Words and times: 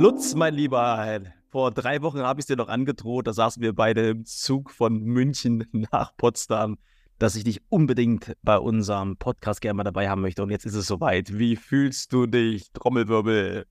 Lutz, 0.00 0.34
mein 0.34 0.54
Lieber, 0.54 1.20
vor 1.50 1.72
drei 1.72 2.00
Wochen 2.00 2.20
habe 2.20 2.40
ich 2.40 2.44
es 2.44 2.46
dir 2.46 2.56
noch 2.56 2.70
angedroht, 2.70 3.26
da 3.26 3.34
saßen 3.34 3.62
wir 3.62 3.74
beide 3.74 4.08
im 4.08 4.24
Zug 4.24 4.70
von 4.70 4.98
München 5.02 5.66
nach 5.92 6.16
Potsdam, 6.16 6.78
dass 7.18 7.36
ich 7.36 7.44
dich 7.44 7.60
unbedingt 7.68 8.34
bei 8.42 8.56
unserem 8.56 9.18
Podcast 9.18 9.60
gerne 9.60 9.76
mal 9.76 9.84
dabei 9.84 10.08
haben 10.08 10.22
möchte. 10.22 10.42
Und 10.42 10.48
jetzt 10.48 10.64
ist 10.64 10.74
es 10.74 10.86
soweit. 10.86 11.38
Wie 11.38 11.54
fühlst 11.54 12.14
du 12.14 12.24
dich, 12.24 12.72
Trommelwirbel? 12.72 13.66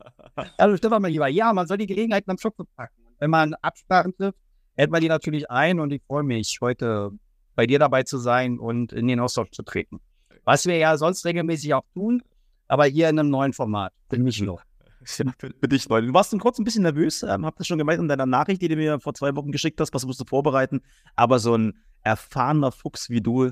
Also 0.56 0.78
Stefan, 0.78 1.02
mein 1.02 1.12
Lieber, 1.12 1.28
ja, 1.28 1.52
man 1.52 1.66
soll 1.66 1.76
die 1.76 1.86
Gelegenheiten 1.86 2.30
am 2.30 2.38
Schopf 2.38 2.56
packen. 2.74 3.02
Wenn 3.18 3.28
man 3.28 3.52
Absprachen 3.52 4.16
trifft, 4.16 4.38
hält 4.76 4.90
man 4.90 5.02
die 5.02 5.08
natürlich 5.08 5.50
ein 5.50 5.78
und 5.78 5.92
ich 5.92 6.00
freue 6.06 6.22
mich, 6.22 6.56
heute 6.62 7.10
bei 7.54 7.66
dir 7.66 7.78
dabei 7.78 8.04
zu 8.04 8.16
sein 8.16 8.58
und 8.58 8.94
in 8.94 9.08
den 9.08 9.20
Austausch 9.20 9.50
zu 9.50 9.62
treten. 9.62 10.00
Was 10.44 10.64
wir 10.64 10.78
ja 10.78 10.96
sonst 10.96 11.26
regelmäßig 11.26 11.74
auch 11.74 11.84
tun, 11.92 12.22
aber 12.66 12.86
hier 12.86 13.10
in 13.10 13.18
einem 13.18 13.28
neuen 13.28 13.52
Format. 13.52 13.92
Für 14.08 14.18
mich 14.18 14.40
noch. 14.40 14.62
Ja, 15.18 15.32
für, 15.38 15.50
für, 15.58 15.68
dich 15.68 15.88
neu. 15.88 16.02
Du 16.02 16.12
warst 16.12 16.36
kurz 16.38 16.58
ein 16.58 16.64
bisschen 16.64 16.82
nervös, 16.82 17.22
ähm, 17.22 17.46
hab 17.46 17.56
das 17.56 17.66
schon 17.66 17.78
gemerkt 17.78 18.00
in 18.00 18.08
deiner 18.08 18.26
Nachricht, 18.26 18.62
die 18.62 18.68
du 18.68 18.76
mir 18.76 19.00
vor 19.00 19.14
zwei 19.14 19.34
Wochen 19.36 19.52
geschickt 19.52 19.80
hast, 19.80 19.94
was 19.94 20.06
musst 20.06 20.20
du 20.20 20.24
vorbereiten. 20.24 20.82
Aber 21.14 21.38
so 21.38 21.56
ein 21.56 21.74
erfahrener 22.02 22.72
Fuchs 22.72 23.10
wie 23.10 23.20
du, 23.20 23.50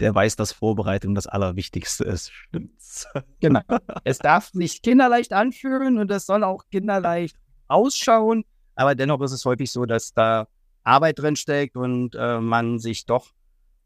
der 0.00 0.14
weiß, 0.14 0.36
dass 0.36 0.52
Vorbereitung 0.52 1.14
das 1.14 1.26
Allerwichtigste 1.26 2.04
ist. 2.04 2.30
Stimmt's? 2.32 3.06
Genau. 3.40 3.60
es 4.04 4.18
darf 4.18 4.54
nicht 4.54 4.82
kinderleicht 4.82 5.32
anfühlen 5.32 5.98
und 5.98 6.10
es 6.10 6.26
soll 6.26 6.44
auch 6.44 6.64
kinderleicht 6.70 7.36
ausschauen. 7.68 8.44
Aber 8.74 8.94
dennoch 8.94 9.20
ist 9.20 9.32
es 9.32 9.44
häufig 9.44 9.70
so, 9.70 9.86
dass 9.86 10.12
da 10.12 10.48
Arbeit 10.82 11.18
drin 11.18 11.36
steckt 11.36 11.76
und 11.76 12.14
äh, 12.14 12.40
man 12.40 12.78
sich 12.78 13.06
doch 13.06 13.32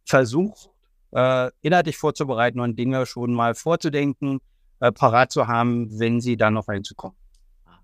versucht, 0.04 0.70
äh, 1.12 1.50
inhaltlich 1.60 1.96
vorzubereiten 1.96 2.60
und 2.60 2.78
Dinge 2.78 3.06
schon 3.06 3.32
mal 3.32 3.54
vorzudenken, 3.54 4.40
äh, 4.80 4.92
parat 4.92 5.32
zu 5.32 5.46
haben, 5.46 5.98
wenn 5.98 6.20
sie 6.20 6.36
dann 6.36 6.54
noch 6.54 6.68
reinzukommen. 6.68 7.16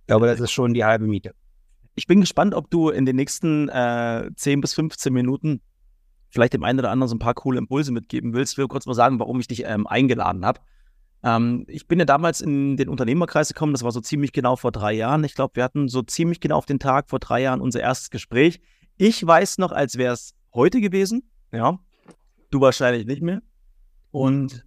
Ich 0.00 0.06
glaube, 0.06 0.26
das 0.26 0.40
ist 0.40 0.52
schon 0.52 0.74
die 0.74 0.84
halbe 0.84 1.06
Miete. 1.06 1.34
Ich 1.94 2.06
bin 2.06 2.20
gespannt, 2.20 2.54
ob 2.54 2.70
du 2.70 2.90
in 2.90 3.06
den 3.06 3.16
nächsten 3.16 3.68
äh, 3.68 4.30
10 4.34 4.60
bis 4.60 4.74
15 4.74 5.12
Minuten 5.12 5.60
vielleicht 6.30 6.52
dem 6.52 6.64
einen 6.64 6.80
oder 6.80 6.90
anderen 6.90 7.08
so 7.08 7.14
ein 7.14 7.20
paar 7.20 7.34
coole 7.34 7.58
Impulse 7.58 7.92
mitgeben 7.92 8.34
willst. 8.34 8.54
Ich 8.54 8.58
will 8.58 8.66
kurz 8.66 8.86
mal 8.86 8.94
sagen, 8.94 9.20
warum 9.20 9.38
ich 9.38 9.46
dich 9.46 9.64
ähm, 9.64 9.86
eingeladen 9.86 10.44
habe. 10.44 10.60
Ähm, 11.22 11.64
ich 11.68 11.86
bin 11.86 11.98
ja 12.00 12.04
damals 12.04 12.40
in 12.40 12.76
den 12.76 12.88
Unternehmerkreis 12.88 13.48
gekommen, 13.48 13.72
das 13.72 13.82
war 13.82 13.92
so 13.92 14.00
ziemlich 14.00 14.32
genau 14.32 14.56
vor 14.56 14.72
drei 14.72 14.92
Jahren. 14.92 15.24
Ich 15.24 15.34
glaube, 15.34 15.56
wir 15.56 15.64
hatten 15.64 15.88
so 15.88 16.02
ziemlich 16.02 16.40
genau 16.40 16.58
auf 16.58 16.66
den 16.66 16.80
Tag 16.80 17.08
vor 17.08 17.20
drei 17.20 17.40
Jahren 17.42 17.60
unser 17.60 17.80
erstes 17.80 18.10
Gespräch. 18.10 18.60
Ich 18.96 19.24
weiß 19.24 19.58
noch, 19.58 19.72
als 19.72 19.96
wäre 19.96 20.12
es 20.12 20.34
heute 20.52 20.80
gewesen, 20.80 21.30
ja. 21.52 21.78
Du 22.50 22.60
wahrscheinlich 22.60 23.06
nicht 23.06 23.22
mehr. 23.22 23.40
Und 24.10 24.64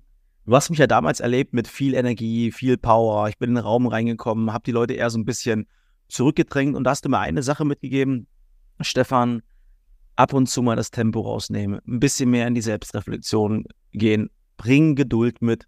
du 0.47 0.55
hast 0.55 0.69
mich 0.69 0.79
ja 0.79 0.87
damals 0.87 1.19
erlebt 1.19 1.53
mit 1.53 1.67
viel 1.67 1.93
Energie, 1.93 2.51
viel 2.51 2.77
Power. 2.77 3.27
Ich 3.27 3.37
bin 3.37 3.49
in 3.49 3.55
den 3.55 3.63
Raum 3.63 3.85
reingekommen, 3.85 4.53
habe 4.53 4.63
die 4.63 4.71
Leute 4.71 4.93
eher 4.93 5.09
so 5.09 5.19
ein 5.19 5.25
bisschen 5.25 5.67
zurückgedrängt 6.07 6.75
und 6.75 6.85
da 6.85 6.91
hast 6.91 7.03
du 7.03 7.09
mir 7.09 7.19
eine 7.19 7.43
Sache 7.43 7.65
mitgegeben, 7.65 8.27
Stefan, 8.79 9.43
ab 10.15 10.33
und 10.33 10.47
zu 10.47 10.61
mal 10.61 10.77
das 10.77 10.89
Tempo 10.89 11.19
rausnehmen, 11.19 11.81
ein 11.85 11.99
bisschen 11.99 12.29
mehr 12.29 12.47
in 12.47 12.55
die 12.55 12.61
Selbstreflexion 12.61 13.65
gehen, 13.91 14.29
bring 14.55 14.95
Geduld 14.95 15.41
mit, 15.41 15.67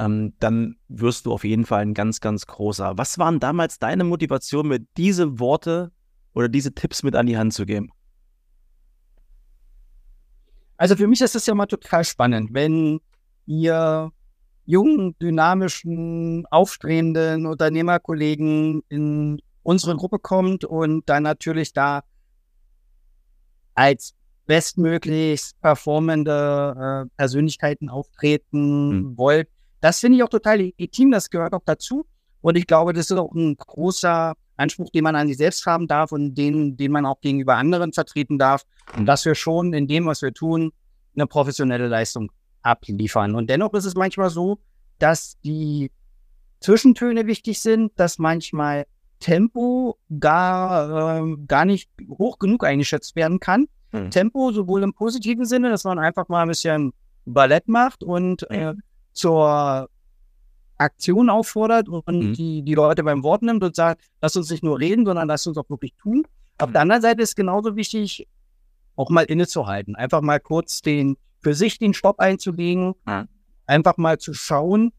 ähm, 0.00 0.34
dann 0.40 0.76
wirst 0.88 1.26
du 1.26 1.32
auf 1.32 1.44
jeden 1.44 1.64
Fall 1.64 1.82
ein 1.82 1.94
ganz, 1.94 2.20
ganz 2.20 2.46
großer. 2.46 2.98
Was 2.98 3.18
waren 3.18 3.38
damals 3.38 3.78
deine 3.78 4.02
Motivation, 4.02 4.68
mir 4.68 4.80
diese 4.96 5.38
Worte 5.38 5.92
oder 6.34 6.48
diese 6.48 6.74
Tipps 6.74 7.04
mit 7.04 7.14
an 7.14 7.26
die 7.26 7.38
Hand 7.38 7.54
zu 7.54 7.64
geben? 7.64 7.90
Also 10.76 10.96
für 10.96 11.06
mich 11.06 11.20
ist 11.20 11.36
es 11.36 11.46
ja 11.46 11.54
mal 11.54 11.66
total 11.66 12.04
spannend, 12.04 12.50
wenn 12.52 13.00
ihr 13.46 14.12
jungen, 14.66 15.16
dynamischen, 15.20 16.44
aufstrebenden 16.50 17.46
Unternehmerkollegen 17.46 18.82
in 18.88 19.40
unsere 19.62 19.96
Gruppe 19.96 20.18
kommt 20.18 20.64
und 20.64 21.08
dann 21.08 21.22
natürlich 21.22 21.72
da 21.72 22.02
als 23.74 24.14
bestmöglich 24.46 25.52
performende 25.60 27.04
äh, 27.06 27.10
Persönlichkeiten 27.16 27.88
auftreten 27.88 28.88
mhm. 28.88 29.18
wollt. 29.18 29.48
Das 29.80 30.00
finde 30.00 30.18
ich 30.18 30.24
auch 30.24 30.28
total 30.28 30.58
legitim, 30.58 31.10
das 31.10 31.30
gehört 31.30 31.52
auch 31.52 31.62
dazu. 31.64 32.06
Und 32.40 32.56
ich 32.56 32.66
glaube, 32.66 32.92
das 32.92 33.10
ist 33.10 33.16
auch 33.16 33.32
ein 33.32 33.56
großer 33.56 34.34
Anspruch, 34.56 34.90
den 34.90 35.04
man 35.04 35.16
an 35.16 35.28
sich 35.28 35.36
selbst 35.36 35.66
haben 35.66 35.86
darf 35.86 36.12
und 36.12 36.34
den, 36.34 36.76
den 36.76 36.92
man 36.92 37.04
auch 37.06 37.20
gegenüber 37.20 37.56
anderen 37.56 37.92
vertreten 37.92 38.38
darf, 38.38 38.62
mhm. 38.96 39.06
dass 39.06 39.24
wir 39.24 39.34
schon 39.34 39.72
in 39.72 39.86
dem, 39.86 40.06
was 40.06 40.22
wir 40.22 40.32
tun, 40.32 40.72
eine 41.14 41.26
professionelle 41.26 41.88
Leistung 41.88 42.30
abliefern. 42.66 43.34
Und 43.34 43.48
dennoch 43.48 43.72
ist 43.74 43.84
es 43.84 43.94
manchmal 43.94 44.30
so, 44.30 44.58
dass 44.98 45.38
die 45.44 45.90
Zwischentöne 46.60 47.26
wichtig 47.26 47.60
sind, 47.60 47.92
dass 47.96 48.18
manchmal 48.18 48.86
Tempo 49.20 49.98
gar, 50.20 51.20
äh, 51.20 51.36
gar 51.46 51.64
nicht 51.64 51.90
hoch 52.08 52.38
genug 52.38 52.64
eingeschätzt 52.64 53.16
werden 53.16 53.40
kann. 53.40 53.66
Mhm. 53.92 54.10
Tempo 54.10 54.52
sowohl 54.52 54.82
im 54.82 54.92
positiven 54.92 55.44
Sinne, 55.44 55.70
dass 55.70 55.84
man 55.84 55.98
einfach 55.98 56.28
mal 56.28 56.42
ein 56.42 56.48
bisschen 56.48 56.92
Ballett 57.24 57.68
macht 57.68 58.02
und 58.02 58.48
äh, 58.50 58.74
zur 59.12 59.88
Aktion 60.78 61.30
auffordert 61.30 61.88
und 61.88 62.06
mhm. 62.08 62.34
die, 62.34 62.62
die 62.62 62.74
Leute 62.74 63.02
beim 63.02 63.22
Wort 63.22 63.42
nimmt 63.42 63.64
und 63.64 63.74
sagt, 63.74 64.02
lass 64.20 64.36
uns 64.36 64.50
nicht 64.50 64.62
nur 64.62 64.78
reden, 64.78 65.06
sondern 65.06 65.28
lass 65.28 65.46
uns 65.46 65.56
auch 65.56 65.68
wirklich 65.70 65.94
tun. 65.94 66.24
Auf 66.58 66.68
mhm. 66.68 66.72
der 66.72 66.82
anderen 66.82 67.02
Seite 67.02 67.22
ist 67.22 67.36
genauso 67.36 67.76
wichtig, 67.76 68.26
auch 68.96 69.10
mal 69.10 69.24
innezuhalten. 69.24 69.96
Einfach 69.96 70.20
mal 70.20 70.40
kurz 70.40 70.82
den, 70.82 71.16
für 71.46 71.54
sich 71.54 71.78
den 71.78 71.94
Stopp 71.94 72.18
einzulegen. 72.18 72.94
Mhm. 73.06 73.28
Einfach 73.66 73.98
mal 73.98 74.18
zu 74.18 74.34
schauen, 74.34 74.92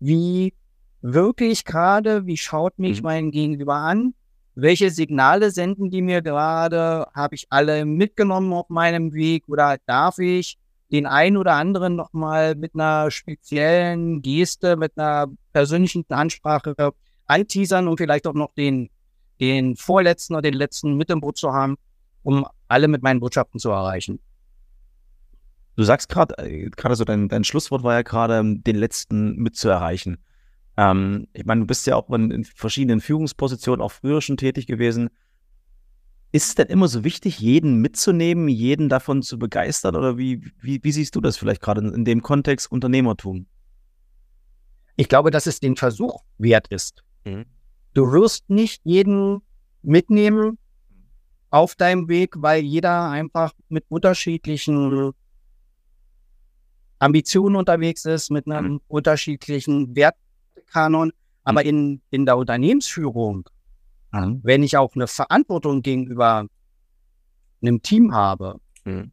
wie 0.00 0.54
wirklich 1.02 1.66
gerade, 1.66 2.24
wie 2.24 2.38
schaut 2.38 2.78
mich 2.78 3.02
mhm. 3.02 3.04
mein 3.04 3.30
Gegenüber 3.30 3.74
an? 3.74 4.14
Welche 4.54 4.90
Signale 4.90 5.50
senden 5.50 5.90
die 5.90 6.00
mir 6.00 6.22
gerade? 6.22 7.06
Habe 7.14 7.34
ich 7.34 7.48
alle 7.50 7.84
mitgenommen 7.84 8.54
auf 8.54 8.70
meinem 8.70 9.12
Weg 9.12 9.46
oder 9.46 9.76
darf 9.84 10.18
ich 10.18 10.56
den 10.90 11.04
einen 11.04 11.36
oder 11.36 11.52
anderen 11.52 11.96
nochmal 11.96 12.54
mit 12.54 12.74
einer 12.74 13.10
speziellen 13.10 14.22
Geste, 14.22 14.76
mit 14.76 14.96
einer 14.96 15.26
persönlichen 15.52 16.06
Ansprache 16.08 16.94
anteasern 17.26 17.88
und 17.88 17.98
vielleicht 17.98 18.26
auch 18.26 18.32
noch 18.32 18.54
den, 18.54 18.88
den 19.38 19.76
vorletzten 19.76 20.32
oder 20.32 20.40
den 20.42 20.54
letzten 20.54 20.96
mit 20.96 21.10
im 21.10 21.20
Boot 21.20 21.36
zu 21.36 21.52
haben, 21.52 21.76
um 22.22 22.46
alle 22.68 22.88
mit 22.88 23.02
meinen 23.02 23.20
Botschaften 23.20 23.60
zu 23.60 23.68
erreichen. 23.68 24.18
Du 25.76 25.82
sagst 25.82 26.08
gerade, 26.08 26.38
äh, 26.38 26.70
gerade 26.70 26.96
so 26.96 27.04
dein, 27.04 27.28
dein 27.28 27.44
Schlusswort 27.44 27.82
war 27.82 27.94
ja 27.94 28.02
gerade, 28.02 28.42
den 28.44 28.76
letzten 28.76 29.36
mit 29.36 29.56
zu 29.56 29.68
erreichen. 29.68 30.18
Ähm, 30.76 31.28
ich 31.32 31.44
meine, 31.44 31.62
du 31.62 31.66
bist 31.66 31.86
ja 31.86 31.96
auch 31.96 32.08
in, 32.10 32.30
in 32.30 32.44
verschiedenen 32.44 33.00
Führungspositionen 33.00 33.80
auch 33.80 33.92
früher 33.92 34.20
schon 34.20 34.36
tätig 34.36 34.66
gewesen. 34.66 35.10
Ist 36.32 36.48
es 36.48 36.54
denn 36.56 36.66
immer 36.66 36.88
so 36.88 37.04
wichtig, 37.04 37.38
jeden 37.38 37.80
mitzunehmen, 37.80 38.48
jeden 38.48 38.88
davon 38.88 39.22
zu 39.22 39.38
begeistern? 39.38 39.94
Oder 39.94 40.18
wie, 40.18 40.50
wie, 40.60 40.82
wie 40.82 40.92
siehst 40.92 41.14
du 41.14 41.20
das 41.20 41.36
vielleicht 41.36 41.60
gerade 41.60 41.80
in, 41.80 41.92
in 41.92 42.04
dem 42.04 42.22
Kontext 42.22 42.70
Unternehmertum? 42.70 43.46
Ich 44.96 45.08
glaube, 45.08 45.30
dass 45.30 45.46
es 45.46 45.60
den 45.60 45.76
Versuch 45.76 46.22
wert 46.38 46.68
ist. 46.68 47.04
Mhm. 47.24 47.46
Du 47.94 48.10
wirst 48.10 48.50
nicht 48.50 48.80
jeden 48.84 49.42
mitnehmen 49.82 50.58
auf 51.50 51.76
deinem 51.76 52.08
Weg, 52.08 52.34
weil 52.38 52.64
jeder 52.64 53.10
einfach 53.10 53.52
mit 53.68 53.84
unterschiedlichen 53.88 55.12
Ambitionen 57.04 57.56
unterwegs 57.56 58.04
ist, 58.04 58.30
mit 58.30 58.46
einem 58.46 58.72
mhm. 58.74 58.80
unterschiedlichen 58.88 59.94
Wertkanon. 59.94 61.12
Aber 61.44 61.60
mhm. 61.60 61.68
in, 61.68 62.02
in 62.10 62.26
der 62.26 62.36
Unternehmensführung 62.36 63.48
Mhm. 64.14 64.40
Wenn 64.42 64.62
ich 64.62 64.76
auch 64.76 64.94
eine 64.94 65.06
Verantwortung 65.06 65.82
gegenüber 65.82 66.46
einem 67.62 67.82
Team 67.82 68.14
habe, 68.14 68.60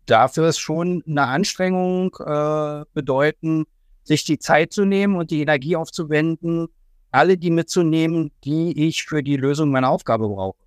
dafür 0.05 0.49
ist 0.49 0.59
schon 0.59 1.01
eine 1.07 1.23
Anstrengung 1.27 2.15
äh, 2.19 2.83
bedeuten, 2.93 3.65
sich 4.03 4.25
die 4.25 4.37
Zeit 4.37 4.73
zu 4.73 4.85
nehmen 4.85 5.15
und 5.15 5.31
die 5.31 5.41
Energie 5.41 5.75
aufzuwenden, 5.75 6.67
alle 7.11 7.37
die 7.37 7.51
mitzunehmen, 7.51 8.31
die 8.43 8.87
ich 8.87 9.03
für 9.03 9.23
die 9.23 9.37
Lösung 9.37 9.71
meiner 9.71 9.89
Aufgabe 9.89 10.27
brauche. 10.27 10.57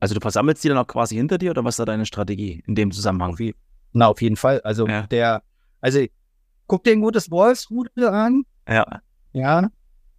Also 0.00 0.14
du 0.14 0.20
versammelst 0.20 0.62
die 0.62 0.68
dann 0.68 0.78
auch 0.78 0.86
quasi 0.86 1.16
hinter 1.16 1.38
dir 1.38 1.50
oder 1.50 1.64
was 1.64 1.74
ist 1.74 1.80
da 1.80 1.84
deine 1.84 2.06
Strategie 2.06 2.62
in 2.66 2.74
dem 2.74 2.90
Zusammenhang? 2.92 3.32
Auf 3.32 3.40
na, 3.92 4.08
auf 4.08 4.20
jeden 4.20 4.36
Fall. 4.36 4.60
Also 4.60 4.86
ja. 4.86 5.06
der, 5.06 5.42
also 5.80 6.04
guck 6.66 6.84
dir 6.84 6.92
ein 6.92 7.00
gutes 7.00 7.30
Wolfsrudel 7.30 8.08
an. 8.08 8.44
Ja. 8.68 9.00
Ja. 9.32 9.68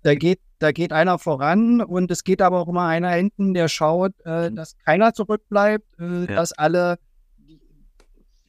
Da 0.04 0.16
geht 0.16 0.40
da 0.60 0.74
geht 0.74 0.92
einer 0.92 1.18
voran 1.18 1.82
und 1.82 2.12
es 2.12 2.24
geht 2.24 2.42
aber 2.42 2.60
auch 2.60 2.68
immer 2.68 2.86
einer 2.86 3.12
hinten, 3.12 3.54
der 3.54 3.70
schaut, 3.70 4.12
äh, 4.26 4.50
mhm. 4.50 4.56
dass 4.56 4.78
keiner 4.78 5.14
zurückbleibt, 5.14 5.86
äh, 6.00 6.20
ja. 6.22 6.26
dass 6.26 6.52
alle 6.52 7.00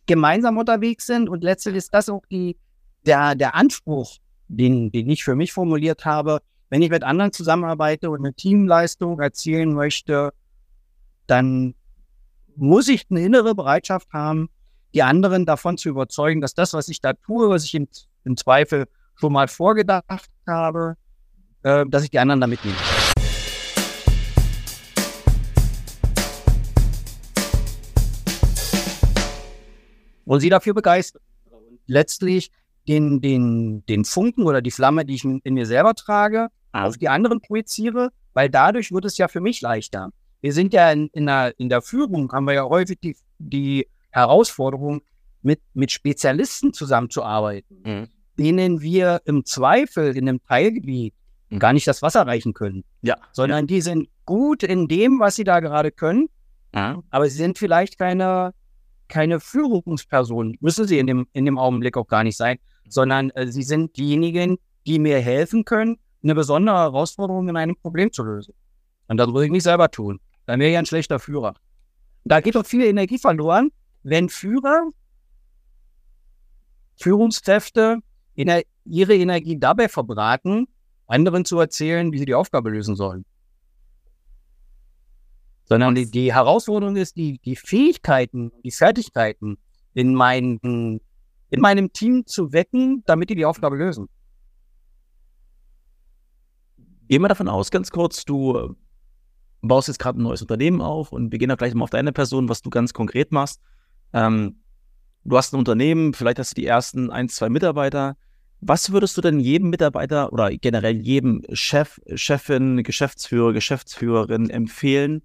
gemeinsam 0.06 0.58
unterwegs 0.58 1.06
sind 1.06 1.28
und 1.28 1.44
letztlich 1.44 1.76
ist 1.76 1.94
das 1.94 2.08
auch 2.08 2.26
die, 2.30 2.58
der, 3.06 3.36
der 3.36 3.54
Anspruch, 3.54 4.18
den, 4.48 4.90
den 4.90 5.08
ich 5.08 5.22
für 5.22 5.36
mich 5.36 5.52
formuliert 5.52 6.04
habe. 6.04 6.40
Wenn 6.68 6.82
ich 6.82 6.90
mit 6.90 7.04
anderen 7.04 7.32
zusammenarbeite 7.32 8.10
und 8.10 8.18
eine 8.18 8.34
Teamleistung 8.34 9.20
erzielen 9.20 9.72
möchte, 9.72 10.32
dann 11.28 11.74
muss 12.56 12.88
ich 12.88 13.06
eine 13.08 13.22
innere 13.22 13.54
Bereitschaft 13.54 14.12
haben, 14.12 14.50
die 14.94 15.02
anderen 15.02 15.46
davon 15.46 15.78
zu 15.78 15.88
überzeugen, 15.88 16.40
dass 16.40 16.54
das, 16.54 16.72
was 16.72 16.88
ich 16.88 17.00
da 17.00 17.12
tue, 17.12 17.48
was 17.48 17.64
ich 17.64 17.75
im, 17.75 17.88
im 18.25 18.37
Zweifel 18.37 18.87
schon 19.14 19.32
mal 19.32 19.48
vorgedacht 19.48 20.04
habe, 20.46 20.96
äh, 21.62 21.84
dass 21.88 22.04
ich 22.04 22.10
die 22.10 22.19
anderen 22.19 22.40
da 22.40 22.46
mitnehme. 22.46 22.76
Und 30.25 30.40
sie 30.40 30.48
dafür 30.48 30.75
begeistern. 30.75 31.22
Letztlich 31.86 32.52
den, 32.86 33.20
den, 33.20 33.84
den 33.86 34.04
Funken 34.04 34.44
oder 34.44 34.62
die 34.62 34.70
Flamme, 34.70 35.04
die 35.04 35.14
ich 35.14 35.25
in, 35.25 35.40
mir 35.44 35.66
selber 35.66 35.94
trage, 35.94 36.48
auf 36.72 36.96
die 36.98 37.08
anderen 37.08 37.40
projiziere, 37.40 38.10
weil 38.32 38.48
dadurch 38.48 38.93
wird 38.93 39.04
es 39.04 39.19
ja 39.19 39.26
für 39.26 39.40
mich 39.40 39.60
leichter. 39.60 40.10
Wir 40.40 40.52
sind 40.52 40.72
ja 40.72 40.90
in, 40.93 41.08
in, 41.08 41.26
der, 41.26 41.58
in 41.58 41.69
der 41.69 41.82
Führung, 41.82 42.32
haben 42.32 42.46
wir 42.46 42.54
ja 42.54 42.64
häufig 42.64 42.98
die, 43.00 43.16
die 43.38 43.88
Herausforderung, 44.10 45.02
mit, 45.42 45.60
mit 45.74 45.90
Spezialisten 45.90 46.72
zusammenzuarbeiten, 46.72 47.82
mhm. 47.84 48.08
denen 48.38 48.80
wir 48.80 49.22
im 49.24 49.44
Zweifel 49.44 50.16
in 50.16 50.28
einem 50.28 50.42
Teilgebiet 50.42 51.14
mhm. 51.48 51.58
gar 51.58 51.72
nicht 51.72 51.86
das 51.86 52.02
Wasser 52.02 52.26
reichen 52.26 52.54
können. 52.54 52.84
Ja. 53.02 53.16
Sondern 53.32 53.60
ja. 53.60 53.66
die 53.66 53.80
sind 53.80 54.08
gut 54.24 54.62
in 54.62 54.88
dem, 54.88 55.20
was 55.20 55.36
sie 55.36 55.44
da 55.44 55.60
gerade 55.60 55.90
können, 55.90 56.28
ja. 56.74 57.02
aber 57.10 57.28
sie 57.28 57.36
sind 57.36 57.58
vielleicht 57.58 57.98
keine, 57.98 58.52
keine 59.08 59.40
Führungspersonen, 59.40 60.56
müssen 60.60 60.86
sie 60.86 60.98
in 60.98 61.06
dem, 61.06 61.26
in 61.32 61.44
dem 61.44 61.58
Augenblick 61.58 61.96
auch 61.96 62.06
gar 62.06 62.24
nicht 62.24 62.36
sein, 62.36 62.58
sondern 62.88 63.30
äh, 63.30 63.50
sie 63.50 63.62
sind 63.62 63.96
diejenigen, 63.96 64.58
die 64.86 64.98
mir 64.98 65.20
helfen 65.20 65.64
können, 65.64 65.96
eine 66.22 66.34
besondere 66.34 66.76
Herausforderung 66.76 67.48
in 67.48 67.56
einem 67.56 67.76
Problem 67.76 68.12
zu 68.12 68.22
lösen. 68.22 68.54
Und 69.08 69.16
das 69.16 69.28
muss 69.28 69.44
ich 69.44 69.50
nicht 69.50 69.62
selber 69.62 69.90
tun. 69.90 70.20
Dann 70.46 70.60
wäre 70.60 70.70
ich 70.70 70.76
ein 70.76 70.86
schlechter 70.86 71.18
Führer. 71.18 71.54
Da 72.24 72.40
geht 72.40 72.54
doch 72.54 72.66
viel 72.66 72.84
Energie 72.84 73.18
verloren, 73.18 73.70
wenn 74.02 74.29
Führer, 74.29 74.91
Führungskräfte 76.97 77.99
ihre 78.35 79.14
Energie 79.14 79.58
dabei 79.58 79.88
verbraten, 79.88 80.67
anderen 81.06 81.44
zu 81.44 81.58
erzählen, 81.58 82.12
wie 82.12 82.19
sie 82.19 82.25
die 82.25 82.35
Aufgabe 82.35 82.70
lösen 82.70 82.97
sollen. 82.97 83.25
Sondern 85.64 85.94
die, 85.94 86.11
die 86.11 86.32
Herausforderung 86.32 86.97
ist, 86.97 87.17
die, 87.17 87.38
die 87.38 87.56
Fähigkeiten, 87.56 88.52
die 88.64 88.70
Fertigkeiten 88.70 89.58
in, 89.94 90.14
mein, 90.14 90.58
in 90.62 91.61
meinem 91.61 91.93
Team 91.93 92.26
zu 92.26 92.53
wecken, 92.53 93.03
damit 93.06 93.31
die 93.31 93.35
die 93.35 93.44
Aufgabe 93.44 93.76
lösen. 93.76 94.08
Gehen 97.08 97.23
wir 97.23 97.29
davon 97.29 97.49
aus, 97.49 97.70
ganz 97.70 97.91
kurz, 97.91 98.25
du 98.25 98.76
baust 99.62 99.88
jetzt 99.88 99.99
gerade 99.99 100.20
ein 100.20 100.23
neues 100.23 100.43
Unternehmen 100.43 100.81
auf 100.81 101.12
und 101.12 101.32
wir 101.32 101.38
gehen 101.38 101.49
da 101.49 101.56
gleich 101.56 101.75
mal 101.75 101.85
auf 101.85 101.91
deine 101.91 102.12
Person, 102.12 102.49
was 102.49 102.62
du 102.62 102.70
ganz 102.70 102.93
konkret 102.93 103.32
machst. 103.32 103.61
Ähm, 104.12 104.56
du 105.24 105.36
hast 105.36 105.52
ein 105.52 105.58
Unternehmen, 105.58 106.14
vielleicht 106.14 106.38
hast 106.38 106.56
du 106.56 106.60
die 106.60 106.66
ersten 106.66 107.10
ein, 107.10 107.28
zwei 107.28 107.48
Mitarbeiter. 107.48 108.16
Was 108.60 108.92
würdest 108.92 109.16
du 109.16 109.22
denn 109.22 109.40
jedem 109.40 109.70
Mitarbeiter 109.70 110.32
oder 110.32 110.50
generell 110.50 110.96
jedem 110.96 111.42
Chef, 111.52 111.98
Chefin, 112.14 112.82
Geschäftsführer, 112.82 113.52
Geschäftsführerin 113.52 114.50
empfehlen? 114.50 115.22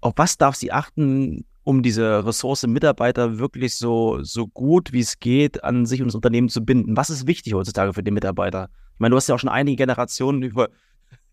Auf 0.00 0.14
was 0.16 0.36
darf 0.36 0.56
sie 0.56 0.72
achten, 0.72 1.44
um 1.62 1.82
diese 1.82 2.26
Ressource 2.26 2.66
Mitarbeiter 2.66 3.38
wirklich 3.38 3.76
so, 3.76 4.22
so 4.22 4.48
gut 4.48 4.92
wie 4.92 5.00
es 5.00 5.20
geht 5.20 5.62
an 5.62 5.86
sich 5.86 6.00
und 6.00 6.08
das 6.08 6.16
Unternehmen 6.16 6.48
zu 6.48 6.64
binden? 6.64 6.96
Was 6.96 7.10
ist 7.10 7.26
wichtig 7.26 7.54
heutzutage 7.54 7.94
für 7.94 8.02
den 8.02 8.14
Mitarbeiter? 8.14 8.70
Ich 8.94 9.00
meine, 9.00 9.12
du 9.12 9.16
hast 9.16 9.28
ja 9.28 9.36
auch 9.36 9.40
schon 9.40 9.48
einige 9.48 9.76
Generationen 9.76 10.42
über, 10.42 10.70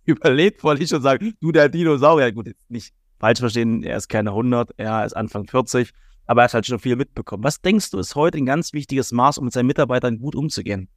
überlebt, 0.05 0.63
wollte 0.63 0.83
ich 0.83 0.89
schon 0.89 1.01
sagen. 1.01 1.33
Du, 1.41 1.51
der 1.51 1.69
Dinosaurier, 1.69 2.31
gut, 2.31 2.51
nicht 2.69 2.93
falsch 3.21 3.39
verstehen, 3.39 3.83
er 3.83 3.97
ist 3.97 4.09
keine 4.09 4.31
100, 4.31 4.71
er 4.77 5.05
ist 5.05 5.13
Anfang 5.13 5.47
40, 5.47 5.91
aber 6.25 6.41
er 6.41 6.43
hat 6.45 6.53
halt 6.55 6.65
schon 6.65 6.79
viel 6.79 6.95
mitbekommen. 6.95 7.43
Was 7.43 7.61
denkst 7.61 7.91
du, 7.91 7.99
ist 7.99 8.15
heute 8.15 8.39
ein 8.39 8.45
ganz 8.47 8.73
wichtiges 8.73 9.11
Maß, 9.11 9.37
um 9.37 9.45
mit 9.45 9.53
seinen 9.53 9.67
Mitarbeitern 9.67 10.19
gut 10.19 10.35
umzugehen? 10.35 10.89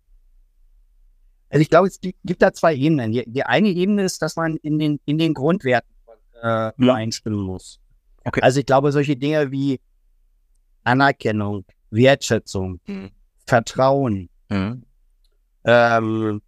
Also 1.51 1.61
ich 1.61 1.71
glaube, 1.71 1.87
es 1.87 2.01
gibt 2.01 2.43
da 2.43 2.53
zwei 2.53 2.75
Ebenen. 2.75 3.13
Die, 3.13 3.25
die 3.27 3.45
eine 3.45 3.69
Ebene 3.69 4.03
ist, 4.03 4.23
dass 4.23 4.37
man 4.37 4.57
in 4.57 4.79
den, 4.79 4.99
in 5.05 5.19
den 5.19 5.35
Grundwerten 5.35 5.89
äh, 6.43 6.73
übereinstimmen 6.79 7.41
muss. 7.41 7.79
Okay. 8.25 8.41
Also 8.41 8.61
ich 8.61 8.67
glaube, 8.67 8.91
solche 8.91 9.17
Dinge 9.17 9.53
wie 9.53 9.81
Anerkennung, 10.83 11.65
Wertschätzung, 11.91 12.81
mhm. 12.87 13.11
Vertrauen, 13.47 14.31
mhm. 14.49 14.83
Ähm, 15.67 16.43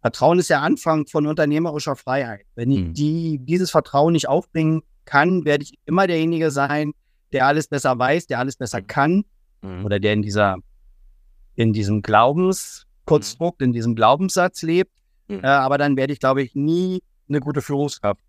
Vertrauen 0.00 0.38
ist 0.38 0.50
der 0.50 0.62
Anfang 0.62 1.06
von 1.06 1.26
unternehmerischer 1.26 1.96
Freiheit. 1.96 2.46
Wenn 2.54 2.70
ich 2.70 2.80
mhm. 2.80 2.94
die, 2.94 3.38
dieses 3.40 3.70
Vertrauen 3.70 4.12
nicht 4.12 4.28
aufbringen 4.28 4.82
kann, 5.04 5.44
werde 5.44 5.64
ich 5.64 5.74
immer 5.86 6.06
derjenige 6.06 6.50
sein, 6.50 6.92
der 7.32 7.46
alles 7.46 7.68
besser 7.68 7.98
weiß, 7.98 8.26
der 8.26 8.38
alles 8.38 8.56
besser 8.56 8.80
mhm. 8.80 8.86
kann 8.86 9.24
mhm. 9.62 9.84
oder 9.84 9.98
der 9.98 10.12
in 10.12 10.22
dieser, 10.22 10.56
in 11.56 11.72
diesem 11.72 12.02
Glaubenskonstrukt, 12.02 13.60
in 13.62 13.72
diesem 13.72 13.94
Glaubenssatz 13.94 14.62
lebt. 14.62 14.92
Mhm. 15.28 15.40
Äh, 15.42 15.48
aber 15.48 15.78
dann 15.78 15.96
werde 15.96 16.12
ich, 16.12 16.20
glaube 16.20 16.42
ich, 16.42 16.54
nie 16.54 17.02
eine 17.28 17.40
gute 17.40 17.60
Führungskraft 17.60 18.20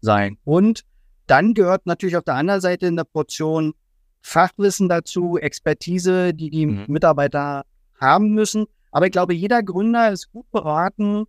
sein. 0.00 0.38
Und 0.44 0.82
dann 1.26 1.54
gehört 1.54 1.86
natürlich 1.86 2.16
auf 2.16 2.24
der 2.24 2.34
anderen 2.34 2.60
Seite 2.60 2.86
eine 2.86 3.04
Portion 3.04 3.74
Fachwissen 4.20 4.88
dazu, 4.88 5.38
Expertise, 5.38 6.34
die 6.34 6.50
die 6.50 6.66
mhm. 6.66 6.84
Mitarbeiter 6.88 7.64
haben 8.00 8.30
müssen. 8.30 8.66
Aber 8.96 9.04
ich 9.04 9.12
glaube, 9.12 9.34
jeder 9.34 9.62
Gründer 9.62 10.10
ist 10.10 10.32
gut 10.32 10.50
beraten, 10.50 11.26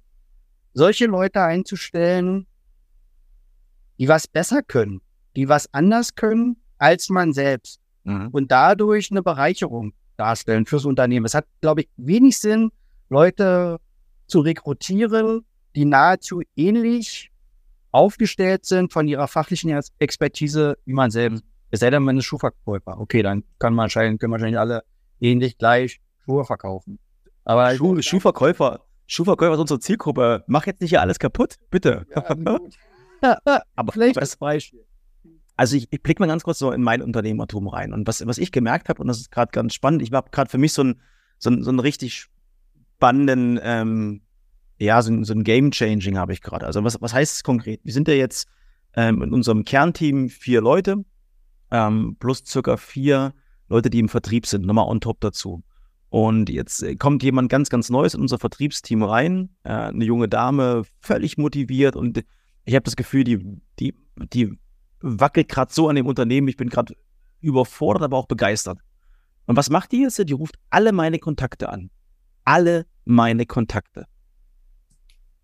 solche 0.73 1.05
Leute 1.05 1.41
einzustellen, 1.41 2.47
die 3.99 4.07
was 4.07 4.25
besser 4.25 4.63
können, 4.63 5.01
die 5.35 5.49
was 5.49 5.73
anders 5.73 6.15
können 6.15 6.55
als 6.77 7.09
man 7.09 7.33
selbst 7.33 7.81
mhm. 8.05 8.29
und 8.31 8.53
dadurch 8.53 9.11
eine 9.11 9.21
Bereicherung 9.21 9.91
darstellen 10.15 10.65
fürs 10.65 10.85
Unternehmen. 10.85 11.25
Es 11.25 11.33
hat, 11.33 11.45
glaube 11.59 11.81
ich, 11.81 11.89
wenig 11.97 12.37
Sinn, 12.39 12.71
Leute 13.09 13.81
zu 14.27 14.39
rekrutieren, 14.39 15.43
die 15.75 15.83
nahezu 15.83 16.43
ähnlich 16.55 17.31
aufgestellt 17.91 18.65
sind 18.65 18.93
von 18.93 19.09
ihrer 19.09 19.27
fachlichen 19.27 19.77
Expertise 19.99 20.77
wie 20.85 20.93
man 20.93 21.11
selbst. 21.11 21.43
Es 21.71 21.81
sei 21.81 21.89
denn, 21.89 22.03
man 22.03 22.17
ist 22.17 22.23
Schuhverkäufer. 22.23 22.97
Okay, 22.97 23.23
dann 23.23 23.43
kann 23.59 23.73
man 23.73 23.83
wahrscheinlich, 23.83 24.21
können 24.21 24.31
wahrscheinlich 24.31 24.57
alle 24.57 24.85
ähnlich 25.19 25.57
gleich 25.57 25.99
Schuhe 26.23 26.45
verkaufen. 26.45 26.97
Aber 27.47 27.73
Schuh, 27.75 28.01
Schuhverkäufer, 28.01 28.81
Schuhverkäufer 29.05 29.53
ist 29.53 29.59
unsere 29.61 29.79
Zielgruppe. 29.79 30.43
Mach 30.47 30.65
jetzt 30.65 30.81
nicht 30.81 30.89
hier 30.89 30.99
alles 30.99 31.17
kaputt, 31.17 31.55
bitte. 31.71 32.05
Ja, 32.13 32.21
Aber 33.75 33.93
vielleicht 33.93 34.17
das 34.17 34.35
Beispiel. 34.35 34.85
Also 35.55 35.77
ich, 35.77 35.87
ich 35.89 36.03
blicke 36.03 36.21
mal 36.21 36.27
ganz 36.27 36.43
kurz 36.43 36.59
so 36.59 36.73
in 36.73 36.83
mein 36.83 37.01
Unternehmertum 37.01 37.69
rein. 37.69 37.93
Und 37.93 38.05
was, 38.05 38.25
was 38.27 38.37
ich 38.37 38.51
gemerkt 38.51 38.89
habe, 38.89 39.01
und 39.01 39.07
das 39.07 39.19
ist 39.19 39.31
gerade 39.31 39.51
ganz 39.53 39.73
spannend, 39.73 40.01
ich 40.01 40.11
habe 40.11 40.29
gerade 40.29 40.49
für 40.49 40.57
mich 40.57 40.73
so, 40.73 40.83
ein, 40.83 41.01
so, 41.39 41.49
ein, 41.49 41.63
so 41.63 41.69
einen 41.69 41.79
richtig 41.79 42.27
spannenden, 42.97 43.57
ähm, 43.63 44.23
ja, 44.77 45.01
so, 45.01 45.23
so 45.23 45.33
ein 45.33 45.45
Game-Changing 45.45 46.17
habe 46.17 46.33
ich 46.33 46.41
gerade. 46.41 46.65
Also 46.65 46.83
was, 46.83 47.01
was 47.01 47.13
heißt 47.13 47.33
es 47.33 47.43
konkret? 47.43 47.79
Wir 47.85 47.93
sind 47.93 48.09
ja 48.09 48.13
jetzt 48.13 48.49
ähm, 48.93 49.21
in 49.21 49.31
unserem 49.31 49.63
Kernteam 49.63 50.27
vier 50.27 50.59
Leute, 50.59 51.05
ähm, 51.71 52.17
plus 52.19 52.43
circa 52.45 52.75
vier 52.75 53.33
Leute, 53.69 53.89
die 53.89 53.99
im 53.99 54.09
Vertrieb 54.09 54.45
sind, 54.45 54.65
nochmal 54.65 54.87
on 54.89 54.99
top 54.99 55.21
dazu. 55.21 55.63
Und 56.09 56.49
jetzt 56.49 56.83
äh, 56.83 56.95
kommt 56.95 57.23
jemand 57.23 57.49
ganz, 57.49 57.69
ganz 57.69 57.89
Neues 57.89 58.13
in 58.13 58.21
unser 58.21 58.39
Vertriebsteam 58.39 59.03
rein, 59.03 59.49
äh, 59.63 59.71
eine 59.71 60.05
junge 60.05 60.29
Dame, 60.29 60.83
völlig 60.99 61.37
motiviert 61.37 61.95
und 61.95 62.23
ich 62.67 62.75
habe 62.75 62.83
das 62.83 62.97
Gefühl, 62.97 63.23
die, 63.23 63.39
die, 63.79 63.95
die 64.33 64.57
wackelt 64.99 65.47
gerade 65.47 65.73
so 65.73 65.87
an 65.87 65.95
dem 65.95 66.05
Unternehmen. 66.05 66.49
Ich 66.49 66.57
bin 66.57 66.69
gerade 66.69 66.95
überfordert, 67.39 68.03
aber 68.03 68.17
auch 68.17 68.27
begeistert. 68.27 68.79
Und 69.45 69.55
was 69.55 69.69
macht 69.69 69.93
die 69.93 70.01
jetzt? 70.01 70.17
Die 70.17 70.33
ruft 70.33 70.55
alle 70.69 70.91
meine 70.91 71.19
Kontakte 71.19 71.69
an. 71.69 71.89
Alle 72.43 72.85
meine 73.05 73.45
Kontakte. 73.45 74.05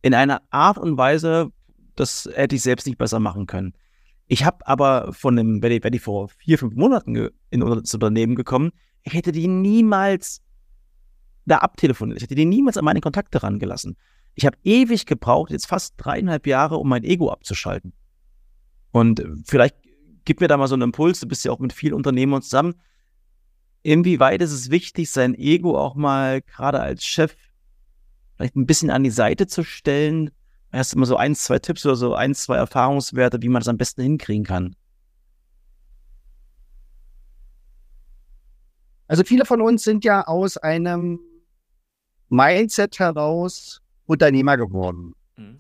In 0.02 0.14
einer 0.14 0.42
Art 0.50 0.78
und 0.78 0.98
Weise, 0.98 1.52
das 1.96 2.30
hätte 2.34 2.56
ich 2.56 2.62
selbst 2.62 2.86
nicht 2.86 2.98
besser 2.98 3.22
machen 3.22 3.48
können. 3.48 3.74
Ich 4.28 4.44
habe 4.44 4.68
aber 4.68 5.14
von 5.14 5.38
dem, 5.38 5.62
wenn 5.62 5.94
ich, 5.94 6.02
vor 6.02 6.28
vier, 6.28 6.58
fünf 6.58 6.76
Monaten 6.76 7.30
in 7.52 7.60
das 7.62 7.94
Unternehmen 7.94 8.36
gekommen, 8.36 8.72
ich 9.04 9.14
hätte 9.14 9.32
die 9.32 9.48
niemals 9.48 10.42
da 11.46 11.58
abtelefoniert. 11.58 12.18
Ich 12.18 12.24
hätte 12.24 12.36
die 12.36 12.46
niemals 12.46 12.78
an 12.78 12.86
meine 12.86 13.02
Kontakte 13.02 13.44
rangelassen. 13.44 13.98
Ich 14.36 14.46
habe 14.46 14.58
ewig 14.64 15.06
gebraucht, 15.06 15.52
jetzt 15.52 15.68
fast 15.68 15.94
dreieinhalb 15.98 16.48
Jahre, 16.48 16.78
um 16.78 16.90
mein 16.90 17.04
Ego 17.04 17.32
abzuschalten. 17.32 17.94
Und 18.92 19.24
vielleicht 19.46 19.76
gib 20.26 20.42
mir 20.42 20.48
da 20.48 20.58
mal 20.58 20.68
so 20.68 20.76
einen 20.76 20.84
Impuls, 20.84 21.20
du 21.20 21.28
bist 21.28 21.46
ja 21.46 21.52
auch 21.52 21.60
mit 21.60 21.74
vielen 21.74 21.94
Unternehmern 21.94 22.42
zusammen. 22.42 22.76
Inwieweit 23.82 24.42
ist 24.42 24.54
es 24.54 24.72
wichtig, 24.72 25.12
sein 25.12 25.36
Ego 25.36 25.78
auch 25.78 25.96
mal 25.96 26.42
gerade 26.42 26.80
als 26.80 27.04
Chef 27.04 27.36
vielleicht 28.36 28.56
ein 28.56 28.66
bisschen 28.66 28.90
an 28.90 29.04
die 29.04 29.10
Seite 29.10 29.48
zu 29.48 29.64
stellen? 29.64 30.32
Hast 30.72 30.94
du 30.94 30.98
immer 30.98 31.06
so 31.06 31.18
ein, 31.18 31.36
zwei 31.36 31.60
Tipps 31.60 31.86
oder 31.86 31.96
so 31.96 32.16
ein, 32.16 32.34
zwei 32.34 32.56
Erfahrungswerte, 32.58 33.42
wie 33.42 33.50
man 33.50 33.60
das 33.60 33.68
am 33.68 33.78
besten 33.78 34.02
hinkriegen 34.02 34.44
kann? 34.44 34.76
Also 39.08 39.24
viele 39.24 39.46
von 39.46 39.62
uns 39.62 39.84
sind 39.84 40.04
ja 40.04 40.26
aus 40.26 40.58
einem 40.58 41.20
Mindset 42.34 42.98
heraus 42.98 43.80
Unternehmer 44.08 44.58
geworden. 44.58 45.14
Mhm. 45.38 45.60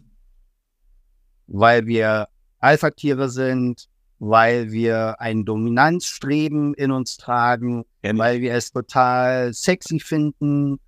Weil 1.45 1.85
wir 1.85 2.27
Alpha-Tiere 2.59 3.29
sind, 3.29 3.87
weil 4.17 4.71
wir 4.71 5.21
ein 5.21 5.45
Dominanzstreben 5.45 6.73
in 6.73 6.89
uns 6.89 7.17
tragen, 7.17 7.85
ja, 8.01 8.17
weil 8.17 8.41
wir 8.41 8.55
es 8.55 8.71
total 8.71 9.53
sexy 9.53 9.99
finden, 9.99 10.79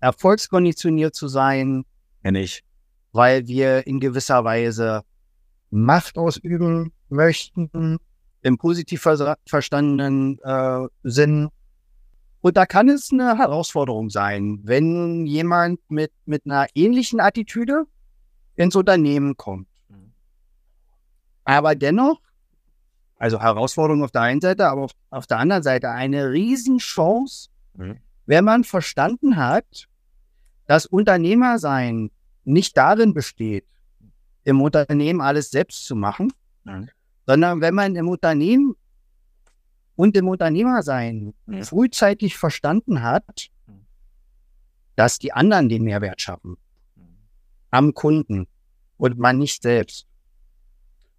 erfolgskonditioniert 0.00 1.14
zu 1.14 1.28
sein. 1.28 1.84
Kenn 2.22 2.34
ich. 2.34 2.64
Weil 3.12 3.46
wir 3.46 3.86
in 3.86 4.00
gewisser 4.00 4.44
Weise 4.44 5.02
Macht 5.70 6.16
ausüben 6.16 6.92
möchten, 7.10 7.98
im 8.40 8.56
positiv 8.56 9.02
ver 9.02 9.36
verstandenen 9.44 10.38
äh, 10.42 10.86
Sinn. 11.02 11.50
Und 12.40 12.56
da 12.56 12.66
kann 12.66 12.88
es 12.88 13.12
eine 13.12 13.36
Herausforderung 13.36 14.10
sein, 14.10 14.60
wenn 14.62 15.26
jemand 15.26 15.80
mit, 15.90 16.12
mit 16.24 16.46
einer 16.46 16.66
ähnlichen 16.74 17.20
Attitüde 17.20 17.84
ins 18.54 18.76
Unternehmen 18.76 19.36
kommt. 19.36 19.68
Mhm. 19.88 20.12
Aber 21.44 21.74
dennoch, 21.74 22.20
also 23.16 23.40
Herausforderung 23.40 24.04
auf 24.04 24.12
der 24.12 24.22
einen 24.22 24.40
Seite, 24.40 24.68
aber 24.68 24.82
auf, 24.82 24.92
auf 25.10 25.26
der 25.26 25.38
anderen 25.38 25.62
Seite 25.62 25.90
eine 25.90 26.30
Riesenchance, 26.30 27.48
mhm. 27.74 27.98
wenn 28.26 28.44
man 28.44 28.62
verstanden 28.62 29.36
hat, 29.36 29.88
dass 30.66 30.86
Unternehmersein 30.86 32.10
nicht 32.44 32.76
darin 32.76 33.14
besteht, 33.14 33.66
im 34.44 34.62
Unternehmen 34.62 35.20
alles 35.20 35.50
selbst 35.50 35.84
zu 35.86 35.96
machen, 35.96 36.32
mhm. 36.64 36.88
sondern 37.26 37.60
wenn 37.60 37.74
man 37.74 37.96
im 37.96 38.08
Unternehmen 38.08 38.76
und 39.98 40.16
im 40.16 40.28
Unternehmersein 40.28 41.34
mhm. 41.46 41.64
frühzeitig 41.64 42.36
verstanden 42.36 43.02
hat, 43.02 43.48
mhm. 43.66 43.84
dass 44.94 45.18
die 45.18 45.32
anderen 45.32 45.68
den 45.68 45.82
Mehrwert 45.82 46.20
schaffen 46.20 46.56
am 47.72 47.92
Kunden 47.94 48.46
und 48.96 49.18
man 49.18 49.38
nicht 49.38 49.60
selbst. 49.60 50.06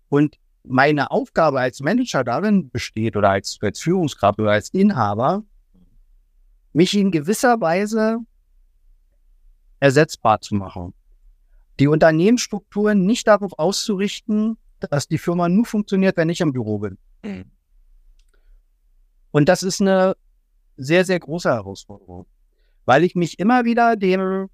Und 0.08 0.38
meine 0.64 1.12
Aufgabe 1.12 1.60
als 1.60 1.82
Manager 1.82 2.24
darin 2.24 2.70
besteht 2.70 3.18
oder 3.18 3.32
als, 3.32 3.58
als 3.62 3.82
Führungskraft 3.82 4.40
oder 4.40 4.52
als 4.52 4.70
Inhaber, 4.70 5.44
mich 6.72 6.96
in 6.96 7.12
gewisser 7.12 7.60
Weise 7.60 8.20
ersetzbar 9.82 10.40
zu 10.40 10.56
machen. 10.56 10.94
Die 11.82 11.88
Unternehmensstrukturen 11.88 13.06
nicht 13.06 13.28
darauf 13.28 13.60
auszurichten, 13.60 14.58
dass 14.80 15.10
die 15.10 15.18
Firma 15.18 15.50
nur 15.50 15.66
funktioniert, 15.66 16.16
wenn 16.16 16.30
ich 16.30 16.40
im 16.40 16.54
Büro 16.54 16.80
bin. 16.80 16.98
Mhm. 17.26 17.52
Und 19.32 19.50
das 19.50 19.64
ist 19.64 19.82
eine 19.82 20.16
sehr, 20.78 21.06
sehr 21.06 21.20
große 21.20 21.50
Herausforderung, 21.50 22.26
weil 22.86 23.04
ich 23.04 23.16
mich 23.16 23.40
immer 23.40 23.66
wieder 23.66 23.96
dem 23.96 24.50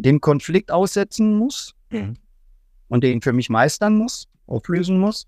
dem 0.00 0.20
Konflikt 0.20 0.70
aussetzen 0.70 1.34
muss 1.34 1.74
mhm. 1.90 2.16
und 2.88 3.04
den 3.04 3.20
für 3.20 3.32
mich 3.32 3.50
meistern 3.50 3.96
muss, 3.96 4.28
auflösen 4.46 4.98
muss, 4.98 5.26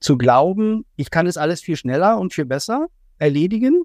zu 0.00 0.16
glauben, 0.16 0.84
ich 0.96 1.10
kann 1.10 1.26
es 1.26 1.36
alles 1.36 1.60
viel 1.60 1.76
schneller 1.76 2.18
und 2.18 2.32
viel 2.32 2.44
besser 2.44 2.88
erledigen 3.18 3.84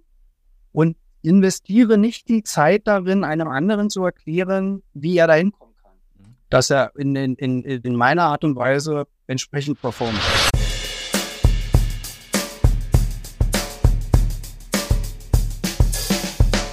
und 0.72 0.98
investiere 1.22 1.98
nicht 1.98 2.30
die 2.30 2.44
Zeit 2.44 2.88
darin, 2.88 3.24
einem 3.24 3.48
anderen 3.48 3.90
zu 3.90 4.04
erklären, 4.04 4.84
wie 4.94 5.18
er 5.18 5.28
dahin 5.28 5.52
kommen 5.52 5.74
kann, 5.82 5.96
mhm. 6.18 6.36
dass 6.50 6.70
er 6.70 6.96
in, 6.96 7.16
in, 7.16 7.64
in 7.64 7.96
meiner 7.96 8.24
Art 8.24 8.44
und 8.44 8.56
Weise 8.56 9.08
entsprechend 9.28 9.82
performt. 9.82 10.20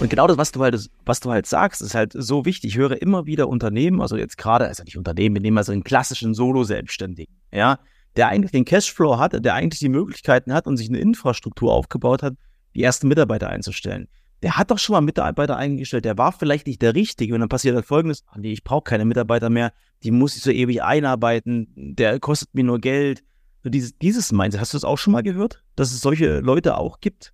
Und 0.05 0.11
genau 0.11 0.27
das, 0.27 0.37
was 0.37 0.53
du 0.53 0.61
halt, 0.61 0.91
was 1.07 1.21
du 1.21 1.31
halt 1.31 1.47
sagst, 1.47 1.81
ist 1.81 1.95
halt 1.95 2.13
so 2.15 2.45
wichtig. 2.45 2.73
Ich 2.73 2.77
höre 2.77 3.01
immer 3.01 3.25
wieder 3.25 3.49
Unternehmen, 3.49 4.03
also 4.03 4.19
jetzt 4.19 4.37
gerade, 4.37 4.67
also 4.67 4.85
nicht 4.85 4.99
Unternehmen, 4.99 5.37
wir 5.37 5.41
nehmen 5.41 5.57
also 5.57 5.73
einen 5.73 5.83
klassischen 5.83 6.35
Solo-Selbstständigen, 6.35 7.35
ja, 7.51 7.79
der 8.15 8.29
eigentlich 8.29 8.53
den 8.53 8.67
Cashflow 8.67 9.17
hat, 9.19 9.43
der 9.43 9.55
eigentlich 9.55 9.79
die 9.79 9.89
Möglichkeiten 9.89 10.53
hat 10.53 10.67
und 10.67 10.77
sich 10.77 10.91
eine 10.91 10.99
Infrastruktur 10.99 11.73
aufgebaut 11.73 12.23
hat, 12.23 12.35
die 12.75 12.83
ersten 12.83 13.09
Mitarbeiter 13.09 13.49
einzustellen. 13.49 14.09
Der 14.43 14.59
hat 14.59 14.71
doch 14.71 14.79
schon 14.79 14.93
mal 14.93 15.01
Mitarbeiter 15.01 15.57
eingestellt, 15.57 16.05
der 16.05 16.19
war 16.19 16.33
vielleicht 16.33 16.67
nicht 16.67 16.83
der 16.83 16.95
Richtige. 16.95 17.33
Und 17.33 17.41
dann 17.41 17.49
passiert 17.49 17.75
halt 17.75 17.87
folgendes: 17.87 18.25
ach 18.27 18.37
nee, 18.37 18.53
ich 18.53 18.63
brauche 18.63 18.85
keine 18.85 19.07
Mitarbeiter 19.07 19.49
mehr, 19.49 19.73
die 20.03 20.11
muss 20.11 20.37
ich 20.37 20.43
so 20.43 20.51
ewig 20.51 20.83
einarbeiten, 20.83 21.73
der 21.77 22.21
kostet 22.21 22.55
mir 22.55 22.65
nur 22.65 22.79
Geld. 22.79 23.25
So 23.63 23.71
dieses, 23.71 23.97
dieses 23.97 24.33
Mindset, 24.33 24.61
hast 24.61 24.75
du 24.75 24.77
das 24.77 24.85
auch 24.85 24.99
schon 24.99 25.15
mal 25.15 25.23
gehört, 25.23 25.65
dass 25.77 25.93
es 25.93 26.03
solche 26.03 26.41
Leute 26.41 26.77
auch 26.77 27.01
gibt? 27.01 27.33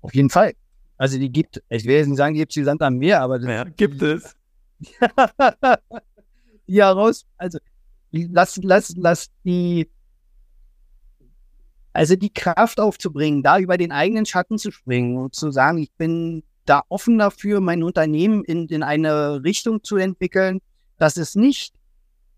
Auf 0.00 0.12
jeden 0.16 0.30
Fall. 0.30 0.54
Also 1.02 1.18
die 1.18 1.32
gibt, 1.32 1.60
ich 1.68 1.84
will 1.84 1.96
jetzt 1.96 2.06
nicht 2.06 2.16
sagen, 2.16 2.34
die 2.34 2.38
gibt 2.38 2.52
es 2.52 2.56
wie 2.58 2.62
Sand 2.62 2.80
am 2.80 2.94
Meer, 2.94 3.22
aber 3.22 3.40
ja, 3.40 3.64
gibt 3.64 4.00
es. 4.02 4.36
die 6.68 6.80
heraus, 6.80 7.26
also 7.36 7.58
lass, 8.12 8.60
lass, 8.62 8.94
lass 8.96 9.28
die, 9.44 9.90
also 11.92 12.14
die 12.14 12.32
Kraft 12.32 12.78
aufzubringen, 12.78 13.42
da 13.42 13.58
über 13.58 13.78
den 13.78 13.90
eigenen 13.90 14.26
Schatten 14.26 14.58
zu 14.58 14.70
springen 14.70 15.16
und 15.16 15.34
zu 15.34 15.50
sagen, 15.50 15.78
ich 15.78 15.90
bin 15.94 16.44
da 16.66 16.84
offen 16.88 17.18
dafür, 17.18 17.60
mein 17.60 17.82
Unternehmen 17.82 18.44
in, 18.44 18.68
in 18.68 18.84
eine 18.84 19.42
Richtung 19.42 19.82
zu 19.82 19.96
entwickeln, 19.96 20.60
dass 20.98 21.16
es 21.16 21.34
nicht 21.34 21.74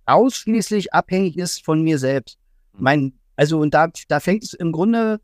ausschließlich 0.07 0.95
abhängig 0.95 1.37
ist 1.37 1.63
von 1.63 1.83
mir 1.83 1.99
selbst. 1.99 2.39
Mein, 2.73 3.13
also, 3.37 3.61
und 3.61 3.75
da, 3.75 3.91
da 4.09 4.21
fängt 4.21 4.43
es 4.43 4.55
im 4.55 4.73
Grunde 4.73 5.21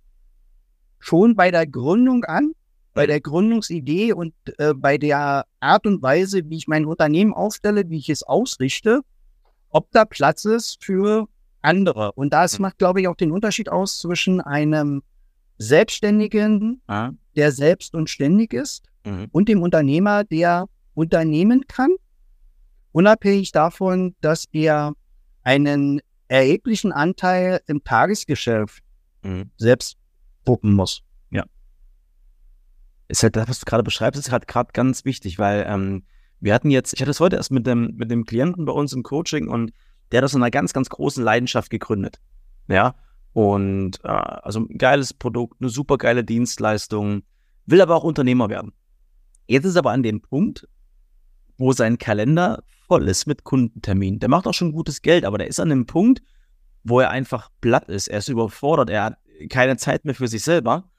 schon 0.98 1.36
bei 1.36 1.50
der 1.50 1.66
Gründung 1.66 2.24
an, 2.24 2.52
bei 2.92 3.06
der 3.06 3.20
Gründungsidee 3.20 4.12
und 4.12 4.34
äh, 4.58 4.74
bei 4.74 4.98
der 4.98 5.44
Art 5.60 5.86
und 5.86 6.02
Weise, 6.02 6.42
wie 6.48 6.56
ich 6.56 6.68
mein 6.68 6.86
Unternehmen 6.86 7.32
aufstelle, 7.32 7.88
wie 7.88 7.98
ich 7.98 8.08
es 8.08 8.22
ausrichte, 8.22 9.00
ob 9.70 9.90
da 9.92 10.04
Platz 10.04 10.44
ist 10.44 10.82
für 10.84 11.28
andere. 11.62 12.12
Und 12.12 12.32
das 12.32 12.58
mhm. 12.58 12.62
macht, 12.62 12.78
glaube 12.78 13.00
ich, 13.00 13.08
auch 13.08 13.16
den 13.16 13.30
Unterschied 13.30 13.68
aus 13.68 13.98
zwischen 14.00 14.40
einem 14.40 15.02
Selbstständigen, 15.58 16.82
ah. 16.86 17.10
der 17.36 17.52
selbst 17.52 17.94
und 17.94 18.10
ständig 18.10 18.52
ist, 18.52 18.86
mhm. 19.04 19.28
und 19.30 19.48
dem 19.48 19.62
Unternehmer, 19.62 20.24
der 20.24 20.66
unternehmen 20.94 21.66
kann, 21.68 21.90
unabhängig 22.92 23.52
davon, 23.52 24.16
dass 24.20 24.46
er 24.52 24.94
einen 25.42 26.00
erheblichen 26.28 26.92
Anteil 26.92 27.60
im 27.66 27.84
Tagesgeschäft 27.84 28.82
mhm. 29.22 29.50
selbst 29.56 29.96
wuppen 30.44 30.72
muss 30.72 31.04
ist 33.10 33.22
halt 33.22 33.36
das, 33.36 33.48
was 33.48 33.60
du 33.60 33.64
gerade 33.64 33.82
beschreibst, 33.82 34.18
ist 34.18 34.32
halt 34.32 34.46
gerade 34.46 34.70
ganz 34.72 35.04
wichtig, 35.04 35.38
weil 35.38 35.64
ähm, 35.68 36.04
wir 36.40 36.54
hatten 36.54 36.70
jetzt, 36.70 36.94
ich 36.94 37.00
hatte 37.00 37.10
es 37.10 37.20
heute 37.20 37.36
erst 37.36 37.50
mit 37.50 37.66
dem, 37.66 37.94
mit 37.96 38.10
dem 38.10 38.24
Klienten 38.24 38.64
bei 38.64 38.72
uns 38.72 38.92
im 38.92 39.02
Coaching 39.02 39.48
und 39.48 39.72
der 40.10 40.18
hat 40.18 40.24
aus 40.24 40.34
einer 40.34 40.50
ganz, 40.50 40.72
ganz 40.72 40.88
großen 40.88 41.22
Leidenschaft 41.22 41.70
gegründet. 41.70 42.20
Ja. 42.68 42.94
Und 43.32 44.00
äh, 44.04 44.08
also 44.08 44.60
ein 44.60 44.78
geiles 44.78 45.14
Produkt, 45.14 45.60
eine 45.60 45.70
super 45.70 45.98
geile 45.98 46.24
Dienstleistung, 46.24 47.22
will 47.66 47.80
aber 47.80 47.94
auch 47.94 48.04
Unternehmer 48.04 48.48
werden. 48.48 48.72
Jetzt 49.46 49.64
ist 49.64 49.76
aber 49.76 49.92
an 49.92 50.02
dem 50.02 50.20
Punkt, 50.20 50.66
wo 51.58 51.72
sein 51.72 51.98
Kalender 51.98 52.62
voll 52.88 53.06
ist 53.08 53.26
mit 53.26 53.44
Kundenterminen. 53.44 54.18
Der 54.18 54.28
macht 54.28 54.46
auch 54.46 54.54
schon 54.54 54.72
gutes 54.72 55.02
Geld, 55.02 55.24
aber 55.24 55.38
der 55.38 55.46
ist 55.46 55.60
an 55.60 55.68
dem 55.68 55.86
Punkt, 55.86 56.22
wo 56.82 57.00
er 57.00 57.10
einfach 57.10 57.50
platt 57.60 57.88
ist. 57.88 58.08
Er 58.08 58.18
ist 58.18 58.28
überfordert, 58.28 58.90
er 58.90 59.04
hat 59.04 59.18
keine 59.48 59.76
Zeit 59.76 60.04
mehr 60.04 60.14
für 60.14 60.28
sich 60.28 60.42
selber. 60.42 60.89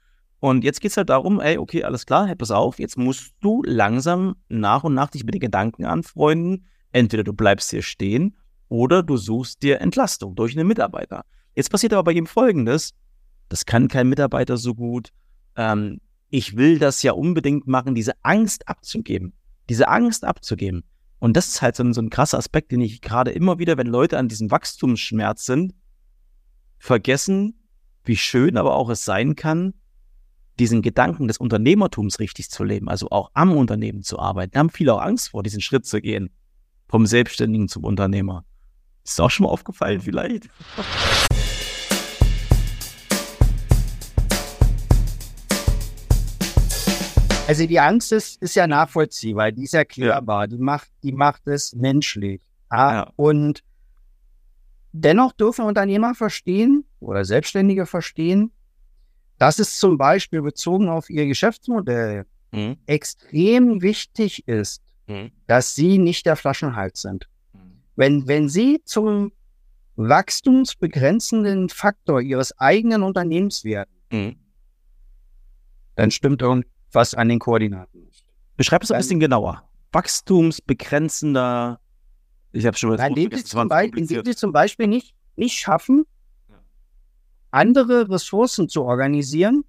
Und 0.42 0.64
jetzt 0.64 0.80
geht 0.80 0.90
es 0.90 0.96
halt 0.96 1.08
darum, 1.08 1.40
ey, 1.40 1.56
okay, 1.56 1.84
alles 1.84 2.04
klar, 2.04 2.26
hey, 2.26 2.34
pass 2.34 2.50
auf, 2.50 2.80
jetzt 2.80 2.98
musst 2.98 3.32
du 3.38 3.62
langsam 3.64 4.34
nach 4.48 4.82
und 4.82 4.92
nach 4.92 5.08
dich 5.08 5.22
mit 5.22 5.34
den 5.34 5.40
Gedanken 5.40 5.84
anfreunden. 5.84 6.66
Entweder 6.90 7.22
du 7.22 7.32
bleibst 7.32 7.70
hier 7.70 7.82
stehen 7.82 8.36
oder 8.66 9.04
du 9.04 9.16
suchst 9.16 9.62
dir 9.62 9.80
Entlastung 9.80 10.34
durch 10.34 10.58
einen 10.58 10.66
Mitarbeiter. 10.66 11.24
Jetzt 11.54 11.70
passiert 11.70 11.92
aber 11.92 12.02
bei 12.02 12.12
ihm 12.12 12.26
Folgendes, 12.26 12.92
das 13.50 13.66
kann 13.66 13.86
kein 13.86 14.08
Mitarbeiter 14.08 14.56
so 14.56 14.74
gut. 14.74 15.10
Ähm, 15.54 16.00
ich 16.28 16.56
will 16.56 16.80
das 16.80 17.04
ja 17.04 17.12
unbedingt 17.12 17.68
machen, 17.68 17.94
diese 17.94 18.14
Angst 18.22 18.66
abzugeben. 18.66 19.34
Diese 19.68 19.86
Angst 19.86 20.24
abzugeben. 20.24 20.82
Und 21.20 21.36
das 21.36 21.46
ist 21.46 21.62
halt 21.62 21.76
so 21.76 21.84
ein, 21.84 21.94
so 21.94 22.02
ein 22.02 22.10
krasser 22.10 22.38
Aspekt, 22.38 22.72
den 22.72 22.80
ich 22.80 23.00
gerade 23.00 23.30
immer 23.30 23.60
wieder, 23.60 23.78
wenn 23.78 23.86
Leute 23.86 24.18
an 24.18 24.26
diesem 24.26 24.50
Wachstumsschmerz 24.50 25.46
sind, 25.46 25.72
vergessen, 26.78 27.62
wie 28.02 28.16
schön 28.16 28.56
aber 28.56 28.74
auch 28.74 28.90
es 28.90 29.04
sein 29.04 29.36
kann, 29.36 29.74
diesen 30.58 30.82
Gedanken 30.82 31.28
des 31.28 31.38
Unternehmertums 31.38 32.18
richtig 32.18 32.50
zu 32.50 32.64
leben, 32.64 32.88
also 32.88 33.10
auch 33.10 33.30
am 33.34 33.52
Unternehmen 33.52 34.02
zu 34.02 34.18
arbeiten, 34.18 34.58
haben 34.58 34.70
viele 34.70 34.94
auch 34.94 35.00
Angst 35.00 35.30
vor, 35.30 35.42
diesen 35.42 35.60
Schritt 35.60 35.86
zu 35.86 36.00
gehen. 36.00 36.30
Vom 36.88 37.06
Selbstständigen 37.06 37.68
zum 37.68 37.84
Unternehmer. 37.84 38.44
Ist 39.02 39.20
auch 39.20 39.30
schon 39.30 39.44
mal 39.44 39.50
aufgefallen 39.50 40.00
vielleicht? 40.00 40.48
Also 47.48 47.66
die 47.66 47.80
Angst 47.80 48.12
ist, 48.12 48.40
ist 48.40 48.54
ja 48.54 48.66
nachvollziehbar, 48.66 49.52
die 49.52 49.64
ist 49.64 49.74
erklärbar, 49.74 50.42
ja. 50.42 50.46
die, 50.46 50.58
macht, 50.58 50.88
die 51.02 51.12
macht 51.12 51.46
es 51.48 51.74
menschlich. 51.74 52.40
Ja. 52.70 53.10
Und 53.16 53.64
dennoch 54.92 55.32
dürfen 55.32 55.64
Unternehmer 55.64 56.14
verstehen 56.14 56.84
oder 57.00 57.24
Selbstständige 57.24 57.86
verstehen, 57.86 58.52
dass 59.42 59.58
es 59.58 59.76
zum 59.80 59.98
Beispiel 59.98 60.40
bezogen 60.40 60.88
auf 60.88 61.10
ihr 61.10 61.26
Geschäftsmodell 61.26 62.26
mhm. 62.52 62.76
extrem 62.86 63.82
wichtig 63.82 64.46
ist, 64.46 64.80
mhm. 65.08 65.32
dass 65.48 65.74
sie 65.74 65.98
nicht 65.98 66.26
der 66.26 66.36
Flaschenhals 66.36 67.02
sind. 67.02 67.28
Mhm. 67.52 67.58
Wenn, 67.96 68.28
wenn 68.28 68.48
sie 68.48 68.80
zum 68.84 69.32
wachstumsbegrenzenden 69.96 71.70
Faktor 71.70 72.20
ihres 72.20 72.56
eigenen 72.60 73.02
Unternehmens 73.02 73.64
werden, 73.64 73.90
mhm. 74.12 74.36
dann 75.96 76.12
stimmt 76.12 76.40
irgendwas 76.40 77.14
an 77.14 77.28
den 77.28 77.40
Koordinaten 77.40 78.04
nicht. 78.04 78.24
Beschreib 78.56 78.84
es 78.84 78.92
ein 78.92 78.98
bisschen 78.98 79.18
genauer. 79.18 79.68
wachstumsbegrenzender, 79.90 81.80
ich 82.52 82.64
habe 82.64 82.76
schon 82.76 82.90
mal 82.90 82.96
Nein, 82.96 83.16
indem 83.16 83.36
sie, 83.36 83.42
zum 83.42 83.68
Beispiel, 83.68 84.02
indem 84.02 84.24
sie 84.24 84.36
zum 84.36 84.52
Beispiel 84.52 84.86
nicht, 84.86 85.16
nicht 85.34 85.58
schaffen, 85.58 86.04
andere 87.52 88.10
Ressourcen 88.10 88.68
zu 88.68 88.82
organisieren, 88.82 89.64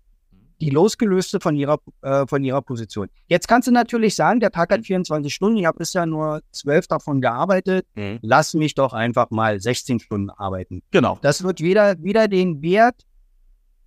die 0.61 0.69
losgelöste 0.69 1.39
von 1.39 1.55
ihrer, 1.55 1.79
äh, 2.01 2.25
von 2.25 2.43
ihrer 2.43 2.61
Position. 2.61 3.09
Jetzt 3.27 3.47
kannst 3.47 3.67
du 3.67 3.71
natürlich 3.71 4.15
sagen, 4.15 4.39
der 4.39 4.51
Tag 4.51 4.71
hat 4.71 4.85
24 4.85 5.33
Stunden, 5.33 5.57
ich 5.57 5.65
habe 5.65 5.77
bisher 5.77 6.05
nur 6.05 6.41
12 6.51 6.87
davon 6.87 7.21
gearbeitet, 7.21 7.85
mhm. 7.95 8.19
lass 8.21 8.53
mich 8.53 8.73
doch 8.73 8.93
einfach 8.93 9.29
mal 9.29 9.59
16 9.59 9.99
Stunden 9.99 10.29
arbeiten. 10.29 10.81
Genau. 10.91 11.19
Das 11.21 11.43
wird 11.43 11.59
wieder, 11.59 12.01
wieder 12.01 12.27
den 12.27 12.61
Wert 12.61 13.05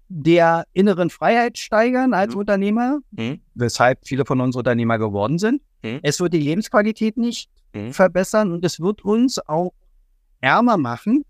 der 0.08 0.66
inneren 0.72 1.10
Freiheit 1.10 1.58
steigern 1.58 2.14
als 2.14 2.34
mhm. 2.34 2.40
Unternehmer, 2.40 2.98
mhm. 3.12 3.40
weshalb 3.54 4.06
viele 4.06 4.24
von 4.24 4.40
uns 4.40 4.54
Unternehmer 4.54 4.98
geworden 4.98 5.38
sind. 5.38 5.62
Mhm. 5.82 6.00
Es 6.02 6.20
wird 6.20 6.32
die 6.34 6.40
Lebensqualität 6.40 7.16
nicht 7.16 7.50
mhm. 7.72 7.92
verbessern 7.92 8.52
und 8.52 8.64
es 8.64 8.80
wird 8.80 9.04
uns 9.04 9.38
auch 9.48 9.72
ärmer 10.40 10.76
machen, 10.76 11.24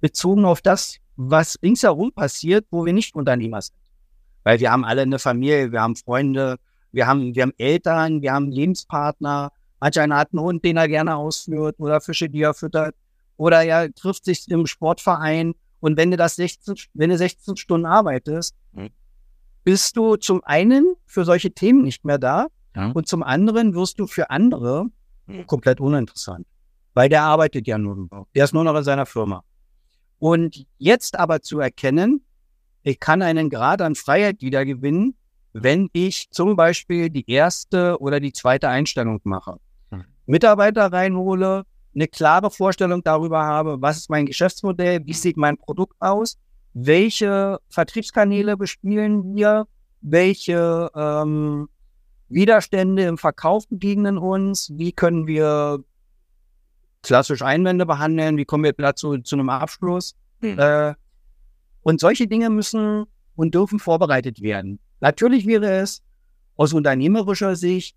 bezogen 0.00 0.44
auf 0.44 0.60
das, 0.60 0.96
was 1.30 1.58
ringsherum 1.62 2.12
passiert, 2.12 2.66
wo 2.70 2.84
wir 2.84 2.92
nicht 2.92 3.14
Unternehmer 3.14 3.60
sind. 3.62 3.76
Weil 4.44 4.60
wir 4.60 4.70
haben 4.72 4.84
alle 4.84 5.02
eine 5.02 5.18
Familie, 5.18 5.72
wir 5.72 5.80
haben 5.80 5.96
Freunde, 5.96 6.56
wir 6.90 7.06
haben, 7.06 7.34
wir 7.34 7.42
haben 7.42 7.52
Eltern, 7.58 8.22
wir 8.22 8.32
haben 8.32 8.50
Lebenspartner. 8.50 9.52
Manch 9.80 9.98
einer 9.98 10.16
hat 10.16 10.32
einen 10.32 10.42
Hund, 10.42 10.64
den 10.64 10.76
er 10.76 10.88
gerne 10.88 11.16
ausführt 11.16 11.76
oder 11.78 12.00
Fische, 12.00 12.28
die 12.28 12.42
er 12.42 12.54
füttert. 12.54 12.94
Oder 13.36 13.64
er 13.64 13.92
trifft 13.92 14.24
sich 14.24 14.48
im 14.48 14.66
Sportverein 14.66 15.54
und 15.82 15.96
wenn 15.96 16.12
du 16.12 16.16
das 16.16 16.36
16, 16.36 16.76
wenn 16.94 17.10
du 17.10 17.18
16 17.18 17.56
Stunden 17.56 17.86
arbeitest, 17.86 18.54
mhm. 18.70 18.90
bist 19.64 19.96
du 19.96 20.14
zum 20.14 20.42
einen 20.44 20.94
für 21.06 21.24
solche 21.24 21.50
Themen 21.50 21.82
nicht 21.82 22.04
mehr 22.04 22.18
da 22.18 22.46
ja. 22.76 22.92
und 22.92 23.08
zum 23.08 23.24
anderen 23.24 23.74
wirst 23.74 23.98
du 23.98 24.06
für 24.06 24.30
andere 24.30 24.86
mhm. 25.26 25.46
komplett 25.48 25.80
uninteressant. 25.80 26.46
Weil 26.94 27.08
der 27.08 27.22
arbeitet 27.22 27.66
ja 27.66 27.78
nur 27.78 27.96
noch. 27.96 28.26
Der 28.34 28.44
ist 28.44 28.54
nur 28.54 28.62
noch 28.62 28.76
in 28.76 28.84
seiner 28.84 29.06
Firma. 29.06 29.42
Und 30.22 30.66
jetzt 30.78 31.18
aber 31.18 31.42
zu 31.42 31.58
erkennen, 31.58 32.24
ich 32.84 33.00
kann 33.00 33.22
einen 33.22 33.50
Grad 33.50 33.82
an 33.82 33.96
Freiheit 33.96 34.40
wiedergewinnen, 34.40 35.16
wenn 35.52 35.90
ich 35.92 36.30
zum 36.30 36.54
Beispiel 36.54 37.10
die 37.10 37.28
erste 37.28 38.00
oder 38.00 38.20
die 38.20 38.32
zweite 38.32 38.68
Einstellung 38.68 39.18
mache. 39.24 39.56
Mhm. 39.90 40.04
Mitarbeiter 40.26 40.92
reinhole, 40.92 41.64
eine 41.92 42.06
klare 42.06 42.52
Vorstellung 42.52 43.02
darüber 43.02 43.42
habe, 43.42 43.82
was 43.82 43.96
ist 43.96 44.10
mein 44.10 44.26
Geschäftsmodell, 44.26 45.04
wie 45.04 45.12
sieht 45.12 45.36
mein 45.36 45.56
Produkt 45.56 45.96
aus, 45.98 46.38
welche 46.72 47.58
Vertriebskanäle 47.68 48.56
bespielen 48.56 49.34
wir, 49.34 49.66
welche 50.02 50.88
ähm, 50.94 51.68
Widerstände 52.28 53.02
im 53.06 53.18
Verkauf 53.18 53.66
begegnen 53.66 54.18
uns, 54.18 54.70
wie 54.72 54.92
können 54.92 55.26
wir 55.26 55.82
klassisch 57.02 57.42
Einwände 57.42 57.86
behandeln, 57.86 58.36
wie 58.36 58.44
kommen 58.44 58.64
wir 58.64 58.72
dazu 58.72 59.18
zu 59.18 59.36
einem 59.36 59.48
Abschluss. 59.48 60.14
Hm. 60.40 60.58
Äh, 60.58 60.94
und 61.82 62.00
solche 62.00 62.28
Dinge 62.28 62.48
müssen 62.50 63.06
und 63.34 63.54
dürfen 63.54 63.78
vorbereitet 63.78 64.40
werden. 64.40 64.78
Natürlich 65.00 65.46
wäre 65.46 65.80
es 65.80 66.02
aus 66.56 66.72
unternehmerischer 66.72 67.56
Sicht 67.56 67.96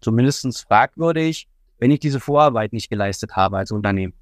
zumindest 0.00 0.66
fragwürdig, 0.66 1.48
wenn 1.78 1.90
ich 1.90 2.00
diese 2.00 2.20
Vorarbeit 2.20 2.72
nicht 2.72 2.90
geleistet 2.90 3.36
habe 3.36 3.58
als 3.58 3.70
Unternehmen. 3.70 4.14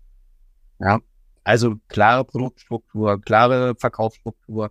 Ja, 0.81 1.01
also 1.45 1.77
klare 1.89 2.25
Produktstruktur, 2.25 3.21
klare 3.21 3.75
Verkaufsstruktur. 3.77 4.71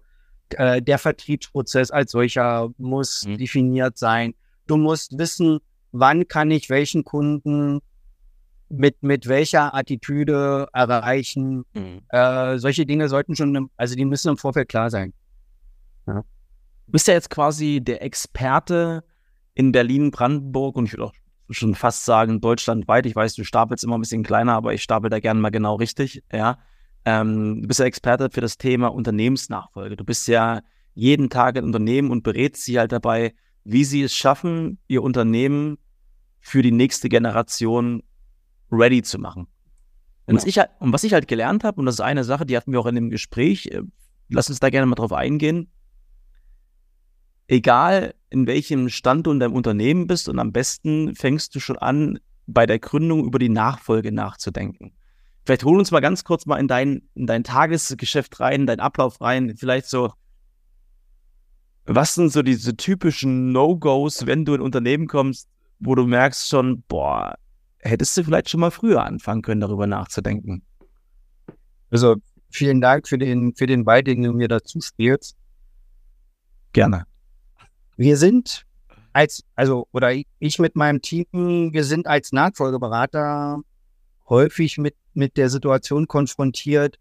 Äh, 0.50 0.82
der 0.82 1.00
Vertriebsprozess 1.00 1.92
als 1.92 2.12
solcher 2.12 2.70
muss 2.78 3.26
mhm. 3.26 3.38
definiert 3.38 3.98
sein. 3.98 4.34
Du 4.68 4.78
musst 4.78 5.18
wissen, 5.18 5.60
wann 5.92 6.28
kann 6.28 6.52
ich 6.52 6.70
welchen 6.70 7.04
Kunden 7.04 7.82
mit, 8.78 9.04
mit 9.04 9.28
welcher 9.28 9.74
Attitüde 9.74 10.68
erreichen. 10.74 11.64
Mhm. 11.74 12.02
Äh, 12.10 12.58
solche 12.58 12.86
Dinge 12.86 13.08
sollten 13.10 13.36
schon, 13.36 13.70
also 13.78 13.96
die 13.96 14.06
müssen 14.06 14.30
im 14.30 14.38
Vorfeld 14.38 14.70
klar 14.70 14.90
sein. 14.90 15.14
Ja. 16.08 16.24
Du 16.86 16.92
bist 16.92 17.08
ja 17.08 17.14
jetzt 17.14 17.30
quasi 17.30 17.82
der 17.82 18.02
Experte 18.04 19.04
in 19.54 19.72
Berlin, 19.72 20.12
Brandenburg 20.12 20.76
und 20.76 20.86
ich 20.86 20.94
würde 20.94 21.06
auch 21.06 21.14
schon 21.50 21.76
fast 21.76 22.06
sagen, 22.06 22.42
deutschlandweit. 22.42 23.06
Ich 23.06 23.16
weiß, 23.16 23.36
du 23.36 23.44
stapelst 23.44 23.84
immer 23.84 23.98
ein 23.98 24.02
bisschen 24.02 24.24
kleiner, 24.24 24.54
aber 24.54 24.74
ich 24.74 24.82
stapel 24.82 25.10
da 25.10 25.20
gerne 25.20 25.40
mal 25.40 25.52
genau 25.52 25.76
richtig. 25.76 26.24
Ja. 26.32 26.58
Ähm, 27.06 27.62
du 27.62 27.68
bist 27.68 27.80
ja 27.80 27.86
Experte 27.86 28.30
für 28.32 28.42
das 28.42 28.58
Thema 28.58 28.88
Unternehmensnachfolge. 28.88 29.96
Du 29.96 30.04
bist 30.04 30.28
ja 30.28 30.62
jeden 30.96 31.30
Tag 31.30 31.58
in 31.58 31.66
Unternehmen 31.66 32.12
und 32.12 32.24
berätst 32.24 32.64
sie 32.64 32.80
halt 32.80 32.92
dabei, 32.92 33.34
wie 33.64 33.84
sie 33.84 34.04
es 34.04 34.16
schaffen, 34.16 34.80
ihr 34.88 35.04
Unternehmen 35.04 35.78
für 36.40 36.62
die 36.62 36.72
nächste 36.72 37.08
Generation 37.10 38.04
ready 38.74 39.02
zu 39.02 39.20
machen. 39.20 39.48
Und, 40.26 40.36
was, 40.36 40.46
ich, 40.46 40.58
halt, 40.58 40.70
und 40.80 40.94
was 40.94 41.04
ich 41.04 41.14
halt 41.14 41.28
gelernt 41.28 41.64
habe, 41.64 41.80
und 41.80 41.86
das 41.86 41.96
ist 41.96 42.02
eine 42.02 42.24
Sache, 42.24 42.46
die 42.46 42.56
hatten 42.56 42.72
wir 42.72 42.80
auch 42.80 42.86
in 42.86 42.96
dem 42.96 43.10
Gespräch, 43.10 43.68
äh, 43.68 43.82
lass 44.30 44.50
uns 44.50 44.60
da 44.60 44.70
gerne 44.70 44.86
mal 44.86 44.96
drauf 44.96 45.12
eingehen. 45.12 45.72
Egal, 47.48 48.16
in 48.30 48.48
welchem 48.48 48.90
Stand 48.90 49.28
du 49.28 49.32
in 49.32 49.40
deinem 49.40 49.54
Unternehmen 49.54 50.08
bist 50.08 50.30
und 50.30 50.40
am 50.40 50.54
besten 50.54 51.14
fängst 51.16 51.54
du 51.56 51.60
schon 51.60 51.78
an, 51.78 52.20
bei 52.46 52.66
der 52.66 52.80
Gründung 52.80 53.26
über 53.26 53.40
die 53.40 53.50
Nachfolge 53.50 54.12
nachzudenken. 54.12 54.94
Vielleicht 55.46 55.66
hol 55.66 55.78
uns 55.78 55.92
mal 55.92 56.00
ganz 56.00 56.24
kurz 56.24 56.46
mal 56.46 56.58
in 56.58 56.68
dein, 56.68 57.04
in 57.16 57.28
dein 57.28 57.44
Tagesgeschäft 57.44 58.40
rein, 58.40 58.62
in 58.62 58.68
deinen 58.68 58.80
Ablauf 58.80 59.20
rein. 59.20 59.56
Vielleicht 59.58 59.88
so, 59.88 60.14
was 61.86 62.16
sind 62.16 62.32
so 62.32 62.42
diese 62.42 62.78
typischen 62.78 63.52
No-Gos, 63.52 64.26
wenn 64.26 64.46
du 64.46 64.54
in 64.54 64.62
ein 64.62 64.66
Unternehmen 64.66 65.08
kommst, 65.08 65.50
wo 65.80 65.96
du 65.96 66.06
merkst 66.06 66.48
schon, 66.48 66.84
boah, 66.88 67.36
hättest 67.84 68.18
du 68.18 68.24
vielleicht 68.24 68.50
schon 68.50 68.60
mal 68.60 68.72
früher 68.72 69.04
anfangen 69.04 69.42
können, 69.42 69.62
darüber 69.62 69.88
nachzudenken? 69.88 70.64
Also, 71.92 72.16
vielen 72.50 72.82
Dank 72.82 73.08
für 73.08 73.18
den, 73.18 73.54
für 73.56 73.68
den 73.68 73.86
Beitrag, 73.86 74.16
den 74.16 74.24
du 74.24 74.34
mir 74.34 74.48
dazu 74.48 74.82
spielst. 74.82 75.36
Gerne. 76.72 77.06
Wir 77.98 78.18
sind 78.18 78.66
als, 79.12 79.44
also, 79.56 79.88
oder 79.92 80.12
ich 80.40 80.60
mit 80.60 80.76
meinem 80.76 81.02
Team, 81.02 81.28
wir 81.72 81.84
sind 81.84 82.08
als 82.08 82.32
Nachfolgeberater 82.32 83.60
häufig 84.28 84.78
mit, 84.78 84.96
mit 85.14 85.38
der 85.38 85.50
Situation 85.50 86.08
konfrontiert. 86.08 86.98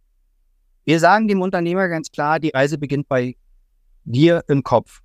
Wir 0.84 1.00
sagen 1.00 1.28
dem 1.28 1.40
Unternehmer 1.40 1.88
ganz 1.88 2.10
klar, 2.10 2.38
die 2.38 2.50
Reise 2.50 2.76
beginnt 2.76 3.08
bei 3.08 3.36
dir 4.04 4.44
im 4.48 4.62
Kopf. 4.62 5.00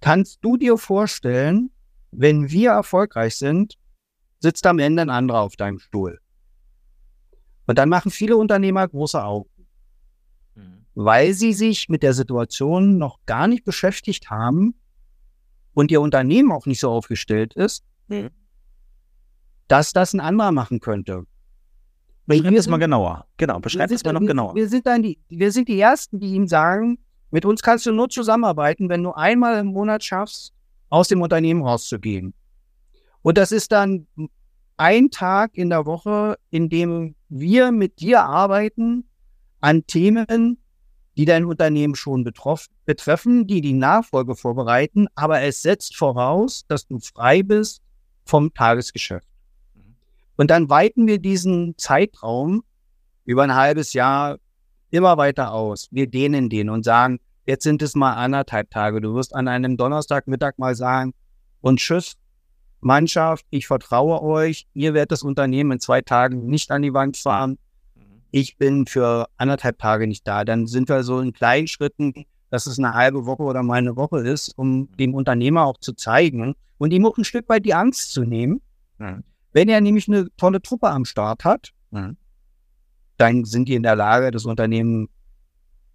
Kannst 0.00 0.38
du 0.42 0.56
dir 0.56 0.78
vorstellen, 0.78 1.70
wenn 2.12 2.50
wir 2.50 2.70
erfolgreich 2.70 3.36
sind, 3.36 3.76
sitzt 4.40 4.66
am 4.66 4.78
Ende 4.78 5.02
ein 5.02 5.10
anderer 5.10 5.40
auf 5.40 5.56
deinem 5.56 5.78
Stuhl? 5.78 6.20
Und 7.66 7.78
dann 7.78 7.88
machen 7.88 8.10
viele 8.10 8.36
Unternehmer 8.36 8.86
große 8.88 9.22
Augen 9.22 9.50
weil 10.94 11.32
sie 11.32 11.52
sich 11.52 11.88
mit 11.88 12.02
der 12.02 12.14
Situation 12.14 12.98
noch 12.98 13.18
gar 13.26 13.48
nicht 13.48 13.64
beschäftigt 13.64 14.30
haben 14.30 14.74
und 15.72 15.90
ihr 15.90 16.00
Unternehmen 16.00 16.52
auch 16.52 16.66
nicht 16.66 16.80
so 16.80 16.90
aufgestellt 16.90 17.54
ist, 17.54 17.84
hm. 18.08 18.30
dass 19.68 19.92
das 19.92 20.12
ein 20.12 20.20
anderer 20.20 20.52
machen 20.52 20.80
könnte. 20.80 21.24
Beschreib 22.26 22.52
es 22.52 22.68
mal 22.68 22.76
genauer. 22.76 23.26
Genau, 23.38 23.58
beschreib 23.58 23.90
es 23.90 24.04
mal 24.04 24.12
noch 24.12 24.20
genauer. 24.20 24.54
Wir 24.54 24.68
sind, 24.68 24.86
dann 24.86 25.02
die, 25.02 25.18
wir 25.28 25.50
sind 25.50 25.68
die 25.68 25.80
Ersten, 25.80 26.20
die 26.20 26.34
ihm 26.34 26.46
sagen, 26.46 26.98
mit 27.30 27.44
uns 27.44 27.62
kannst 27.62 27.86
du 27.86 27.92
nur 27.92 28.08
zusammenarbeiten, 28.08 28.88
wenn 28.88 29.02
du 29.02 29.12
einmal 29.12 29.58
im 29.58 29.68
Monat 29.68 30.04
schaffst, 30.04 30.52
aus 30.90 31.08
dem 31.08 31.22
Unternehmen 31.22 31.62
rauszugehen. 31.62 32.34
Und 33.22 33.38
das 33.38 33.52
ist 33.52 33.72
dann 33.72 34.06
ein 34.76 35.10
Tag 35.10 35.56
in 35.56 35.68
der 35.68 35.84
Woche, 35.86 36.38
in 36.50 36.68
dem 36.68 37.14
wir 37.28 37.70
mit 37.70 38.00
dir 38.00 38.22
arbeiten 38.22 39.04
an 39.60 39.86
Themen, 39.86 40.58
die 41.16 41.26
dein 41.26 41.44
Unternehmen 41.44 41.94
schon 41.94 42.24
betroff, 42.24 42.66
betreffen, 42.86 43.46
die 43.46 43.60
die 43.60 43.74
Nachfolge 43.74 44.34
vorbereiten, 44.34 45.06
aber 45.14 45.42
es 45.42 45.60
setzt 45.60 45.96
voraus, 45.96 46.64
dass 46.66 46.86
du 46.86 46.98
frei 46.98 47.42
bist 47.42 47.82
vom 48.24 48.54
Tagesgeschäft. 48.54 49.28
Mhm. 49.74 49.96
Und 50.36 50.50
dann 50.50 50.70
weiten 50.70 51.06
wir 51.06 51.18
diesen 51.18 51.76
Zeitraum 51.76 52.62
über 53.26 53.42
ein 53.42 53.54
halbes 53.54 53.92
Jahr 53.92 54.38
immer 54.90 55.18
weiter 55.18 55.52
aus. 55.52 55.88
Wir 55.90 56.06
dehnen 56.06 56.48
den 56.48 56.70
und 56.70 56.84
sagen, 56.84 57.20
jetzt 57.46 57.64
sind 57.64 57.82
es 57.82 57.94
mal 57.94 58.14
anderthalb 58.14 58.70
Tage. 58.70 59.00
Du 59.00 59.14
wirst 59.14 59.34
an 59.34 59.48
einem 59.48 59.76
Donnerstagmittag 59.76 60.58
mal 60.58 60.74
sagen, 60.74 61.12
und 61.60 61.78
tschüss, 61.78 62.14
Mannschaft, 62.80 63.46
ich 63.50 63.66
vertraue 63.66 64.22
euch, 64.22 64.66
ihr 64.74 64.94
werdet 64.94 65.12
das 65.12 65.22
Unternehmen 65.22 65.72
in 65.72 65.80
zwei 65.80 66.00
Tagen 66.00 66.46
nicht 66.46 66.70
an 66.70 66.82
die 66.82 66.94
Wand 66.94 67.16
fahren 67.16 67.58
ich 68.30 68.56
bin 68.56 68.86
für 68.86 69.28
anderthalb 69.36 69.78
Tage 69.78 70.06
nicht 70.06 70.26
da. 70.26 70.44
Dann 70.44 70.66
sind 70.66 70.88
wir 70.88 71.02
so 71.02 71.20
in 71.20 71.32
kleinen 71.32 71.66
Schritten, 71.66 72.26
dass 72.50 72.66
es 72.66 72.78
eine 72.78 72.94
halbe 72.94 73.26
Woche 73.26 73.42
oder 73.42 73.62
mal 73.62 73.78
eine 73.78 73.96
Woche 73.96 74.20
ist, 74.20 74.56
um 74.56 74.90
dem 74.96 75.14
Unternehmer 75.14 75.64
auch 75.64 75.78
zu 75.78 75.92
zeigen 75.92 76.54
und 76.78 76.92
ihm 76.92 77.06
auch 77.06 77.16
ein 77.16 77.24
Stück 77.24 77.48
weit 77.48 77.64
die 77.64 77.74
Angst 77.74 78.12
zu 78.12 78.22
nehmen. 78.22 78.60
Mhm. 78.98 79.24
Wenn 79.52 79.68
er 79.68 79.80
nämlich 79.80 80.08
eine 80.08 80.28
tolle 80.36 80.62
Truppe 80.62 80.88
am 80.88 81.04
Start 81.04 81.44
hat, 81.44 81.70
mhm. 81.90 82.16
dann 83.16 83.44
sind 83.44 83.68
die 83.68 83.74
in 83.74 83.82
der 83.82 83.96
Lage, 83.96 84.30
das 84.30 84.44
Unternehmen 84.44 85.08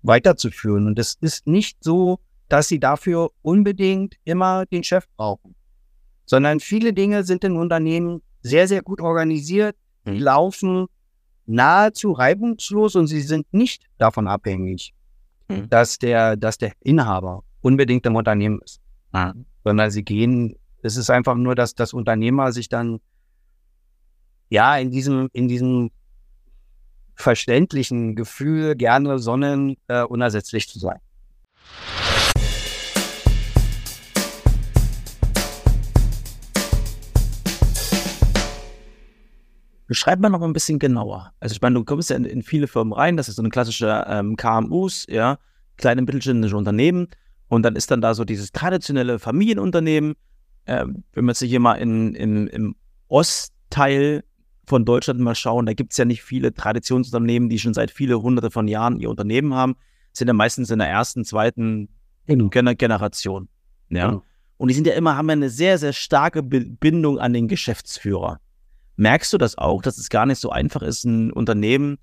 weiterzuführen. 0.01 0.87
Und 0.87 0.99
es 0.99 1.15
ist 1.21 1.47
nicht 1.47 1.83
so, 1.83 2.19
dass 2.49 2.67
sie 2.67 2.79
dafür 2.79 3.31
unbedingt 3.41 4.15
immer 4.23 4.65
den 4.65 4.83
Chef 4.83 5.05
brauchen. 5.15 5.55
Sondern 6.25 6.59
viele 6.59 6.93
Dinge 6.93 7.23
sind 7.23 7.43
in 7.43 7.55
Unternehmen 7.55 8.21
sehr, 8.41 8.67
sehr 8.67 8.81
gut 8.81 9.01
organisiert, 9.01 9.75
mhm. 10.05 10.19
laufen 10.19 10.87
nahezu 11.45 12.11
reibungslos 12.11 12.95
und 12.95 13.07
sie 13.07 13.21
sind 13.21 13.51
nicht 13.53 13.83
davon 13.97 14.27
abhängig, 14.27 14.93
mhm. 15.47 15.69
dass, 15.69 15.99
der, 15.99 16.35
dass 16.35 16.57
der 16.57 16.73
Inhaber 16.81 17.43
unbedingt 17.61 18.05
im 18.05 18.15
Unternehmen 18.15 18.59
ist. 18.63 18.79
Mhm. 19.13 19.45
Sondern 19.63 19.91
sie 19.91 20.03
gehen, 20.03 20.55
es 20.81 20.97
ist 20.97 21.09
einfach 21.09 21.35
nur, 21.35 21.55
dass 21.55 21.73
das 21.75 21.93
Unternehmer 21.93 22.51
sich 22.51 22.69
dann 22.69 22.99
ja 24.49 24.77
in 24.77 24.91
diesem, 24.91 25.29
in 25.33 25.47
diesem 25.47 25.89
verständlichen 27.15 28.15
Gefühl 28.15 28.75
gerne 28.75 29.19
sonnen, 29.19 29.77
äh, 29.87 30.03
unersetzlich 30.03 30.67
zu 30.69 30.79
sein. 30.79 30.99
Beschreib 39.87 40.19
mal 40.19 40.29
noch 40.29 40.41
ein 40.41 40.53
bisschen 40.53 40.79
genauer. 40.79 41.31
Also 41.39 41.53
ich 41.53 41.61
meine, 41.61 41.75
du 41.75 41.83
kommst 41.83 42.09
ja 42.09 42.15
in, 42.15 42.25
in 42.25 42.41
viele 42.41 42.67
Firmen 42.67 42.93
rein, 42.93 43.17
das 43.17 43.29
ist 43.29 43.35
so 43.35 43.41
eine 43.41 43.49
klassische 43.49 44.05
ähm, 44.07 44.35
KMUs, 44.35 45.05
ja, 45.09 45.37
kleine 45.77 46.01
mittelständische 46.01 46.57
Unternehmen. 46.57 47.07
Und 47.47 47.63
dann 47.63 47.75
ist 47.75 47.91
dann 47.91 48.01
da 48.01 48.13
so 48.15 48.25
dieses 48.25 48.51
traditionelle 48.51 49.19
Familienunternehmen. 49.19 50.15
Ähm, 50.65 51.03
wenn 51.13 51.25
wir 51.25 51.33
sich 51.35 51.49
hier 51.49 51.59
mal 51.59 51.75
in, 51.75 52.15
in, 52.15 52.47
im 52.47 52.75
Ostteil 53.07 54.23
von 54.65 54.83
Deutschland 54.83 55.19
mal 55.19 55.35
schauen, 55.35 55.67
da 55.67 55.73
gibt 55.73 55.91
es 55.91 55.97
ja 55.97 56.05
nicht 56.05 56.23
viele 56.23 56.53
Traditionsunternehmen, 56.53 57.49
die 57.49 57.59
schon 57.59 57.75
seit 57.75 57.91
viele 57.91 58.19
hunderte 58.19 58.49
von 58.49 58.67
Jahren 58.67 58.99
ihr 58.99 59.11
Unternehmen 59.11 59.53
haben, 59.53 59.75
sind 60.11 60.27
ja 60.27 60.33
meistens 60.33 60.71
in 60.71 60.79
der 60.79 60.89
ersten, 60.89 61.23
zweiten 61.23 61.89
genau. 62.25 62.49
Generation. 62.49 63.47
Ja. 63.89 64.07
Genau. 64.07 64.23
Und 64.57 64.69
die 64.69 64.73
sind 64.73 64.87
ja 64.87 64.93
immer, 64.93 65.17
haben 65.17 65.29
ja 65.29 65.33
eine 65.33 65.49
sehr, 65.49 65.77
sehr 65.77 65.93
starke 65.93 66.41
Bindung 66.41 67.19
an 67.19 67.33
den 67.33 67.47
Geschäftsführer. 67.47 68.39
Merkst 68.97 69.33
du 69.33 69.37
das 69.37 69.57
auch, 69.57 69.81
dass 69.81 69.97
es 69.97 70.09
gar 70.09 70.25
nicht 70.25 70.39
so 70.39 70.49
einfach 70.49 70.81
ist, 70.81 71.03
ein 71.03 71.31
Unternehmen 71.31 71.97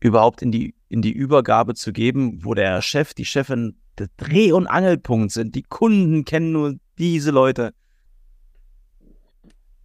überhaupt 0.00 0.40
in 0.42 0.50
die, 0.50 0.74
in 0.88 1.02
die 1.02 1.12
Übergabe 1.12 1.74
zu 1.74 1.92
geben, 1.92 2.44
wo 2.44 2.54
der 2.54 2.80
Chef, 2.80 3.12
die 3.12 3.26
Chefin 3.26 3.76
der 3.98 4.08
Dreh- 4.16 4.52
und 4.52 4.66
Angelpunkt 4.66 5.32
sind? 5.32 5.54
Die 5.54 5.62
Kunden 5.62 6.24
kennen 6.24 6.52
nur 6.52 6.76
diese 6.98 7.30
Leute. 7.30 7.74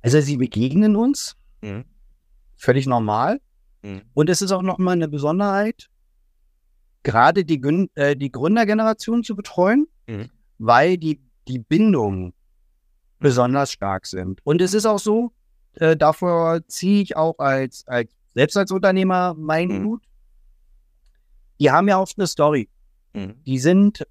Also 0.02 0.22
sie 0.22 0.38
begegnen 0.38 0.96
uns. 0.96 1.36
Mhm. 1.62 1.84
Völlig 2.56 2.88
normal. 2.88 3.42
Mhm. 3.84 4.02
Und 4.14 4.30
es 4.30 4.42
ist 4.42 4.52
auch 4.52 4.62
nochmal 4.62 4.94
eine 4.94 5.10
Besonderheit, 5.10 5.90
gerade 7.04 7.44
die, 7.44 7.62
äh, 7.96 8.16
die 8.16 8.32
Gründergeneration 8.32 9.24
zu 9.24 9.36
betreuen, 9.36 9.88
mhm. 10.08 10.30
weil 10.58 10.98
die, 10.98 11.22
die 11.48 11.60
Bindungen 11.60 12.34
besonders 13.20 13.72
stark 13.72 14.06
sind. 14.06 14.40
Und 14.44 14.62
es 14.62 14.74
ist 14.74 14.86
auch 14.86 15.00
so, 15.00 15.32
äh, 15.78 15.98
davor 15.98 16.60
ziehe 16.68 17.02
ich 17.02 17.16
auch 17.16 17.40
als, 17.40 17.88
als 17.88 18.10
selbst 18.34 18.58
als 18.58 18.72
Unternehmer 18.72 19.34
meinen 19.34 19.82
mhm. 19.82 19.86
Hut. 19.86 20.04
Die 21.60 21.72
haben 21.72 21.88
ja 21.88 22.00
oft 22.00 22.18
eine 22.18 22.28
Story. 22.28 22.70
Mhm. 23.14 23.36
Die 23.46 23.60
sind 23.60 24.06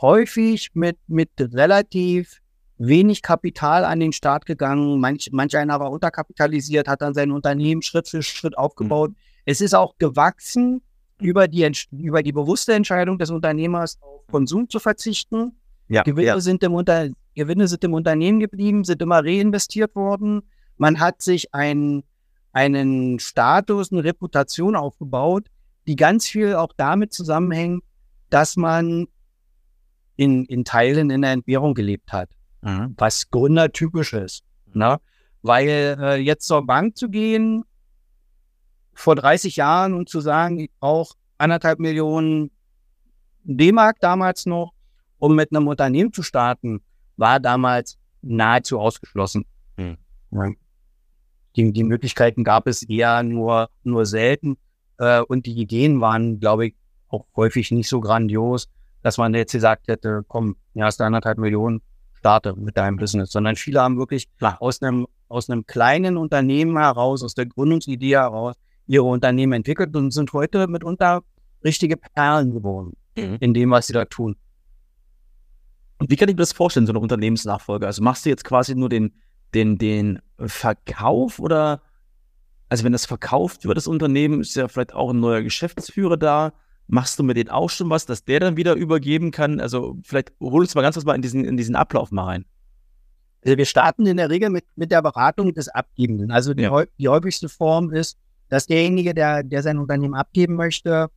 häufig 0.00 0.70
mit, 0.74 0.98
mit 1.06 1.30
relativ 1.38 2.40
wenig 2.78 3.22
Kapital 3.22 3.84
an 3.84 4.00
den 4.00 4.12
Start 4.12 4.46
gegangen. 4.46 5.00
Manch, 5.00 5.30
manch 5.32 5.56
einer 5.56 5.80
war 5.80 5.90
unterkapitalisiert, 5.90 6.88
hat 6.88 7.02
dann 7.02 7.14
sein 7.14 7.30
Unternehmen 7.30 7.82
Schritt 7.82 8.08
für 8.08 8.22
Schritt 8.22 8.58
aufgebaut. 8.58 9.10
Mhm. 9.10 9.16
Es 9.44 9.60
ist 9.60 9.74
auch 9.74 9.96
gewachsen 9.98 10.82
über 11.20 11.48
die, 11.48 11.70
über 11.92 12.22
die 12.22 12.32
bewusste 12.32 12.74
Entscheidung 12.74 13.18
des 13.18 13.30
Unternehmers 13.30 13.98
auf 14.02 14.26
Konsum 14.26 14.68
zu 14.68 14.78
verzichten. 14.78 15.52
Ja, 15.88 16.02
Gewinne, 16.02 16.26
ja. 16.26 16.40
Sind 16.40 16.62
im 16.64 16.74
Unter, 16.74 17.08
Gewinne 17.34 17.68
sind 17.68 17.84
im 17.84 17.94
Unternehmen 17.94 18.40
geblieben, 18.40 18.84
sind 18.84 19.00
immer 19.00 19.24
reinvestiert 19.24 19.94
worden. 19.94 20.42
Man 20.76 21.00
hat 21.00 21.22
sich 21.22 21.54
ein, 21.54 22.04
einen 22.52 23.18
Status, 23.18 23.92
eine 23.92 24.04
Reputation 24.04 24.76
aufgebaut, 24.76 25.48
die 25.86 25.96
ganz 25.96 26.26
viel 26.26 26.54
auch 26.54 26.72
damit 26.76 27.12
zusammenhängt, 27.12 27.82
dass 28.30 28.56
man 28.56 29.06
in, 30.16 30.44
in 30.46 30.64
Teilen 30.64 31.10
in 31.10 31.22
der 31.22 31.32
Entbehrung 31.32 31.74
gelebt 31.74 32.12
hat, 32.12 32.30
mhm. 32.62 32.94
was 32.96 33.30
gründertypisch 33.30 34.12
ist. 34.14 34.42
Ne? 34.72 34.98
Weil 35.42 35.96
äh, 36.00 36.16
jetzt 36.16 36.46
zur 36.46 36.66
Bank 36.66 36.96
zu 36.96 37.08
gehen, 37.08 37.64
vor 38.94 39.14
30 39.14 39.56
Jahren 39.56 39.94
und 39.94 40.08
zu 40.08 40.20
sagen, 40.20 40.58
ich 40.58 40.70
brauche 40.80 41.14
anderthalb 41.38 41.78
Millionen 41.78 42.50
D-Mark 43.44 44.00
damals 44.00 44.46
noch, 44.46 44.72
um 45.18 45.36
mit 45.36 45.54
einem 45.54 45.68
Unternehmen 45.68 46.12
zu 46.12 46.22
starten, 46.22 46.80
war 47.16 47.38
damals 47.38 47.98
nahezu 48.22 48.80
ausgeschlossen. 48.80 49.44
Mhm. 49.76 49.98
Die, 51.56 51.72
die 51.72 51.84
Möglichkeiten 51.84 52.44
gab 52.44 52.66
es 52.66 52.82
eher 52.82 53.22
nur, 53.22 53.68
nur 53.82 54.06
selten. 54.06 54.56
Äh, 54.98 55.22
und 55.22 55.46
die 55.46 55.58
Ideen 55.58 56.00
waren, 56.00 56.38
glaube 56.38 56.68
ich, 56.68 56.74
auch 57.08 57.26
häufig 57.34 57.70
nicht 57.70 57.88
so 57.88 58.00
grandios, 58.00 58.68
dass 59.02 59.18
man 59.18 59.32
jetzt 59.34 59.52
gesagt 59.52 59.88
hätte, 59.88 60.22
komm, 60.28 60.56
ja, 60.74 60.86
hast 60.86 61.00
du 61.00 61.04
anderthalb 61.04 61.38
Millionen, 61.38 61.80
starte 62.14 62.54
mit 62.54 62.76
deinem 62.76 62.96
Business. 62.96 63.30
Sondern 63.30 63.56
viele 63.56 63.80
haben 63.80 63.98
wirklich 63.98 64.28
Klar. 64.38 64.60
aus 64.60 64.82
einem, 64.82 65.06
aus 65.28 65.48
einem 65.48 65.66
kleinen 65.66 66.16
Unternehmen 66.16 66.76
heraus, 66.76 67.22
aus 67.22 67.34
der 67.34 67.46
Gründungsidee 67.46 68.16
heraus, 68.16 68.56
ihre 68.86 69.04
Unternehmen 69.04 69.52
entwickelt 69.52 69.94
und 69.96 70.12
sind 70.12 70.32
heute 70.32 70.66
mitunter 70.66 71.22
richtige 71.64 71.96
Perlen 71.96 72.52
geworden 72.52 72.96
mhm. 73.16 73.36
in 73.40 73.54
dem, 73.54 73.70
was 73.70 73.86
sie 73.86 73.92
da 73.92 74.04
tun. 74.04 74.36
Und 75.98 76.10
wie 76.10 76.16
kann 76.16 76.28
ich 76.28 76.34
mir 76.34 76.40
das 76.40 76.52
vorstellen, 76.52 76.86
so 76.86 76.92
eine 76.92 77.00
Unternehmensnachfolge? 77.00 77.86
Also 77.86 78.02
machst 78.02 78.26
du 78.26 78.28
jetzt 78.28 78.44
quasi 78.44 78.74
nur 78.74 78.88
den, 78.88 79.14
den, 79.56 79.78
den 79.78 80.20
Verkauf 80.38 81.38
oder, 81.38 81.80
also 82.68 82.84
wenn 82.84 82.92
das 82.92 83.06
verkauft 83.06 83.64
wird, 83.64 83.76
das 83.76 83.86
Unternehmen, 83.86 84.40
ist 84.40 84.54
ja 84.54 84.68
vielleicht 84.68 84.94
auch 84.94 85.10
ein 85.10 85.20
neuer 85.20 85.42
Geschäftsführer 85.42 86.16
da. 86.16 86.52
Machst 86.88 87.18
du 87.18 87.24
mit 87.24 87.36
denen 87.36 87.50
auch 87.50 87.70
schon 87.70 87.90
was, 87.90 88.06
dass 88.06 88.24
der 88.24 88.38
dann 88.38 88.56
wieder 88.56 88.74
übergeben 88.74 89.32
kann? 89.32 89.58
Also 89.58 89.98
vielleicht 90.04 90.32
hol 90.38 90.60
uns 90.60 90.74
mal 90.74 90.82
ganz 90.82 90.94
kurz 90.94 91.06
mal 91.06 91.16
in 91.16 91.22
diesen, 91.22 91.44
in 91.44 91.56
diesen 91.56 91.74
Ablauf 91.74 92.12
mal 92.12 92.24
rein. 92.24 92.44
Also 93.44 93.56
wir 93.56 93.64
starten 93.64 94.06
in 94.06 94.18
der 94.18 94.30
Regel 94.30 94.50
mit, 94.50 94.64
mit 94.76 94.92
der 94.92 95.02
Beratung 95.02 95.52
des 95.54 95.68
Abgebenden. 95.68 96.30
Also 96.30 96.54
die, 96.54 96.64
ja. 96.64 96.84
die 96.98 97.08
häufigste 97.08 97.48
Form 97.48 97.92
ist, 97.92 98.18
dass 98.48 98.66
derjenige, 98.66 99.14
der, 99.14 99.42
der 99.42 99.62
sein 99.62 99.78
Unternehmen 99.78 100.14
abgeben 100.14 100.54
möchte, 100.54 101.08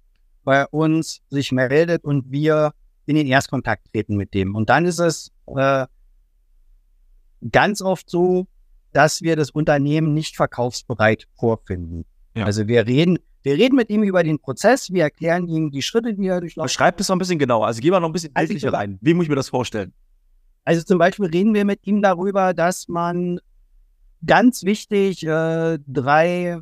bei 0.43 0.65
uns 0.67 1.21
sich 1.29 1.51
meldet 1.51 2.03
und 2.03 2.31
wir 2.31 2.73
in 3.05 3.15
den 3.15 3.27
Erstkontakt 3.27 3.91
treten 3.91 4.15
mit 4.15 4.33
dem. 4.33 4.55
Und 4.55 4.69
dann 4.69 4.85
ist 4.85 4.99
es 4.99 5.31
äh, 5.55 5.85
ganz 7.51 7.81
oft 7.81 8.09
so, 8.09 8.47
dass 8.91 9.21
wir 9.21 9.35
das 9.35 9.51
Unternehmen 9.51 10.13
nicht 10.13 10.35
verkaufsbereit 10.35 11.27
vorfinden. 11.37 12.05
Ja. 12.35 12.45
Also 12.45 12.67
wir 12.67 12.87
reden, 12.87 13.19
wir 13.43 13.53
reden 13.53 13.75
mit 13.75 13.89
ihm 13.89 14.03
über 14.03 14.23
den 14.23 14.39
Prozess, 14.39 14.91
wir 14.91 15.03
erklären 15.03 15.47
ihm 15.47 15.71
die 15.71 15.81
Schritte, 15.81 16.13
die 16.13 16.27
er 16.27 16.41
durchlaufen. 16.41 16.69
Schreib 16.69 16.99
es 16.99 17.07
noch 17.09 17.15
ein 17.15 17.19
bisschen 17.19 17.39
genauer. 17.39 17.67
Also 17.67 17.81
geh 17.81 17.91
mal 17.91 17.99
noch 17.99 18.09
ein 18.09 18.13
bisschen 18.13 18.33
bildlicher 18.33 18.67
also, 18.67 18.77
rein. 18.77 18.97
Wie 19.01 19.13
muss 19.13 19.23
ich 19.23 19.29
mir 19.29 19.35
das 19.35 19.49
vorstellen? 19.49 19.93
Also 20.65 20.83
zum 20.83 20.97
Beispiel 20.97 21.25
reden 21.27 21.53
wir 21.53 21.65
mit 21.65 21.85
ihm 21.87 22.01
darüber, 22.01 22.53
dass 22.53 22.87
man 22.87 23.39
ganz 24.25 24.63
wichtig 24.63 25.25
äh, 25.25 25.79
drei 25.87 26.59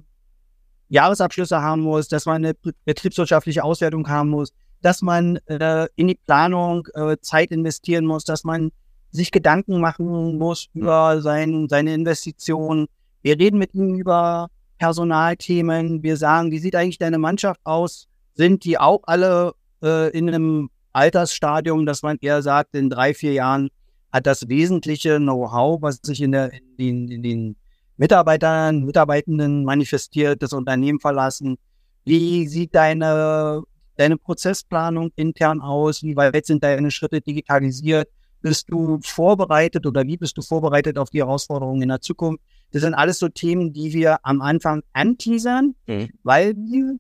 Jahresabschlüsse 0.90 1.62
haben 1.62 1.82
muss, 1.82 2.08
dass 2.08 2.26
man 2.26 2.46
eine 2.46 2.54
betriebswirtschaftliche 2.86 3.64
Auswertung 3.64 4.08
haben 4.08 4.30
muss, 4.30 4.54
dass 4.82 5.02
man 5.02 5.38
äh, 5.48 5.88
in 5.96 6.08
die 6.08 6.20
Planung 6.26 6.88
äh, 6.94 7.18
Zeit 7.22 7.52
investieren 7.52 8.06
muss, 8.06 8.24
dass 8.24 8.44
man 8.44 8.72
sich 9.12 9.32
Gedanken 9.32 9.80
machen 9.80 10.38
muss 10.38 10.68
über 10.74 11.22
sein, 11.22 11.68
seine 11.70 11.94
Investitionen. 11.94 12.88
Wir 13.22 13.40
reden 13.40 13.58
mit 13.58 13.74
ihm 13.74 13.96
über 13.96 14.50
Personalthemen. 14.78 16.04
Wir 16.04 16.18
sagen, 16.18 16.52
wie 16.52 16.60
sieht 16.60 16.76
eigentlich 16.76 16.98
deine 16.98 17.18
Mannschaft 17.18 17.60
aus? 17.64 18.08
Sind 18.36 18.64
die 18.64 18.78
auch 18.78 19.02
alle 19.04 19.54
äh, 19.82 20.10
in 20.12 20.28
einem 20.28 20.70
Altersstadium, 20.94 21.86
dass 21.86 22.04
man 22.04 22.18
eher 22.22 22.42
sagt, 22.42 22.76
in 22.76 22.90
drei, 22.90 23.14
vier 23.14 23.34
Jahren 23.34 23.70
hat 24.12 24.26
das 24.26 24.48
wesentliche 24.48 25.18
Know-how, 25.18 25.82
was 25.82 26.00
sich 26.04 26.22
in, 26.22 26.32
der, 26.32 26.52
in, 26.54 26.78
den, 26.78 27.12
in 27.12 27.24
den 27.24 27.56
Mitarbeitern, 27.98 28.84
Mitarbeitenden 28.84 29.64
manifestiert, 29.64 30.42
das 30.42 30.54
Unternehmen 30.54 31.00
verlassen. 31.00 31.58
Wie 32.06 32.48
sieht 32.48 32.74
deine, 32.74 33.64
deine 33.96 34.18
Prozessplanung 34.18 35.12
intern 35.16 35.62
aus? 35.62 36.04
Wie 36.04 36.16
weit 36.16 36.46
sind 36.46 36.64
deine 36.64 36.92
Schritte 36.92 37.22
digitalisiert? 37.22 38.08
Bist 38.42 38.70
du 38.70 39.00
vorbereitet 39.04 39.86
oder 39.86 40.06
wie 40.06 40.18
bist 40.18 40.38
du 40.38 40.42
vorbereitet 40.42 40.98
auf 40.98 41.10
die 41.10 41.20
Herausforderungen 41.20 41.82
in 41.82 41.90
der 41.90 42.02
Zukunft? 42.02 42.44
Das 42.72 42.82
sind 42.82 42.94
alles 42.94 43.20
so 43.20 43.28
Themen, 43.30 43.72
die 43.74 43.94
wir 43.94 44.20
am 44.24 44.42
Anfang 44.42 44.84
anteasern, 44.94 45.76
mhm. 45.88 46.10
weil 46.24 46.56
wir 46.56 46.98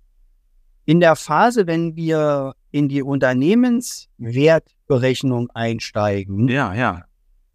in 0.85 0.99
der 1.01 1.15
Phase, 1.15 1.67
wenn 1.67 1.95
wir 1.95 2.53
in 2.71 2.87
die 2.87 3.03
Unternehmenswertberechnung 3.03 5.49
einsteigen, 5.53 6.47
ja, 6.47 6.73
ja. 6.73 7.03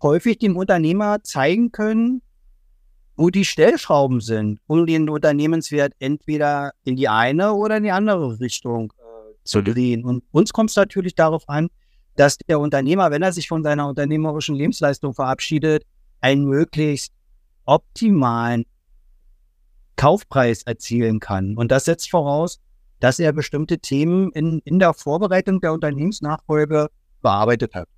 häufig 0.02 0.38
dem 0.38 0.56
Unternehmer 0.56 1.22
zeigen 1.22 1.72
können, 1.72 2.20
wo 3.16 3.30
die 3.30 3.46
Stellschrauben 3.46 4.20
sind, 4.20 4.60
um 4.66 4.84
den 4.86 5.08
Unternehmenswert 5.08 5.94
entweder 5.98 6.72
in 6.84 6.96
die 6.96 7.08
eine 7.08 7.54
oder 7.54 7.78
in 7.78 7.84
die 7.84 7.90
andere 7.90 8.38
Richtung 8.38 8.92
äh, 8.98 9.02
zu 9.44 9.62
drehen. 9.62 10.04
Und 10.04 10.24
uns 10.30 10.52
kommt 10.52 10.68
es 10.70 10.76
natürlich 10.76 11.14
darauf 11.14 11.48
an, 11.48 11.70
dass 12.16 12.36
der 12.38 12.60
Unternehmer, 12.60 13.10
wenn 13.10 13.22
er 13.22 13.32
sich 13.32 13.48
von 13.48 13.62
seiner 13.62 13.88
unternehmerischen 13.88 14.54
Lebensleistung 14.54 15.14
verabschiedet, 15.14 15.84
einen 16.20 16.44
möglichst 16.44 17.12
optimalen 17.64 18.64
Kaufpreis 19.96 20.62
erzielen 20.62 21.20
kann. 21.20 21.56
Und 21.56 21.70
das 21.70 21.84
setzt 21.84 22.10
voraus, 22.10 22.60
dass 23.00 23.18
er 23.18 23.32
bestimmte 23.32 23.78
Themen 23.78 24.30
in, 24.32 24.60
in 24.64 24.78
der 24.78 24.94
Vorbereitung 24.94 25.60
der 25.60 25.72
Unternehmensnachfolge 25.72 26.88
bearbeitet 27.20 27.74
hat. 27.74 27.88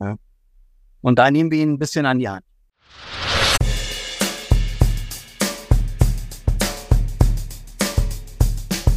Ja. 0.00 0.16
Und 1.00 1.18
da 1.18 1.30
nehmen 1.30 1.50
wir 1.50 1.62
ihn 1.62 1.74
ein 1.74 1.78
bisschen 1.78 2.06
an 2.06 2.18
die 2.18 2.28
Hand. 2.28 2.44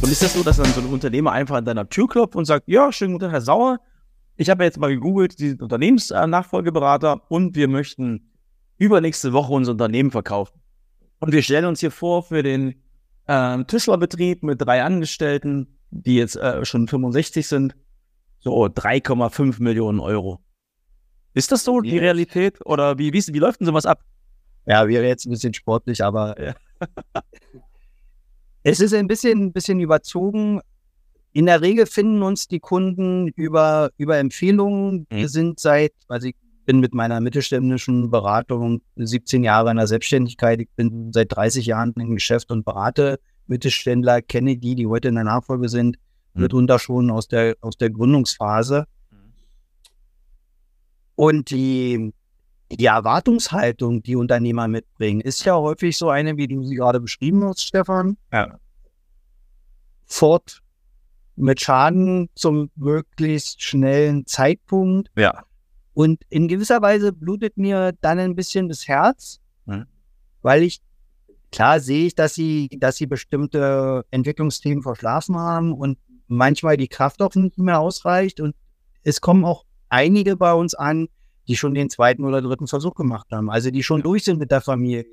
Und 0.02 0.10
ist 0.10 0.22
das 0.22 0.32
so, 0.32 0.42
dass 0.42 0.56
dann 0.56 0.72
so 0.72 0.80
ein 0.80 0.86
Unternehmer 0.86 1.32
einfach 1.32 1.56
an 1.56 1.64
deiner 1.64 1.88
Tür 1.88 2.08
klopft 2.08 2.34
und 2.34 2.44
sagt, 2.44 2.66
ja, 2.66 2.90
schönen 2.90 3.12
guten 3.12 3.26
Tag, 3.26 3.32
Herr 3.32 3.40
Sauer, 3.40 3.78
ich 4.40 4.48
habe 4.48 4.64
jetzt 4.64 4.78
mal 4.78 4.88
gegoogelt, 4.88 5.38
diesen 5.38 5.60
Unternehmensnachfolgeberater 5.60 7.30
und 7.30 7.56
wir 7.56 7.68
möchten 7.68 8.30
übernächste 8.78 9.34
Woche 9.34 9.52
unser 9.52 9.72
Unternehmen 9.72 10.10
verkaufen. 10.10 10.58
Und 11.18 11.32
wir 11.32 11.42
stellen 11.42 11.66
uns 11.66 11.80
hier 11.80 11.90
vor 11.90 12.22
für 12.22 12.42
den 12.42 12.82
äh, 13.26 13.62
Tischlerbetrieb 13.64 14.42
mit 14.42 14.62
drei 14.62 14.82
Angestellten, 14.82 15.76
die 15.90 16.16
jetzt 16.16 16.36
äh, 16.36 16.64
schon 16.64 16.88
65 16.88 17.46
sind, 17.46 17.76
so 18.38 18.64
3,5 18.64 19.62
Millionen 19.62 20.00
Euro. 20.00 20.40
Ist 21.34 21.52
das 21.52 21.62
so 21.62 21.82
die 21.82 21.98
Realität 21.98 22.64
oder 22.64 22.96
wie, 22.96 23.12
wie, 23.12 23.22
wie 23.22 23.38
läuft 23.38 23.60
denn 23.60 23.66
sowas 23.66 23.84
ab? 23.84 24.00
Ja, 24.64 24.88
wäre 24.88 25.06
jetzt 25.06 25.26
ein 25.26 25.32
bisschen 25.32 25.52
sportlich, 25.52 26.02
aber 26.02 26.42
ja. 26.42 26.54
es 28.62 28.80
ist 28.80 28.94
ein 28.94 29.06
bisschen, 29.06 29.48
ein 29.48 29.52
bisschen 29.52 29.80
überzogen. 29.80 30.62
In 31.32 31.46
der 31.46 31.60
Regel 31.60 31.86
finden 31.86 32.22
uns 32.22 32.48
die 32.48 32.60
Kunden 32.60 33.28
über, 33.28 33.90
über 33.96 34.18
Empfehlungen. 34.18 35.06
Mhm. 35.10 35.16
Wir 35.16 35.28
sind 35.28 35.60
seit, 35.60 35.92
also 36.08 36.28
ich 36.28 36.36
bin 36.66 36.80
mit 36.80 36.92
meiner 36.92 37.20
mittelständischen 37.20 38.10
Beratung 38.10 38.82
17 38.96 39.44
Jahre 39.44 39.70
in 39.70 39.76
der 39.76 39.86
Selbstständigkeit. 39.86 40.60
Ich 40.60 40.70
bin 40.76 41.12
seit 41.12 41.34
30 41.34 41.66
Jahren 41.66 41.92
im 41.96 42.14
Geschäft 42.14 42.50
und 42.50 42.64
berate 42.64 43.20
Mittelständler, 43.46 44.22
kenne 44.22 44.56
die, 44.56 44.74
die 44.74 44.86
heute 44.86 45.08
in 45.08 45.14
der 45.14 45.24
Nachfolge 45.24 45.68
sind, 45.68 45.96
mhm. 46.34 46.42
mitunter 46.42 46.78
schon 46.78 47.10
aus 47.10 47.28
der, 47.28 47.56
aus 47.60 47.76
der 47.76 47.90
Gründungsphase. 47.90 48.86
Und 51.16 51.50
die, 51.50 52.12
die 52.70 52.86
Erwartungshaltung, 52.86 54.02
die 54.02 54.16
Unternehmer 54.16 54.68
mitbringen, 54.68 55.20
ist 55.20 55.44
ja 55.44 55.54
häufig 55.54 55.96
so 55.96 56.08
eine, 56.08 56.36
wie 56.36 56.48
du 56.48 56.64
sie 56.64 56.76
gerade 56.76 56.98
beschrieben 56.98 57.44
hast, 57.44 57.62
Stefan. 57.62 58.16
Ja. 58.32 58.58
Fort 60.06 60.62
mit 61.40 61.60
Schaden 61.60 62.28
zum 62.34 62.70
möglichst 62.76 63.62
schnellen 63.62 64.26
Zeitpunkt. 64.26 65.10
Ja. 65.16 65.44
Und 65.94 66.22
in 66.28 66.48
gewisser 66.48 66.80
Weise 66.82 67.12
blutet 67.12 67.56
mir 67.56 67.92
dann 68.00 68.18
ein 68.18 68.36
bisschen 68.36 68.68
das 68.68 68.86
Herz, 68.86 69.40
mhm. 69.66 69.86
weil 70.42 70.62
ich, 70.62 70.80
klar 71.50 71.80
sehe 71.80 72.06
ich, 72.06 72.14
dass 72.14 72.34
sie, 72.34 72.68
dass 72.78 72.96
sie 72.96 73.06
bestimmte 73.06 74.04
Entwicklungsthemen 74.10 74.82
verschlafen 74.82 75.36
haben 75.36 75.72
und 75.72 75.98
manchmal 76.28 76.76
die 76.76 76.88
Kraft 76.88 77.20
auch 77.22 77.34
nicht 77.34 77.58
mehr 77.58 77.80
ausreicht. 77.80 78.40
Und 78.40 78.54
es 79.02 79.20
kommen 79.20 79.44
auch 79.44 79.64
einige 79.88 80.36
bei 80.36 80.54
uns 80.54 80.74
an, 80.74 81.08
die 81.48 81.56
schon 81.56 81.74
den 81.74 81.90
zweiten 81.90 82.24
oder 82.24 82.40
dritten 82.40 82.68
Versuch 82.68 82.94
gemacht 82.94 83.26
haben. 83.32 83.50
Also 83.50 83.70
die 83.70 83.82
schon 83.82 84.02
durch 84.02 84.24
sind 84.24 84.38
mit 84.38 84.52
der 84.52 84.60
Familie, 84.60 85.06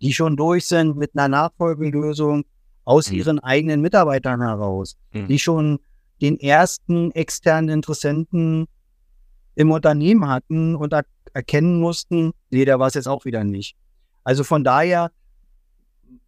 die 0.00 0.12
schon 0.12 0.36
durch 0.36 0.66
sind 0.66 0.96
mit 0.96 1.12
einer 1.14 1.28
Nachfolgelösung, 1.28 2.44
aus 2.88 3.10
mhm. 3.10 3.18
ihren 3.18 3.38
eigenen 3.40 3.82
Mitarbeitern 3.82 4.40
heraus, 4.40 4.96
mhm. 5.12 5.26
die 5.28 5.38
schon 5.38 5.78
den 6.22 6.40
ersten 6.40 7.12
externen 7.12 7.68
Interessenten 7.68 8.66
im 9.56 9.70
Unternehmen 9.70 10.26
hatten 10.26 10.74
und 10.74 10.94
er 10.94 11.04
erkennen 11.34 11.80
mussten, 11.80 12.32
nee, 12.48 12.64
der 12.64 12.78
war 12.78 12.86
es 12.86 12.94
jetzt 12.94 13.06
auch 13.06 13.26
wieder 13.26 13.44
nicht. 13.44 13.76
Also 14.24 14.42
von 14.42 14.64
daher 14.64 15.10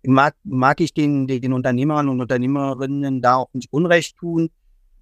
mag, 0.03 0.37
mag 0.45 0.83
ich 0.83 0.93
den, 0.93 1.27
den 1.27 1.55
Unternehmern 1.55 2.11
und 2.11 2.21
Unternehmerinnen 2.21 3.23
da 3.23 3.37
auch 3.37 3.49
nicht 3.55 3.73
Unrecht 3.73 4.19
tun. 4.19 4.51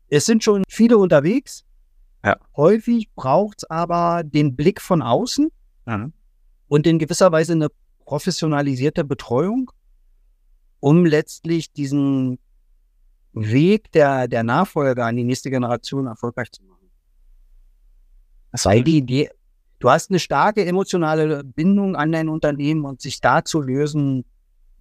Es 0.08 0.26
sind 0.26 0.44
schon 0.44 0.62
viele 0.68 0.96
unterwegs. 0.96 1.64
Ja. 2.24 2.36
Häufig 2.56 3.10
braucht 3.16 3.58
es 3.58 3.70
aber 3.70 4.22
den 4.22 4.54
Blick 4.54 4.80
von 4.80 5.02
außen 5.02 5.48
mhm. 5.86 6.12
und 6.68 6.86
in 6.86 7.00
gewisser 7.00 7.32
Weise 7.32 7.54
eine 7.54 7.68
professionalisierte 8.04 9.02
Betreuung 9.02 9.72
um 10.80 11.04
letztlich 11.04 11.72
diesen 11.72 12.38
Weg 13.32 13.92
der, 13.92 14.28
der 14.28 14.42
Nachfolger 14.42 15.06
an 15.06 15.16
die 15.16 15.24
nächste 15.24 15.50
Generation 15.50 16.06
erfolgreich 16.06 16.50
zu 16.50 16.62
machen. 16.64 16.90
Weil 18.64 18.82
die 18.82 18.98
Idee, 18.98 19.30
du 19.78 19.90
hast 19.90 20.10
eine 20.10 20.18
starke 20.18 20.64
emotionale 20.64 21.44
Bindung 21.44 21.96
an 21.96 22.12
dein 22.12 22.28
Unternehmen 22.28 22.84
und 22.84 23.00
sich 23.00 23.20
da 23.20 23.44
zu 23.44 23.60
lösen, 23.60 24.24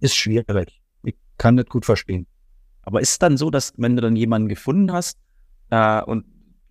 ist 0.00 0.16
schwierig. 0.16 0.80
Ich 1.02 1.14
kann 1.36 1.56
das 1.56 1.66
gut 1.66 1.84
verstehen. 1.84 2.26
Aber 2.82 3.00
ist 3.00 3.12
es 3.12 3.18
dann 3.18 3.36
so, 3.36 3.50
dass 3.50 3.74
wenn 3.76 3.96
du 3.96 4.02
dann 4.02 4.16
jemanden 4.16 4.48
gefunden 4.48 4.92
hast 4.92 5.18
äh, 5.70 6.02
und 6.02 6.24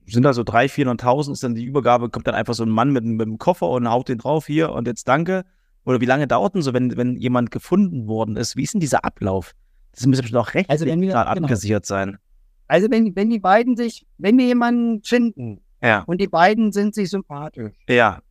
sind 0.08 0.24
da 0.24 0.34
so 0.34 0.44
drei, 0.44 0.70
vierhunderttausend, 0.70 1.36
ist 1.36 1.44
dann 1.44 1.54
die 1.54 1.66
Übergabe, 1.66 2.10
kommt 2.10 2.28
dann 2.28 2.36
einfach 2.36 2.54
so 2.54 2.64
ein 2.64 2.70
Mann 2.70 2.92
mit, 2.92 3.04
mit 3.04 3.28
einem 3.28 3.38
Koffer 3.38 3.70
und 3.70 3.90
haut 3.90 4.10
den 4.10 4.18
drauf 4.18 4.48
hier 4.48 4.72
und 4.72 4.88
jetzt 4.88 5.08
danke 5.08 5.46
oder 5.88 6.02
wie 6.02 6.06
lange 6.06 6.28
dauert 6.28 6.54
denn 6.54 6.62
so, 6.62 6.74
wenn, 6.74 6.98
wenn 6.98 7.16
jemand 7.16 7.50
gefunden 7.50 8.08
worden 8.08 8.36
ist? 8.36 8.58
Wie 8.58 8.64
ist 8.64 8.74
denn 8.74 8.82
dieser 8.82 9.06
Ablauf? 9.06 9.54
Das 9.94 10.06
müsste 10.06 10.24
bestimmt 10.24 10.42
auch 10.42 10.54
recht 10.54 10.70
also 10.70 10.86
wenn 10.86 11.00
wir, 11.00 11.12
genau. 11.12 11.22
abgesichert 11.22 11.86
sein. 11.86 12.18
Also 12.68 12.92
wenn, 12.92 13.16
wenn 13.16 13.30
die 13.30 13.40
beiden 13.40 13.78
sich, 13.78 14.06
wenn 14.18 14.38
wir 14.38 14.48
jemanden 14.48 15.02
finden 15.02 15.62
ja. 15.82 16.04
und 16.06 16.20
die 16.20 16.28
beiden 16.28 16.74
sind 16.74 16.94
sich 16.94 17.10
sympathisch, 17.10 17.74
ja. 17.88 18.22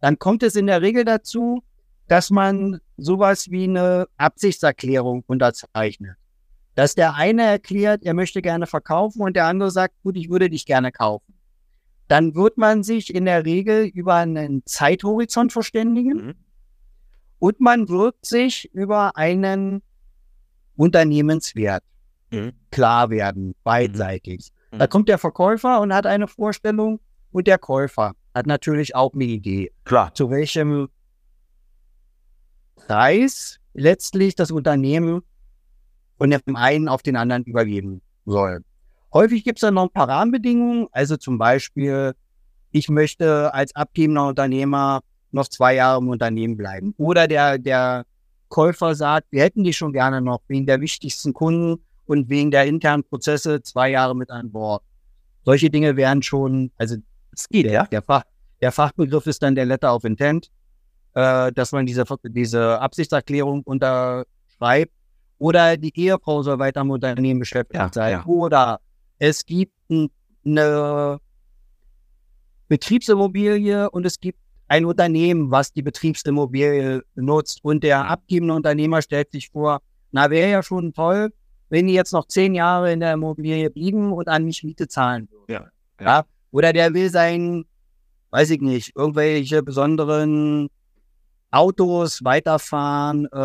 dann 0.00 0.18
kommt 0.18 0.42
es 0.42 0.56
in 0.56 0.66
der 0.66 0.80
Regel 0.80 1.04
dazu, 1.04 1.62
dass 2.08 2.30
man 2.30 2.80
sowas 2.96 3.50
wie 3.50 3.64
eine 3.64 4.06
Absichtserklärung 4.16 5.22
unterzeichnet. 5.26 6.16
Dass 6.76 6.94
der 6.94 7.14
eine 7.14 7.42
erklärt, 7.42 8.04
er 8.04 8.14
möchte 8.14 8.40
gerne 8.40 8.66
verkaufen 8.66 9.20
und 9.20 9.36
der 9.36 9.44
andere 9.44 9.70
sagt, 9.70 9.94
gut, 10.02 10.16
ich 10.16 10.30
würde 10.30 10.48
dich 10.48 10.64
gerne 10.64 10.90
kaufen. 10.90 11.34
Dann 12.08 12.34
wird 12.34 12.56
man 12.56 12.82
sich 12.82 13.14
in 13.14 13.26
der 13.26 13.44
Regel 13.44 13.84
über 13.84 14.14
einen 14.14 14.62
Zeithorizont 14.64 15.52
verständigen. 15.52 16.28
Mhm 16.28 16.34
und 17.42 17.58
man 17.58 17.88
wird 17.88 18.14
sich 18.24 18.72
über 18.72 19.16
einen 19.16 19.82
Unternehmenswert 20.76 21.82
mhm. 22.30 22.52
klar 22.70 23.10
werden, 23.10 23.56
beidseitig. 23.64 24.52
Mhm. 24.70 24.78
Da 24.78 24.86
kommt 24.86 25.08
der 25.08 25.18
Verkäufer 25.18 25.80
und 25.80 25.92
hat 25.92 26.06
eine 26.06 26.28
Vorstellung 26.28 27.00
und 27.32 27.48
der 27.48 27.58
Käufer 27.58 28.12
hat 28.32 28.46
natürlich 28.46 28.94
auch 28.94 29.12
eine 29.14 29.24
Idee. 29.24 29.72
Klar. 29.82 30.14
Zu 30.14 30.30
welchem 30.30 30.88
Preis 32.76 33.58
letztlich 33.74 34.36
das 34.36 34.52
Unternehmen 34.52 35.22
von 36.18 36.30
dem 36.30 36.54
einen 36.54 36.88
auf 36.88 37.02
den 37.02 37.16
anderen 37.16 37.42
übergeben 37.42 38.02
soll. 38.24 38.62
Häufig 39.12 39.42
gibt 39.42 39.58
es 39.58 39.62
dann 39.62 39.74
noch 39.74 39.82
ein 39.82 39.92
paar 39.92 40.08
Rahmenbedingungen, 40.08 40.86
also 40.92 41.16
zum 41.16 41.38
Beispiel, 41.38 42.14
ich 42.70 42.88
möchte 42.88 43.52
als 43.52 43.74
abgebender 43.74 44.28
Unternehmer 44.28 45.00
noch 45.32 45.48
zwei 45.48 45.74
Jahre 45.74 46.00
im 46.00 46.08
Unternehmen 46.08 46.56
bleiben. 46.56 46.94
Oder 46.98 47.26
der, 47.26 47.58
der 47.58 48.04
Käufer 48.48 48.94
sagt, 48.94 49.28
wir 49.30 49.42
hätten 49.42 49.64
die 49.64 49.72
schon 49.72 49.92
gerne 49.92 50.20
noch 50.20 50.40
wegen 50.48 50.66
der 50.66 50.80
wichtigsten 50.80 51.32
Kunden 51.32 51.82
und 52.06 52.28
wegen 52.28 52.50
der 52.50 52.66
internen 52.66 53.04
Prozesse 53.04 53.62
zwei 53.62 53.90
Jahre 53.90 54.14
mit 54.14 54.30
an 54.30 54.52
Bord. 54.52 54.82
Solche 55.44 55.70
Dinge 55.70 55.96
wären 55.96 56.22
schon, 56.22 56.70
also 56.76 56.96
es 57.32 57.48
geht, 57.48 57.66
ja. 57.66 57.86
Der, 57.86 58.02
Fach, 58.02 58.24
der 58.60 58.72
Fachbegriff 58.72 59.26
ist 59.26 59.42
dann 59.42 59.54
der 59.54 59.64
Letter 59.64 59.94
of 59.94 60.04
Intent, 60.04 60.50
äh, 61.14 61.50
dass 61.52 61.72
man 61.72 61.86
diese, 61.86 62.04
diese 62.24 62.80
Absichtserklärung 62.80 63.62
unterschreibt. 63.62 64.92
Oder 65.38 65.76
die 65.76 65.92
Ehefrau 65.98 66.42
soll 66.42 66.58
weiter 66.58 66.82
im 66.82 66.90
Unternehmen 66.90 67.40
beschäftigt 67.40 67.80
ja, 67.80 67.90
sein. 67.92 68.12
Ja. 68.12 68.24
Oder 68.26 68.80
es 69.18 69.44
gibt 69.44 69.72
eine 70.44 71.18
Betriebsimmobilie 72.68 73.90
und 73.90 74.06
es 74.06 74.20
gibt 74.20 74.38
ein 74.72 74.86
Unternehmen, 74.86 75.50
was 75.50 75.74
die 75.74 75.82
Betriebsimmobilie 75.82 77.02
nutzt 77.14 77.62
und 77.62 77.84
der 77.84 78.08
abgebende 78.08 78.54
Unternehmer 78.54 79.02
stellt 79.02 79.30
sich 79.30 79.50
vor, 79.50 79.82
na, 80.12 80.30
wäre 80.30 80.50
ja 80.50 80.62
schon 80.62 80.94
toll, 80.94 81.28
wenn 81.68 81.88
die 81.88 81.92
jetzt 81.92 82.14
noch 82.14 82.26
zehn 82.26 82.54
Jahre 82.54 82.90
in 82.90 83.00
der 83.00 83.12
Immobilie 83.12 83.68
blieben 83.68 84.14
und 84.14 84.28
an 84.28 84.46
mich 84.46 84.64
Miete 84.64 84.88
zahlen 84.88 85.28
würden. 85.30 85.52
Ja, 85.52 85.66
ja. 86.00 86.06
ja. 86.06 86.24
Oder 86.52 86.72
der 86.72 86.94
will 86.94 87.10
sein, 87.10 87.66
weiß 88.30 88.48
ich 88.48 88.62
nicht, 88.62 88.96
irgendwelche 88.96 89.62
besonderen 89.62 90.70
Autos 91.50 92.24
weiterfahren, 92.24 93.26
äh, 93.26 93.36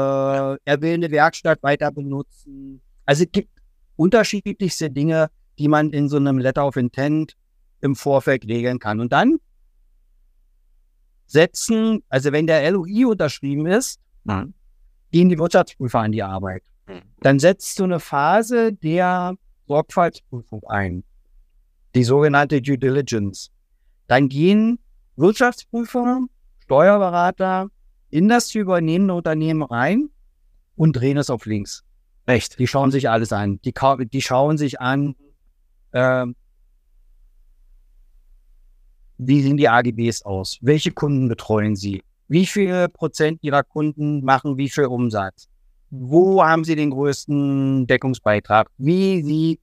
er 0.63 0.81
will 0.81 0.93
eine 0.93 1.11
Werkstatt 1.11 1.61
weiter 1.61 1.91
benutzen. 1.91 2.79
Also 3.05 3.25
es 3.25 3.31
gibt 3.33 3.49
unterschiedlichste 3.97 4.89
Dinge, 4.89 5.27
die 5.59 5.67
man 5.67 5.89
in 5.89 6.07
so 6.07 6.15
einem 6.15 6.37
Letter 6.37 6.65
of 6.65 6.77
Intent 6.77 7.33
im 7.81 7.97
Vorfeld 7.97 8.47
regeln 8.47 8.79
kann. 8.79 9.01
Und 9.01 9.11
dann 9.11 9.39
setzen, 11.27 12.03
also 12.09 12.31
wenn 12.31 12.47
der 12.47 12.69
LOI 12.71 13.05
unterschrieben 13.05 13.67
ist, 13.67 13.99
mhm. 14.23 14.53
gehen 15.11 15.29
die 15.29 15.37
Wirtschaftsprüfer 15.37 15.99
an 15.99 16.11
die 16.11 16.23
Arbeit. 16.23 16.63
Mhm. 16.87 17.01
Dann 17.19 17.39
setzt 17.39 17.77
du 17.79 17.83
eine 17.83 17.99
Phase 17.99 18.73
der 18.73 19.35
Sorgfaltsprüfung 19.67 20.63
ein, 20.67 21.03
die 21.93 22.03
sogenannte 22.03 22.61
Due 22.61 22.77
Diligence. 22.77 23.51
Dann 24.07 24.29
gehen 24.29 24.79
Wirtschaftsprüfer, 25.17 26.21
Steuerberater 26.59 27.69
in 28.09 28.29
das 28.29 28.47
zu 28.47 28.59
übernehmende 28.59 29.13
Unternehmen 29.13 29.63
rein 29.63 30.09
und 30.75 30.93
drehen 30.93 31.17
es 31.17 31.29
auf 31.29 31.45
links. 31.45 31.83
Echt? 32.25 32.59
Die 32.59 32.67
schauen 32.67 32.91
sich 32.91 33.09
alles 33.09 33.33
an. 33.33 33.59
Die, 33.63 33.73
die 34.11 34.21
schauen 34.21 34.57
sich 34.57 34.79
an, 34.79 35.15
äh, 35.91 36.25
wie 39.17 39.41
sehen 39.41 39.57
die 39.57 39.67
AGBs 39.67 40.21
aus? 40.23 40.57
Welche 40.61 40.91
Kunden 40.91 41.27
betreuen 41.27 41.75
sie? 41.75 42.03
Wie 42.27 42.45
viel 42.45 42.87
Prozent 42.89 43.39
ihrer 43.41 43.63
Kunden 43.63 44.23
machen 44.23 44.57
wie 44.57 44.69
viel 44.69 44.85
Umsatz? 44.85 45.47
Wo 45.89 46.43
haben 46.43 46.63
sie 46.63 46.75
den 46.75 46.91
größten 46.91 47.87
Deckungsbeitrag? 47.87 48.69
Wie 48.77 49.23
sieht, 49.23 49.61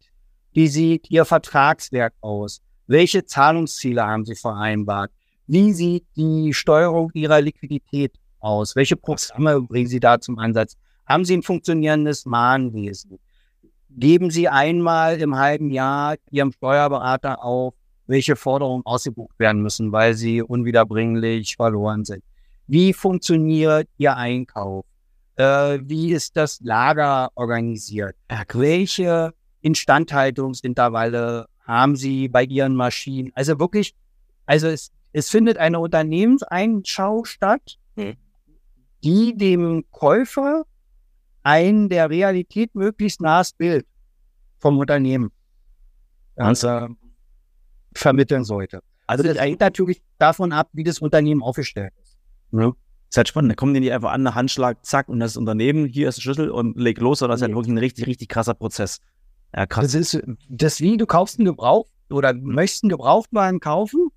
wie 0.52 0.68
sieht 0.68 1.10
ihr 1.10 1.24
Vertragswerk 1.24 2.14
aus? 2.20 2.62
Welche 2.86 3.24
Zahlungsziele 3.24 4.04
haben 4.04 4.24
sie 4.24 4.34
vereinbart? 4.34 5.10
Wie 5.46 5.72
sieht 5.72 6.06
die 6.16 6.52
Steuerung 6.54 7.10
ihrer 7.12 7.40
Liquidität 7.40 8.14
aus? 8.40 8.74
Welche 8.74 8.96
Programme 8.96 9.60
bringen 9.60 9.88
sie 9.88 10.00
da 10.00 10.18
zum 10.18 10.38
Ansatz? 10.38 10.76
Haben 11.06 11.24
sie 11.24 11.36
ein 11.36 11.42
funktionierendes 11.42 12.24
Mahnwesen? 12.24 13.18
Geben 13.90 14.30
sie 14.30 14.48
einmal 14.48 15.20
im 15.20 15.36
halben 15.36 15.70
Jahr 15.70 16.16
ihrem 16.30 16.50
Steuerberater 16.50 17.44
auf, 17.44 17.74
welche 18.06 18.36
Forderungen 18.36 18.84
ausgebucht 18.84 19.38
werden 19.38 19.62
müssen, 19.62 19.92
weil 19.92 20.14
sie 20.14 20.42
unwiederbringlich 20.42 21.56
verloren 21.56 22.04
sind? 22.04 22.22
Wie 22.66 22.92
funktioniert 22.92 23.88
Ihr 23.98 24.16
Einkauf? 24.16 24.84
Äh, 25.36 25.80
wie 25.82 26.12
ist 26.12 26.36
das 26.36 26.60
Lager 26.60 27.30
organisiert? 27.34 28.16
Welche 28.52 29.32
Instandhaltungsintervalle 29.60 31.46
haben 31.66 31.96
Sie 31.96 32.28
bei 32.28 32.44
Ihren 32.44 32.76
Maschinen? 32.76 33.32
Also 33.34 33.58
wirklich, 33.58 33.94
also 34.46 34.68
es, 34.68 34.90
es 35.12 35.30
findet 35.30 35.58
eine 35.58 35.80
Unternehmenseinschau 35.80 37.24
statt, 37.24 37.76
hm. 37.96 38.14
die 39.02 39.36
dem 39.36 39.84
Käufer 39.90 40.64
ein 41.42 41.88
der 41.88 42.08
Realität 42.08 42.74
möglichst 42.74 43.20
nahes 43.20 43.52
Bild 43.52 43.86
vom 44.58 44.78
Unternehmen 44.78 45.30
also, 46.36 46.88
vermitteln 47.94 48.44
sollte. 48.44 48.82
Also 49.06 49.22
das 49.22 49.38
hängt 49.38 49.60
natürlich 49.60 50.02
davon 50.18 50.52
ab, 50.52 50.68
wie 50.72 50.84
das 50.84 50.98
Unternehmen 50.98 51.42
aufgestellt 51.42 51.92
ist. 52.02 52.16
Ja. 52.52 52.72
Ist 53.10 53.16
halt 53.16 53.28
spannend. 53.28 53.52
Da 53.52 53.54
kommen 53.54 53.74
die 53.74 53.80
nicht 53.80 53.92
einfach 53.92 54.12
an, 54.12 54.34
Handschlag, 54.34 54.84
zack, 54.84 55.08
und 55.08 55.20
das 55.20 55.36
Unternehmen, 55.36 55.86
hier 55.86 56.08
ist 56.08 56.16
der 56.16 56.22
Schlüssel 56.22 56.50
und 56.50 56.76
leg 56.78 56.98
los, 56.98 57.20
sondern 57.20 57.34
das 57.34 57.40
ist 57.40 57.44
halt 57.44 57.54
wirklich 57.54 57.72
ein 57.72 57.78
richtig, 57.78 58.06
richtig 58.06 58.28
krasser 58.28 58.54
Prozess. 58.54 58.98
Ja, 59.54 59.66
krass. 59.66 59.84
Das 59.84 59.94
ist 59.94 60.22
das 60.48 60.80
wie, 60.80 60.96
du 60.96 61.06
kaufst 61.06 61.38
einen 61.38 61.46
Gebrauch 61.46 61.86
oder 62.10 62.34
möchtest 62.34 62.84
einen 62.84 62.90
Gebrauchtwagen 62.90 63.60
kaufen. 63.60 64.08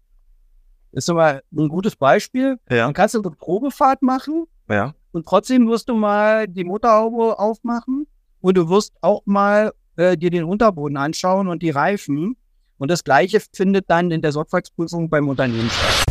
Das 0.92 1.08
ist 1.08 1.14
mal 1.14 1.44
ein 1.56 1.68
gutes 1.68 1.96
Beispiel. 1.96 2.58
Ja. 2.70 2.86
Dann 2.86 2.94
kannst 2.94 3.14
du 3.14 3.22
eine 3.22 3.32
Probefahrt 3.32 4.02
machen. 4.02 4.46
Ja. 4.70 4.96
Und 5.12 5.28
trotzdem 5.28 5.68
wirst 5.68 5.90
du 5.90 5.96
mal 5.96 6.48
die 6.48 6.64
Motorhaube 6.64 7.38
aufmachen 7.38 8.08
und 8.42 8.58
du 8.58 8.70
wirst 8.70 8.94
auch 9.02 9.22
mal 9.26 9.74
äh, 9.96 10.18
dir 10.18 10.30
den 10.30 10.44
Unterboden 10.44 10.98
anschauen 10.98 11.48
und 11.48 11.62
die 11.62 11.70
Reifen. 11.70 12.36
Und 12.78 12.92
das 12.92 13.04
Gleiche 13.04 13.40
findet 13.40 13.90
dann 13.90 14.12
in 14.12 14.22
der 14.22 14.32
Sorgfaltsprüfung 14.32 15.10
beim 15.10 15.28
Unternehmen 15.30 15.70
statt. 15.70 16.04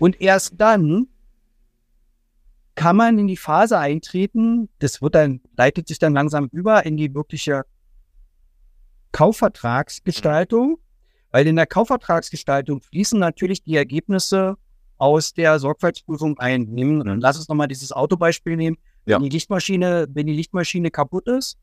Und 0.00 0.20
erst 0.20 0.54
dann 0.56 1.08
kann 2.74 2.96
man 2.96 3.18
in 3.18 3.26
die 3.26 3.36
Phase 3.36 3.78
eintreten, 3.78 4.68
das 4.78 5.02
wird 5.02 5.16
dann, 5.16 5.40
leitet 5.56 5.88
sich 5.88 5.98
dann 5.98 6.14
langsam 6.14 6.48
über 6.52 6.86
in 6.86 6.96
die 6.96 7.12
wirkliche 7.12 7.64
Kaufvertragsgestaltung, 9.10 10.78
weil 11.32 11.46
in 11.48 11.56
der 11.56 11.66
Kaufvertragsgestaltung 11.66 12.80
fließen 12.80 13.18
natürlich 13.18 13.64
die 13.64 13.74
Ergebnisse 13.74 14.56
aus 14.96 15.32
der 15.32 15.58
Sorgfaltsprüfung 15.58 16.38
ein. 16.38 16.62
Nehmen, 16.62 17.20
lass 17.20 17.36
uns 17.36 17.48
nochmal 17.48 17.68
dieses 17.68 17.90
Autobeispiel 17.90 18.56
nehmen. 18.56 18.76
Ja. 19.08 19.16
Wenn 19.16 19.24
die 19.24 19.30
Lichtmaschine, 19.30 20.06
wenn 20.12 20.26
die 20.26 20.34
Lichtmaschine 20.34 20.90
kaputt 20.90 21.26
ist, 21.28 21.56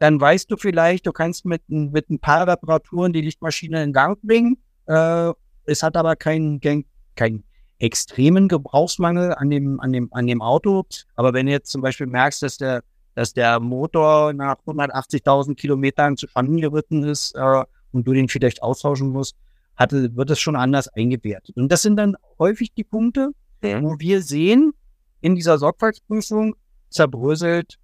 dann 0.00 0.20
weißt 0.20 0.50
du 0.50 0.56
vielleicht, 0.58 1.06
du 1.06 1.12
kannst 1.12 1.46
mit, 1.46 1.62
mit 1.68 2.10
ein 2.10 2.18
paar 2.18 2.46
Reparaturen 2.46 3.12
die 3.12 3.22
Lichtmaschine 3.22 3.82
in 3.82 3.94
Gang 3.94 4.20
bringen. 4.22 4.58
Äh, 4.86 5.32
es 5.64 5.82
hat 5.82 5.96
aber 5.96 6.14
kein, 6.16 6.60
kein, 6.60 6.84
kein 7.16 7.42
extremen 7.78 8.48
Gebrauchsmangel 8.48 9.34
an 9.34 9.48
dem, 9.48 9.80
an 9.80 9.92
dem, 9.92 10.08
an 10.12 10.26
dem 10.26 10.42
Auto. 10.42 10.84
Aber 11.16 11.32
wenn 11.32 11.46
du 11.46 11.52
jetzt 11.52 11.70
zum 11.70 11.80
Beispiel 11.80 12.06
merkst, 12.06 12.42
dass 12.42 12.58
der, 12.58 12.82
dass 13.14 13.32
der 13.32 13.60
Motor 13.60 14.34
nach 14.34 14.56
180.000 14.66 15.54
Kilometern 15.54 16.18
zu 16.18 16.26
Pfannen 16.28 16.60
geritten 16.60 17.02
ist 17.02 17.34
äh, 17.34 17.64
und 17.92 18.06
du 18.06 18.12
den 18.12 18.28
vielleicht 18.28 18.62
austauschen 18.62 19.08
musst, 19.08 19.36
hatte, 19.76 20.14
wird 20.14 20.30
es 20.30 20.38
schon 20.38 20.56
anders 20.56 20.88
eingewertet. 20.88 21.56
Und 21.56 21.72
das 21.72 21.80
sind 21.80 21.96
dann 21.96 22.14
häufig 22.38 22.74
die 22.74 22.84
Punkte, 22.84 23.30
ja. 23.64 23.82
wo 23.82 23.98
wir 23.98 24.20
sehen, 24.20 24.74
in 25.22 25.34
dieser 25.34 25.58
Sorgfaltsprüfung 25.58 26.54
zerbröselt 26.90 27.78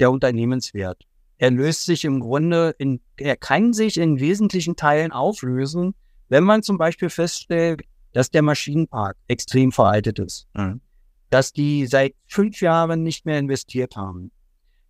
der 0.00 0.10
Unternehmenswert. 0.10 1.04
Er 1.38 1.50
löst 1.50 1.84
sich 1.84 2.04
im 2.04 2.20
Grunde 2.20 2.74
in, 2.78 3.00
er 3.16 3.36
kann 3.36 3.72
sich 3.72 3.98
in 3.98 4.20
wesentlichen 4.20 4.76
Teilen 4.76 5.12
auflösen, 5.12 5.94
wenn 6.28 6.44
man 6.44 6.62
zum 6.62 6.78
Beispiel 6.78 7.10
feststellt, 7.10 7.82
dass 8.12 8.30
der 8.30 8.42
Maschinenpark 8.42 9.16
extrem 9.28 9.72
veraltet 9.72 10.18
ist, 10.20 10.46
mhm. 10.54 10.80
dass 11.30 11.52
die 11.52 11.86
seit 11.86 12.14
fünf 12.26 12.60
Jahren 12.60 13.02
nicht 13.02 13.26
mehr 13.26 13.38
investiert 13.38 13.96
haben, 13.96 14.30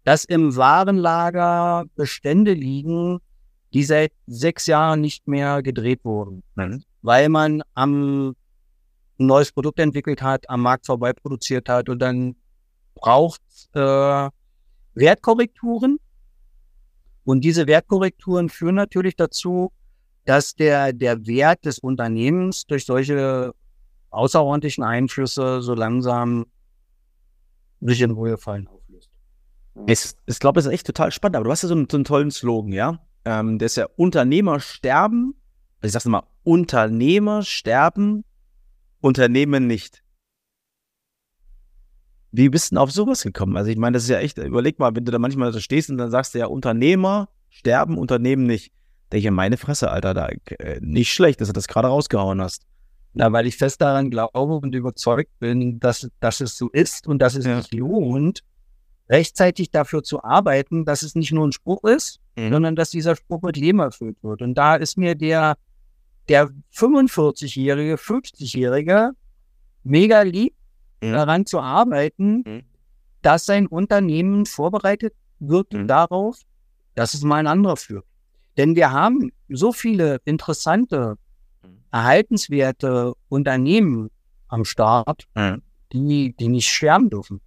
dass 0.04 0.24
im 0.24 0.54
Warenlager 0.56 1.84
Bestände 1.96 2.52
liegen, 2.52 3.18
die 3.72 3.82
seit 3.82 4.12
sechs 4.26 4.66
Jahren 4.66 5.00
nicht 5.00 5.26
mehr 5.26 5.62
gedreht 5.62 6.04
wurden, 6.04 6.42
mhm. 6.54 6.84
weil 7.02 7.28
man 7.30 7.62
am 7.74 8.34
ein 9.18 9.26
neues 9.26 9.52
Produkt 9.52 9.78
entwickelt 9.78 10.22
hat, 10.22 10.48
am 10.50 10.62
Markt 10.62 10.86
vorbei 10.86 11.12
produziert 11.12 11.68
hat 11.68 11.88
und 11.88 12.00
dann 12.00 12.36
braucht 12.94 13.42
äh, 13.74 14.28
Wertkorrekturen. 14.94 15.98
Und 17.24 17.42
diese 17.42 17.66
Wertkorrekturen 17.66 18.48
führen 18.48 18.74
natürlich 18.74 19.16
dazu, 19.16 19.72
dass 20.24 20.54
der, 20.54 20.92
der 20.92 21.26
Wert 21.26 21.64
des 21.64 21.78
Unternehmens 21.78 22.66
durch 22.66 22.85
solche 22.85 23.54
außerordentlichen 24.11 24.85
Einflüsse 24.85 25.61
so 25.61 25.74
langsam 25.74 26.46
sich 27.80 28.00
in 28.00 28.12
Ruhe 28.12 28.38
fallen 28.38 28.68
auflöst. 28.68 29.11
Es, 29.87 30.16
ich 30.26 30.38
glaube, 30.38 30.61
es 30.61 30.66
ist 30.66 30.72
echt 30.72 30.87
total 30.87 31.11
spannend, 31.11 31.37
aber 31.37 31.44
du 31.44 31.50
hast 31.50 31.62
ja 31.62 31.68
so 31.68 31.74
einen, 31.74 31.88
so 31.90 31.96
einen 31.96 32.04
tollen 32.04 32.30
Slogan, 32.30 32.72
ja? 32.72 33.00
Ähm, 33.24 33.59
der 33.59 33.66
ist 33.66 33.76
ja 33.76 33.87
Unternehmer 33.96 34.61
sterben, 34.61 35.35
also 35.80 35.87
ich 35.87 35.92
sag's 35.92 36.04
mal, 36.04 36.22
Unternehmer 36.44 37.42
sterben, 37.42 38.24
Unternehmen 39.00 39.66
nicht. 39.66 40.03
Wie 42.37 42.49
bist 42.49 42.70
du 42.70 42.75
denn 42.75 42.79
auf 42.79 42.90
sowas 42.90 43.23
gekommen? 43.23 43.57
Also 43.57 43.70
ich 43.70 43.77
meine, 43.77 43.94
das 43.94 44.05
ist 44.05 44.11
ja 44.11 44.18
echt, 44.18 44.38
überleg 44.38 44.79
mal, 44.79 44.94
wenn 44.94 45.05
du 45.05 45.12
da 45.12 45.18
manchmal 45.18 45.53
da 45.53 45.61
stehst 45.61 45.90
und 45.90 45.99
dann 45.99 46.11
sagst 46.11 46.35
du 46.35 46.38
ja, 46.38 46.47
Unternehmer 46.47 47.29
sterben, 47.49 47.97
Unternehmen 47.97 48.47
nicht 48.47 48.73
denke 49.14 49.29
ich, 49.29 49.31
meine 49.31 49.57
Fresse, 49.57 49.90
Alter, 49.90 50.12
da, 50.12 50.29
äh, 50.59 50.81
nicht 50.81 51.12
schlecht, 51.12 51.40
dass 51.40 51.49
du 51.49 51.53
das 51.53 51.68
gerade 51.68 51.88
rausgehauen 51.88 52.40
hast. 52.40 52.66
Na, 53.12 53.33
weil 53.33 53.47
ich 53.47 53.57
fest 53.57 53.81
daran 53.81 54.11
glaube 54.11 54.37
und 54.37 54.75
überzeugt 54.75 55.31
bin, 55.38 55.79
dass, 55.79 56.09
dass 56.18 56.40
es 56.40 56.59
so 56.59 56.68
ist 56.70 57.07
und 57.07 57.20
dass 57.20 57.37
es 57.37 57.44
ja. 57.44 57.62
sich 57.62 57.73
lohnt, 57.73 58.40
rechtzeitig 59.09 59.70
dafür 59.70 60.03
zu 60.03 60.25
arbeiten, 60.25 60.85
dass 60.85 61.03
es 61.03 61.14
nicht 61.14 61.31
nur 61.31 61.47
ein 61.47 61.53
Spruch 61.53 61.85
ist, 61.85 62.18
mhm. 62.37 62.51
sondern 62.51 62.77
dass 62.77 62.90
dieser 62.90 63.14
Spruch 63.14 63.42
mit 63.42 63.57
Leben 63.57 63.79
erfüllt 63.79 64.16
wird. 64.22 64.43
Und 64.43 64.55
da 64.55 64.74
ist 64.74 64.99
mir 64.99 65.14
der, 65.14 65.57
der 66.28 66.51
45-Jährige, 66.74 67.95
50-Jährige 67.95 69.12
mega 69.85 70.22
lieb, 70.22 70.55
mhm. 71.09 71.12
daran 71.12 71.46
zu 71.46 71.61
arbeiten, 71.61 72.42
mhm. 72.46 72.62
dass 73.22 73.46
sein 73.46 73.66
Unternehmen 73.66 74.46
vorbereitet 74.46 75.14
wird 75.38 75.72
mhm. 75.72 75.86
darauf, 75.86 76.38
dass 76.94 77.14
es 77.14 77.22
mal 77.22 77.36
ein 77.36 77.46
anderer 77.46 77.76
führt. 77.76 78.05
Denn 78.57 78.76
wir 78.76 78.92
haben 78.92 79.32
so 79.48 79.72
viele 79.72 80.20
interessante, 80.24 81.16
mhm. 81.62 81.78
erhaltenswerte 81.90 83.14
Unternehmen 83.28 84.11
am 84.48 84.64
Start, 84.64 85.26
die, 85.92 86.34
die 86.36 86.48
nicht 86.48 86.68
schwärmen 86.68 87.11
dürfen. 87.11 87.40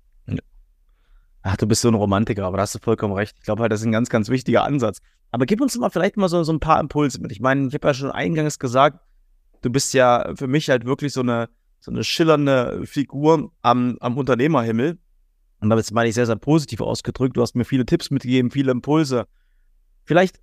Ach, 1.49 1.55
du 1.55 1.65
bist 1.65 1.81
so 1.81 1.87
ein 1.87 1.93
Romantiker, 1.93 2.45
aber 2.45 2.57
da 2.57 2.63
hast 2.63 2.75
du 2.75 2.79
vollkommen 2.79 3.13
recht. 3.13 3.37
Ich 3.37 3.45
glaube 3.45 3.61
halt, 3.61 3.71
das 3.71 3.79
ist 3.79 3.85
ein 3.85 3.93
ganz, 3.93 4.09
ganz 4.09 4.27
wichtiger 4.27 4.65
Ansatz. 4.65 4.99
Aber 5.31 5.45
gib 5.45 5.61
uns 5.61 5.77
mal 5.77 5.89
vielleicht 5.89 6.17
mal 6.17 6.27
so, 6.27 6.43
so 6.43 6.51
ein 6.51 6.59
paar 6.59 6.77
Impulse 6.77 7.21
mit. 7.21 7.31
Ich 7.31 7.39
meine, 7.39 7.67
ich 7.67 7.73
habe 7.73 7.87
ja 7.87 7.93
schon 7.93 8.11
eingangs 8.11 8.59
gesagt, 8.59 8.99
du 9.61 9.69
bist 9.69 9.93
ja 9.93 10.33
für 10.35 10.47
mich 10.47 10.69
halt 10.69 10.85
wirklich 10.85 11.13
so 11.13 11.21
eine, 11.21 11.47
so 11.79 11.91
eine 11.91 12.03
schillernde 12.03 12.85
Figur 12.85 13.51
am, 13.61 13.97
am 13.99 14.17
Unternehmerhimmel. 14.17 14.97
Und 15.59 15.69
damit 15.69 15.91
meine 15.91 16.09
ich 16.09 16.15
sehr, 16.15 16.25
sehr 16.25 16.35
positiv 16.35 16.81
ausgedrückt. 16.81 17.37
Du 17.37 17.41
hast 17.41 17.55
mir 17.55 17.65
viele 17.65 17.85
Tipps 17.85 18.11
mitgegeben, 18.11 18.51
viele 18.51 18.71
Impulse. 18.71 19.25
Vielleicht 20.05 20.39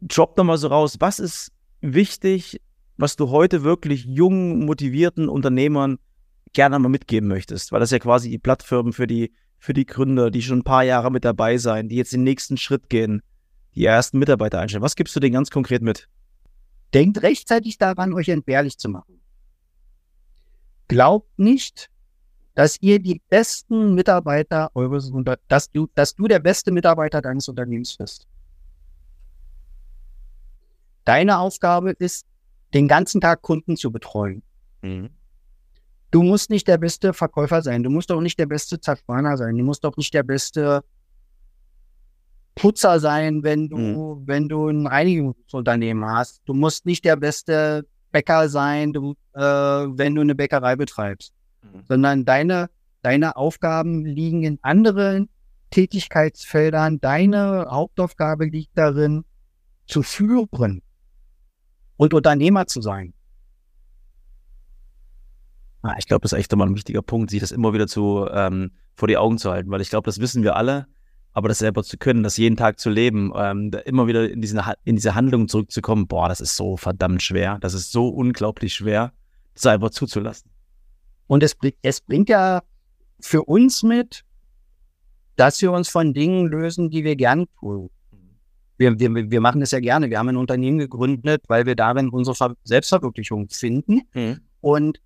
drop 0.00 0.36
doch 0.36 0.44
mal 0.44 0.58
so 0.58 0.68
raus, 0.68 0.96
was 1.00 1.18
ist 1.18 1.52
wichtig, 1.80 2.60
was 2.96 3.16
du 3.16 3.30
heute 3.30 3.62
wirklich 3.62 4.04
jungen, 4.04 4.64
motivierten 4.64 5.28
Unternehmern 5.28 5.98
gerne 6.52 6.78
mal 6.78 6.88
mitgeben 6.88 7.28
möchtest? 7.28 7.72
Weil 7.72 7.80
das 7.80 7.90
ja 7.90 7.98
quasi 7.98 8.30
die 8.30 8.38
Plattform 8.38 8.92
für 8.92 9.06
die, 9.06 9.32
für 9.58 9.72
die 9.72 9.86
Gründer, 9.86 10.30
die 10.30 10.42
schon 10.42 10.60
ein 10.60 10.64
paar 10.64 10.84
Jahre 10.84 11.10
mit 11.10 11.24
dabei 11.24 11.58
sein, 11.58 11.88
die 11.88 11.96
jetzt 11.96 12.12
den 12.12 12.24
nächsten 12.24 12.56
Schritt 12.56 12.88
gehen. 12.88 13.22
die 13.74 13.84
ersten 13.84 14.18
Mitarbeiter 14.18 14.60
einstellen? 14.60 14.82
Was 14.82 14.96
gibst 14.96 15.16
du 15.16 15.20
denen 15.20 15.32
ganz 15.34 15.50
konkret 15.50 15.82
mit? 15.82 16.08
Denkt 16.92 17.22
rechtzeitig 17.22 17.78
daran, 17.78 18.12
euch 18.12 18.28
entbehrlich 18.28 18.76
zu 18.78 18.90
machen. 18.90 19.21
Glaubt 20.92 21.38
nicht, 21.38 21.88
dass 22.54 22.76
ihr 22.82 22.98
die 22.98 23.22
besten 23.30 23.94
Mitarbeiter 23.94 24.70
eures 24.74 25.10
dass 25.48 25.70
du, 25.70 25.88
dass 25.94 26.14
du 26.14 26.28
der 26.28 26.38
beste 26.38 26.70
Mitarbeiter 26.70 27.22
deines 27.22 27.48
Unternehmens 27.48 27.96
bist. 27.96 28.26
Deine 31.06 31.38
Aufgabe 31.38 31.92
ist, 31.92 32.26
den 32.74 32.88
ganzen 32.88 33.22
Tag 33.22 33.40
Kunden 33.40 33.78
zu 33.78 33.90
betreuen. 33.90 34.42
Mhm. 34.82 35.08
Du 36.10 36.22
musst 36.22 36.50
nicht 36.50 36.68
der 36.68 36.76
beste 36.76 37.14
Verkäufer 37.14 37.62
sein. 37.62 37.82
Du 37.82 37.88
musst 37.88 38.12
auch 38.12 38.20
nicht 38.20 38.38
der 38.38 38.44
beste 38.44 38.78
Zerspaner 38.78 39.38
sein. 39.38 39.56
Du 39.56 39.64
musst 39.64 39.86
auch 39.86 39.96
nicht 39.96 40.12
der 40.12 40.24
beste 40.24 40.84
Putzer 42.54 43.00
sein, 43.00 43.42
wenn 43.42 43.70
du, 43.70 43.78
mhm. 43.78 44.26
wenn 44.26 44.46
du 44.46 44.68
ein 44.68 44.86
Reinigungsunternehmen 44.86 46.04
hast. 46.04 46.42
Du 46.44 46.52
musst 46.52 46.84
nicht 46.84 47.02
der 47.06 47.16
beste 47.16 47.86
Bäcker 48.12 48.48
sein, 48.48 48.92
du, 48.92 49.14
äh, 49.34 49.40
wenn 49.40 50.14
du 50.14 50.20
eine 50.20 50.34
Bäckerei 50.34 50.76
betreibst. 50.76 51.32
Mhm. 51.62 51.82
Sondern 51.88 52.24
deine, 52.24 52.70
deine 53.02 53.36
Aufgaben 53.36 54.04
liegen 54.04 54.44
in 54.44 54.58
anderen 54.62 55.28
Tätigkeitsfeldern. 55.70 57.00
Deine 57.00 57.66
Hauptaufgabe 57.70 58.44
liegt 58.44 58.76
darin, 58.76 59.24
zu 59.86 60.02
führen 60.02 60.82
und 61.96 62.14
Unternehmer 62.14 62.66
zu 62.66 62.80
sein. 62.80 63.14
Ah, 65.82 65.96
ich 65.98 66.06
glaube, 66.06 66.22
das 66.22 66.32
ist 66.32 66.38
echt 66.38 66.52
immer 66.52 66.64
ein 66.64 66.76
wichtiger 66.76 67.02
Punkt, 67.02 67.30
sich 67.30 67.40
das 67.40 67.50
immer 67.50 67.72
wieder 67.72 67.88
zu 67.88 68.28
ähm, 68.30 68.70
vor 68.94 69.08
die 69.08 69.16
Augen 69.16 69.38
zu 69.38 69.50
halten, 69.50 69.70
weil 69.70 69.80
ich 69.80 69.90
glaube, 69.90 70.06
das 70.06 70.20
wissen 70.20 70.44
wir 70.44 70.54
alle, 70.54 70.86
aber 71.32 71.48
das 71.48 71.58
selber 71.58 71.82
zu 71.82 71.96
können, 71.96 72.22
das 72.22 72.36
jeden 72.36 72.56
Tag 72.56 72.78
zu 72.78 72.90
leben, 72.90 73.32
ähm, 73.34 73.70
immer 73.84 74.06
wieder 74.06 74.30
in 74.30 74.40
diese, 74.40 74.62
in 74.84 74.96
diese 74.96 75.14
Handlung 75.14 75.48
zurückzukommen, 75.48 76.06
boah, 76.06 76.28
das 76.28 76.40
ist 76.40 76.56
so 76.56 76.76
verdammt 76.76 77.22
schwer. 77.22 77.58
Das 77.60 77.74
ist 77.74 77.90
so 77.90 78.08
unglaublich 78.08 78.74
schwer, 78.74 79.12
das 79.54 79.66
einfach 79.66 79.90
zuzulassen. 79.90 80.50
Und 81.26 81.42
es, 81.42 81.56
es 81.80 82.00
bringt 82.00 82.28
ja 82.28 82.62
für 83.20 83.44
uns 83.44 83.82
mit, 83.82 84.24
dass 85.36 85.62
wir 85.62 85.72
uns 85.72 85.88
von 85.88 86.12
Dingen 86.12 86.46
lösen, 86.46 86.90
die 86.90 87.04
wir 87.04 87.16
gern 87.16 87.46
tun. 87.58 87.88
Wir, 88.76 88.98
wir, 88.98 89.30
wir 89.30 89.40
machen 89.40 89.62
es 89.62 89.70
ja 89.70 89.80
gerne. 89.80 90.10
Wir 90.10 90.18
haben 90.18 90.28
ein 90.28 90.36
Unternehmen 90.36 90.78
gegründet, 90.78 91.44
weil 91.48 91.66
wir 91.66 91.76
darin 91.76 92.10
unsere 92.10 92.56
Selbstverwirklichung 92.64 93.48
finden. 93.48 94.02
Mhm. 94.12 94.40
Und 94.60 95.00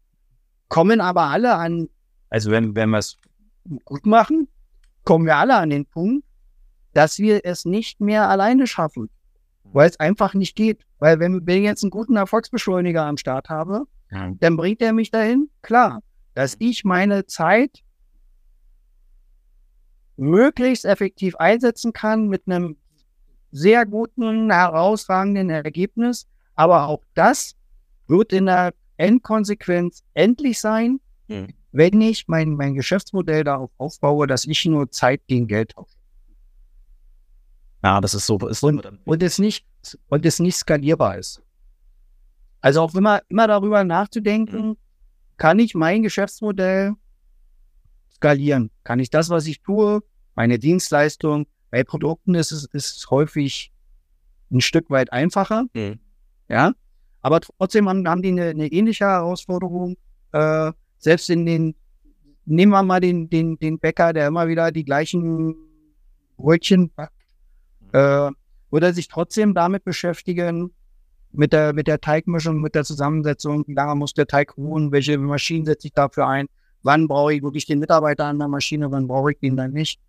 kommen 0.68 1.00
aber 1.00 1.22
alle 1.22 1.54
an, 1.54 1.88
also 2.30 2.50
wenn, 2.50 2.74
wenn 2.74 2.90
wir 2.90 2.98
es 2.98 3.18
gut 3.84 4.06
machen, 4.06 4.48
kommen 5.06 5.24
wir 5.24 5.36
alle 5.36 5.56
an 5.56 5.70
den 5.70 5.86
Punkt, 5.86 6.26
dass 6.92 7.18
wir 7.18 7.40
es 7.44 7.64
nicht 7.64 8.00
mehr 8.00 8.28
alleine 8.28 8.66
schaffen, 8.66 9.08
weil 9.64 9.88
es 9.88 9.98
einfach 9.98 10.34
nicht 10.34 10.56
geht. 10.56 10.84
Weil 10.98 11.20
wenn, 11.20 11.46
wenn 11.46 11.58
ich 11.58 11.64
jetzt 11.64 11.84
einen 11.84 11.90
guten 11.90 12.16
Erfolgsbeschleuniger 12.16 13.04
am 13.04 13.16
Start 13.16 13.48
habe, 13.48 13.84
ja. 14.10 14.32
dann 14.40 14.56
bringt 14.56 14.82
er 14.82 14.92
mich 14.92 15.10
dahin, 15.10 15.48
klar, 15.62 16.00
dass 16.34 16.56
ich 16.58 16.84
meine 16.84 17.24
Zeit 17.26 17.82
möglichst 20.16 20.84
effektiv 20.84 21.36
einsetzen 21.36 21.92
kann 21.92 22.28
mit 22.28 22.42
einem 22.46 22.76
sehr 23.52 23.86
guten, 23.86 24.50
herausragenden 24.50 25.50
Ergebnis. 25.50 26.26
Aber 26.54 26.88
auch 26.88 27.02
das 27.14 27.54
wird 28.08 28.32
in 28.32 28.46
der 28.46 28.74
Endkonsequenz 28.96 30.02
endlich 30.14 30.58
sein, 30.58 31.00
mhm. 31.28 31.48
Wenn 31.76 32.00
ich 32.00 32.26
mein, 32.26 32.54
mein 32.54 32.74
Geschäftsmodell 32.74 33.44
darauf 33.44 33.70
aufbaue, 33.76 34.26
dass 34.26 34.46
ich 34.46 34.64
nur 34.64 34.90
Zeit 34.90 35.26
gegen 35.26 35.46
Geld 35.46 35.72
tausche. 35.72 35.96
Ja, 37.84 38.00
das 38.00 38.14
ist 38.14 38.26
so. 38.26 38.38
Ist 38.48 38.62
und, 38.62 38.84
und, 39.04 39.22
es 39.22 39.38
nicht, 39.38 39.66
und 40.08 40.24
es 40.24 40.40
nicht 40.40 40.56
skalierbar 40.56 41.18
ist. 41.18 41.42
Also 42.60 42.80
auch 42.80 42.94
immer, 42.94 43.20
immer 43.28 43.46
darüber 43.46 43.84
nachzudenken, 43.84 44.68
mhm. 44.68 44.76
kann 45.36 45.58
ich 45.58 45.74
mein 45.74 46.02
Geschäftsmodell 46.02 46.94
skalieren? 48.10 48.70
Kann 48.82 48.98
ich 48.98 49.10
das, 49.10 49.28
was 49.28 49.46
ich 49.46 49.60
tue, 49.60 50.02
meine 50.34 50.58
Dienstleistung, 50.58 51.46
bei 51.70 51.84
Produkten 51.84 52.34
ist 52.34 52.52
es 52.52 52.64
ist 52.72 53.10
häufig 53.10 53.70
ein 54.50 54.62
Stück 54.62 54.88
weit 54.88 55.12
einfacher. 55.12 55.66
Mhm. 55.74 56.00
Ja, 56.48 56.72
aber 57.20 57.40
trotzdem 57.40 57.88
haben, 57.88 58.08
haben 58.08 58.22
die 58.22 58.30
eine, 58.30 58.46
eine, 58.50 58.68
ähnliche 58.68 59.04
Herausforderung. 59.04 59.96
Äh, 60.32 60.72
selbst 60.98 61.30
in 61.30 61.46
den, 61.46 61.74
nehmen 62.44 62.72
wir 62.72 62.82
mal 62.82 63.00
den, 63.00 63.28
den, 63.28 63.58
den 63.58 63.78
Bäcker, 63.78 64.12
der 64.12 64.28
immer 64.28 64.48
wieder 64.48 64.72
die 64.72 64.84
gleichen 64.84 65.54
Brötchen 66.36 66.90
backt, 66.90 67.12
äh, 67.92 68.30
würde 68.70 68.92
sich 68.92 69.08
trotzdem 69.08 69.54
damit 69.54 69.84
beschäftigen, 69.84 70.70
mit 71.32 71.52
der, 71.52 71.72
mit 71.72 71.86
der 71.86 72.00
Teigmischung, 72.00 72.60
mit 72.60 72.74
der 72.74 72.84
Zusammensetzung, 72.84 73.64
wie 73.66 73.74
lange 73.74 73.94
muss 73.94 74.14
der 74.14 74.26
Teig 74.26 74.56
ruhen, 74.56 74.90
welche 74.90 75.18
Maschinen 75.18 75.66
setze 75.66 75.88
ich 75.88 75.92
dafür 75.92 76.26
ein, 76.26 76.46
wann 76.82 77.08
brauche 77.08 77.34
ich 77.34 77.42
wirklich 77.42 77.66
den 77.66 77.78
Mitarbeiter 77.78 78.24
an 78.24 78.38
der 78.38 78.48
Maschine, 78.48 78.90
wann 78.90 79.06
brauche 79.06 79.32
ich 79.32 79.38
den 79.38 79.56
dann 79.56 79.72
nicht, 79.72 80.00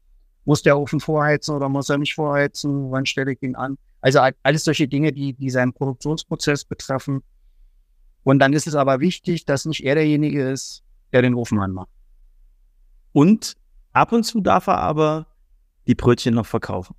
muss 0.46 0.62
der 0.62 0.80
Ofen 0.80 1.00
vorheizen 1.00 1.56
oder 1.56 1.70
muss 1.70 1.90
er 1.90 1.98
nicht 1.98 2.16
vorheizen, 2.16 2.92
wann 2.92 3.06
stelle 3.06 3.34
ich 3.34 3.44
ihn 3.44 3.56
an. 3.56 3.78
Also 4.00 4.20
alles 4.44 4.64
solche 4.64 4.88
Dinge, 4.88 5.12
die, 5.12 5.34
die 5.34 5.50
seinen 5.50 5.74
Produktionsprozess 5.74 6.64
betreffen. 6.64 7.24
Und 8.28 8.40
dann 8.40 8.52
ist 8.52 8.68
es 8.68 8.76
aber 8.76 9.00
wichtig, 9.00 9.46
dass 9.46 9.64
nicht 9.64 9.86
er 9.86 9.96
derjenige 9.96 10.50
ist, 10.50 10.84
der 11.14 11.22
den 11.22 11.34
Ofen 11.34 11.60
anmacht. 11.60 11.88
Und 13.14 13.56
ab 13.94 14.12
und 14.12 14.26
zu 14.26 14.42
darf 14.42 14.68
er 14.68 14.80
aber 14.80 15.28
die 15.88 15.96
Brötchen 15.96 16.34
noch 16.36 16.46
verkaufen. 16.46 16.94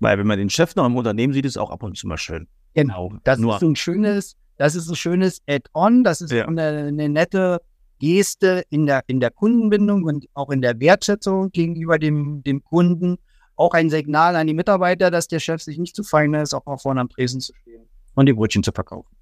Weil 0.00 0.18
wenn 0.18 0.26
man 0.26 0.38
den 0.38 0.50
Chef 0.50 0.76
noch 0.76 0.84
im 0.84 0.94
Unternehmen 0.94 1.32
sieht, 1.32 1.46
ist 1.46 1.56
auch 1.56 1.70
ab 1.70 1.82
und 1.82 1.96
zu 1.96 2.06
mal 2.06 2.18
schön. 2.18 2.46
Genau. 2.74 3.14
Das 3.24 3.38
Nur. 3.38 3.56
ist 3.56 3.62
ein 3.62 3.74
schönes, 3.74 4.36
das 4.58 4.74
ist 4.74 4.90
ein 4.90 4.96
schönes 4.96 5.40
Add-on, 5.48 6.04
das 6.04 6.20
ist 6.20 6.30
ja. 6.30 6.46
eine, 6.46 6.88
eine, 6.88 7.08
nette 7.08 7.62
Geste 7.98 8.62
in 8.68 8.84
der, 8.84 9.02
in 9.06 9.20
der 9.20 9.30
Kundenbindung 9.30 10.04
und 10.04 10.26
auch 10.34 10.50
in 10.50 10.60
der 10.60 10.78
Wertschätzung 10.78 11.52
gegenüber 11.52 11.98
dem, 11.98 12.42
dem 12.42 12.62
Kunden 12.62 13.16
auch 13.54 13.72
ein 13.72 13.88
Signal 13.88 14.36
an 14.36 14.46
die 14.46 14.52
Mitarbeiter, 14.52 15.10
dass 15.10 15.26
der 15.26 15.40
Chef 15.40 15.62
sich 15.62 15.78
nicht 15.78 15.96
zu 15.96 16.02
fein 16.02 16.34
ist, 16.34 16.52
auch 16.52 16.66
mal 16.66 16.76
vorne 16.76 17.00
am 17.00 17.08
Tresen 17.08 17.40
zu 17.40 17.54
stehen 17.62 17.88
und 18.14 18.26
die 18.26 18.34
Brötchen 18.34 18.62
zu 18.62 18.72
verkaufen. 18.72 19.16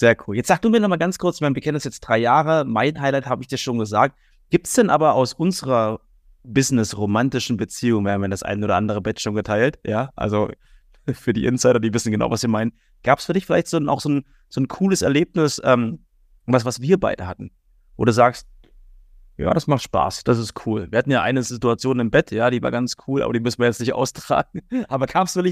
Sehr 0.00 0.16
cool. 0.26 0.34
Jetzt 0.34 0.48
sag 0.48 0.62
du 0.62 0.70
mir 0.70 0.80
noch 0.80 0.88
mal 0.88 0.96
ganz 0.96 1.18
kurz, 1.18 1.42
wir 1.42 1.52
kennen 1.52 1.74
das 1.74 1.84
jetzt 1.84 2.00
drei 2.00 2.16
Jahre. 2.16 2.64
Mein 2.64 2.98
Highlight 3.02 3.26
habe 3.26 3.42
ich 3.42 3.48
dir 3.48 3.58
schon 3.58 3.78
gesagt. 3.78 4.16
Gibt 4.48 4.66
es 4.66 4.72
denn 4.72 4.88
aber 4.88 5.12
aus 5.12 5.34
unserer 5.34 6.00
Business-romantischen 6.42 7.58
Beziehung, 7.58 8.06
wir 8.06 8.12
haben 8.12 8.22
ja 8.22 8.28
das 8.28 8.42
ein 8.42 8.64
oder 8.64 8.76
andere 8.76 9.02
Bett 9.02 9.20
schon 9.20 9.34
geteilt, 9.34 9.78
ja, 9.84 10.08
also 10.16 10.48
für 11.12 11.34
die 11.34 11.44
Insider, 11.44 11.80
die 11.80 11.92
wissen 11.92 12.10
genau, 12.10 12.30
was 12.30 12.40
wir 12.40 12.48
meinen. 12.48 12.72
Gab 13.02 13.18
es 13.18 13.26
für 13.26 13.34
dich 13.34 13.44
vielleicht 13.44 13.66
so 13.66 13.76
ein, 13.76 13.90
auch 13.90 14.00
so 14.00 14.08
ein, 14.08 14.24
so 14.48 14.62
ein 14.62 14.68
cooles 14.68 15.02
Erlebnis, 15.02 15.60
ähm, 15.64 15.98
was, 16.46 16.64
was 16.64 16.80
wir 16.80 16.98
beide 16.98 17.26
hatten? 17.26 17.50
Wo 17.98 18.06
du 18.06 18.12
sagst, 18.14 18.48
ja, 19.36 19.52
das 19.52 19.66
macht 19.66 19.82
Spaß. 19.82 20.24
Das 20.24 20.38
ist 20.38 20.64
cool. 20.64 20.90
Wir 20.90 20.98
hatten 20.98 21.10
ja 21.10 21.20
eine 21.20 21.42
Situation 21.42 22.00
im 22.00 22.10
Bett, 22.10 22.30
ja, 22.30 22.48
die 22.48 22.62
war 22.62 22.70
ganz 22.70 22.96
cool, 23.06 23.22
aber 23.22 23.34
die 23.34 23.40
müssen 23.40 23.58
wir 23.58 23.66
jetzt 23.66 23.80
nicht 23.80 23.92
austragen. 24.02 24.62
Aber 24.88 25.06
kam 25.06 25.24
es 25.24 25.32
für, 25.34 25.44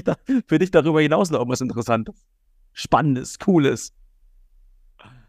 für 0.47 0.57
dich 0.57 0.71
darüber 0.71 1.01
hinaus 1.01 1.29
noch 1.29 1.37
irgendwas 1.37 1.61
Interessantes? 1.61 2.25
Spannendes, 2.73 3.37
Cooles? 3.37 3.93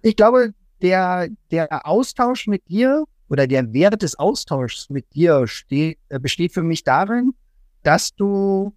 Ich 0.03 0.17
glaube, 0.17 0.55
der, 0.83 1.29
der 1.51 1.87
Austausch 1.87 2.47
mit 2.47 2.69
dir 2.69 3.05
oder 3.29 3.47
der 3.47 3.73
Wert 3.73 4.03
des 4.03 4.19
Austauschs 4.19 4.89
mit 4.91 5.15
dir 5.15 5.47
steht, 5.47 5.99
äh, 6.09 6.19
besteht 6.19 6.53
für 6.53 6.63
mich 6.63 6.85
darin, 6.85 7.35
dass 7.83 8.15
du 8.15 8.75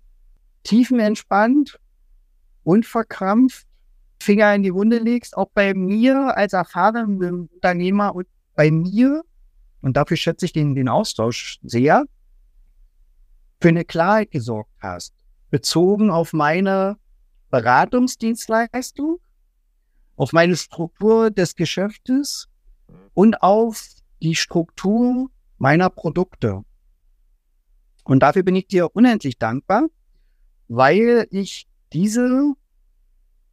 tiefenentspannt, 0.63 1.80
unverkrampft 2.63 3.67
Finger 4.21 4.55
in 4.55 4.63
die 4.63 4.74
Wunde 4.74 4.99
legst, 4.99 5.36
auch 5.36 5.49
bei 5.53 5.74
mir 5.74 6.38
als 6.38 6.53
erfahrenem 6.53 7.49
Unternehmer 7.53 8.15
und 8.15 8.28
bei 8.55 8.71
mir 8.71 9.24
und 9.82 9.97
dafür 9.97 10.15
schätze 10.15 10.45
ich 10.45 10.53
den, 10.53 10.76
den 10.76 10.88
Austausch 10.88 11.59
sehr, 11.61 12.05
für 13.59 13.67
eine 13.67 13.84
Klarheit 13.84 14.32
gesorgt 14.32 14.71
hast, 14.80 15.13
bezogen 15.49 16.09
auf 16.09 16.32
meine 16.32 16.97
Beratungsdienstleistung, 17.49 19.19
auf 20.16 20.34
meine 20.34 20.55
Struktur 20.55 21.32
des 21.32 21.55
Geschäftes 21.55 22.47
und 23.14 23.41
auf 23.41 23.84
die 24.22 24.36
Struktur 24.36 25.30
meiner 25.57 25.89
Produkte. 25.89 26.64
Und 28.03 28.20
dafür 28.20 28.43
bin 28.43 28.55
ich 28.55 28.68
dir 28.68 28.95
unendlich 28.95 29.38
dankbar, 29.38 29.88
weil 30.68 31.28
ich 31.32 31.68
diese 31.93 32.53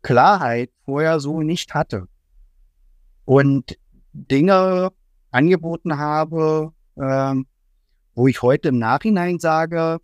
Klarheit 0.02 0.70
vorher 0.84 1.20
so 1.20 1.42
nicht 1.42 1.74
hatte. 1.74 2.08
Und 3.24 3.78
Dinge 4.12 4.90
angeboten 5.30 5.98
habe, 5.98 6.72
ähm, 6.96 7.46
wo 8.14 8.26
ich 8.26 8.42
heute 8.42 8.68
im 8.68 8.78
Nachhinein 8.78 9.38
sage, 9.38 10.00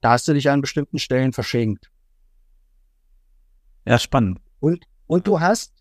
da 0.00 0.10
hast 0.10 0.28
du 0.28 0.34
dich 0.34 0.50
an 0.50 0.60
bestimmten 0.60 0.98
Stellen 0.98 1.32
verschenkt. 1.32 1.90
Ja, 3.86 3.98
spannend. 3.98 4.40
Und, 4.60 4.84
und 5.06 5.26
du 5.26 5.40
hast, 5.40 5.72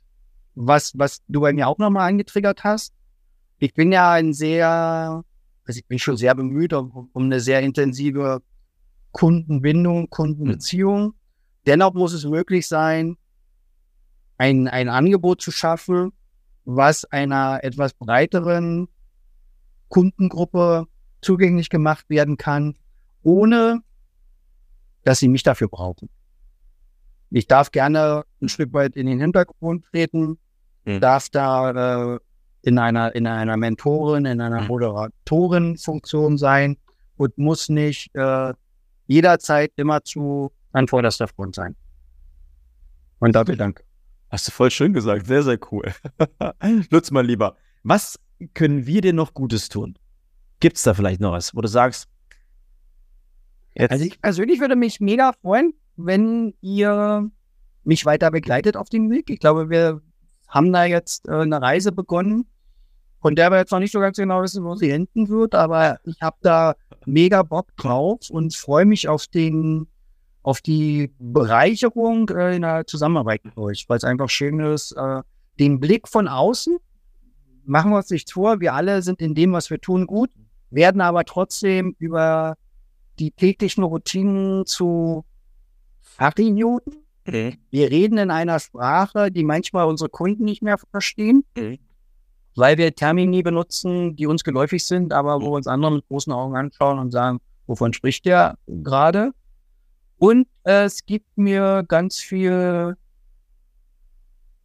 was, 0.56 0.98
was 0.98 1.22
du 1.28 1.42
bei 1.42 1.54
mir 1.54 1.68
auch 1.68 1.78
nochmal 1.78 2.08
angetriggert 2.08 2.64
hast, 2.64 2.94
ich 3.60 3.74
bin 3.74 3.92
ja 3.92 4.12
ein 4.12 4.34
sehr, 4.34 5.24
also 5.66 5.78
ich 5.78 5.86
bin 5.86 6.00
schon 6.00 6.18
sehr 6.18 6.36
bemüht 6.36 6.74
um, 6.74 7.10
um 7.12 7.24
eine 7.24 7.40
sehr 7.40 7.62
intensive 7.62 8.42
Kundenbindung, 9.12 10.10
Kundenbeziehung. 10.10 11.06
Mhm. 11.06 11.14
Dennoch 11.66 11.94
muss 11.94 12.14
es 12.14 12.26
möglich 12.26 12.68
sein, 12.68 13.18
ein, 14.38 14.68
ein 14.68 14.90
Angebot 14.90 15.42
zu 15.42 15.52
schaffen, 15.52 16.12
was 16.66 17.06
einer 17.06 17.60
etwas 17.64 17.94
breiteren 17.94 18.88
Kundengruppe 19.88 20.88
zugänglich 21.22 21.70
gemacht 21.70 22.10
werden 22.10 22.38
kann, 22.38 22.76
ohne 23.24 23.82
dass 25.04 25.20
sie 25.20 25.28
mich 25.28 25.44
dafür 25.44 25.70
brauchen. 25.70 26.10
Ich 27.36 27.48
darf 27.48 27.72
gerne 27.72 28.24
ein 28.42 28.48
Stück 28.48 28.72
weit 28.72 28.96
in 28.96 29.08
den 29.08 29.20
Hintergrund 29.20 29.84
treten, 29.92 30.38
mhm. 30.86 31.02
darf 31.02 31.28
da 31.28 32.14
äh, 32.14 32.20
in 32.62 32.80
einer, 32.80 33.14
in 33.14 33.28
einer 33.28 33.58
Mentorin, 33.58 34.24
in 34.24 34.40
einer 34.40 34.62
hm. 34.62 34.68
Moderatorenfunktion 34.68 36.38
sein 36.38 36.78
und 37.18 37.38
muss 37.38 37.68
nicht 37.68 38.16
äh, 38.16 38.54
jederzeit 39.08 39.74
immer 39.76 40.02
zu 40.06 40.54
an 40.72 40.88
vorderster 40.88 41.28
Front 41.28 41.56
sein. 41.56 41.76
Und 43.20 43.36
dafür 43.36 43.58
danke. 43.58 43.84
Hast 44.30 44.48
du 44.48 44.52
voll 44.54 44.72
schön 44.72 44.94
gesagt. 44.94 45.28
Sehr, 45.28 45.44
sehr 45.44 45.60
cool. 45.74 45.94
Lutz, 46.90 47.12
mal 47.12 47.26
lieber, 47.26 47.58
was 47.84 48.18
können 48.54 48.86
wir 48.86 49.02
dir 49.02 49.14
noch 49.14 49.34
Gutes 49.34 49.68
tun? 49.68 50.00
Gibt 50.62 50.78
es 50.78 50.84
da 50.84 50.94
vielleicht 50.94 51.20
noch 51.20 51.34
was, 51.34 51.54
wo 51.54 51.60
du 51.60 51.68
sagst, 51.68 52.08
jetzt. 53.74 53.92
Also 53.92 54.06
ich 54.06 54.22
persönlich 54.22 54.62
würde 54.62 54.78
mich 54.78 55.02
mega 55.02 55.34
freuen, 55.42 55.74
wenn 55.98 56.54
ihr 56.62 57.30
mich 57.84 58.06
weiter 58.06 58.32
begleitet 58.32 58.78
auf 58.78 58.90
dem 58.90 59.10
Weg. 59.10 59.30
Ich 59.30 59.40
glaube, 59.40 59.70
wir 59.70 60.02
haben 60.48 60.74
da 60.74 60.86
jetzt 60.86 61.28
äh, 61.28 61.34
eine 61.34 61.62
Reise 61.62 61.92
begonnen, 61.92 62.46
von 63.22 63.36
der 63.36 63.52
wir 63.52 63.58
jetzt 63.58 63.72
noch 63.72 63.80
nicht 63.80 63.92
so 63.92 64.00
ganz 64.00 64.18
genau 64.18 64.42
wissen, 64.42 64.64
wo 64.64 64.76
sie 64.76 64.90
enden 64.90 65.30
wird, 65.30 65.56
aber 65.56 66.00
ich 66.04 66.22
habe 66.22 66.38
da 66.42 66.76
mega 67.06 67.44
Bock 67.44 67.76
drauf 67.78 68.30
und 68.30 68.56
freue 68.56 68.86
mich 68.86 69.08
auf 69.08 69.28
den 69.28 69.88
auf 70.44 70.62
die 70.62 71.12
Bereicherung 71.18 72.30
äh, 72.30 72.56
in 72.56 72.62
der 72.62 72.86
Zusammenarbeit 72.86 73.44
mit 73.46 73.58
euch, 73.58 73.86
weil 73.88 73.98
es 73.98 74.04
einfach 74.04 74.30
schön 74.30 74.60
ist, 74.60 74.92
äh, 74.92 75.24
den 75.60 75.80
Blick 75.80 76.08
von 76.08 76.28
außen, 76.28 76.78
machen 77.66 77.90
wir 77.90 77.98
uns 77.98 78.12
nichts 78.12 78.34
vor, 78.34 78.60
wir 78.60 78.76
alle 78.76 79.02
sind 79.02 79.22
in 79.22 79.34
dem, 79.34 79.54
was 79.54 79.72
wir 79.72 79.82
tun, 79.82 80.06
gut, 80.06 80.30
werden 80.70 81.02
aber 81.02 81.26
trotzdem 81.26 81.96
über 81.98 82.58
die 83.18 83.32
täglichen 83.32 83.84
Routinen 83.84 84.68
zu 84.68 85.26
Fachidioten. 86.16 86.98
Okay. 87.28 87.58
Wir 87.72 87.90
reden 87.90 88.18
in 88.18 88.32
einer 88.32 88.60
Sprache, 88.60 89.32
die 89.32 89.44
manchmal 89.44 89.88
unsere 89.88 90.10
Kunden 90.10 90.44
nicht 90.44 90.62
mehr 90.62 90.78
verstehen, 90.78 91.44
okay. 91.56 91.80
weil 92.56 92.78
wir 92.78 92.94
Termini 92.94 93.42
benutzen, 93.42 94.16
die 94.16 94.28
uns 94.28 94.44
geläufig 94.44 94.86
sind, 94.86 95.12
aber 95.12 95.42
wo 95.42 95.56
uns 95.56 95.66
andere 95.66 95.94
mit 95.94 96.08
großen 96.08 96.32
Augen 96.32 96.56
anschauen 96.56 97.00
und 97.00 97.12
sagen, 97.12 97.40
wovon 97.66 97.94
spricht 97.94 98.26
der 98.26 98.58
gerade? 98.68 99.32
Und 100.18 100.48
äh, 100.64 100.84
es 100.84 101.06
gibt 101.06 101.38
mir 101.38 101.84
ganz 101.88 102.20
viel 102.20 102.96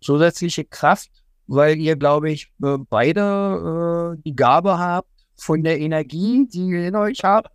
zusätzliche 0.01 0.65
Kraft, 0.65 1.11
weil 1.47 1.79
ihr, 1.79 1.97
glaube 1.97 2.31
ich, 2.31 2.53
beide 2.59 4.17
äh, 4.17 4.23
die 4.25 4.37
Gabe 4.37 4.79
habt, 4.79 5.09
von 5.37 5.63
der 5.63 5.81
Energie, 5.81 6.47
die 6.47 6.67
ihr 6.67 6.89
in 6.89 6.97
euch 6.97 7.25
habt, 7.25 7.51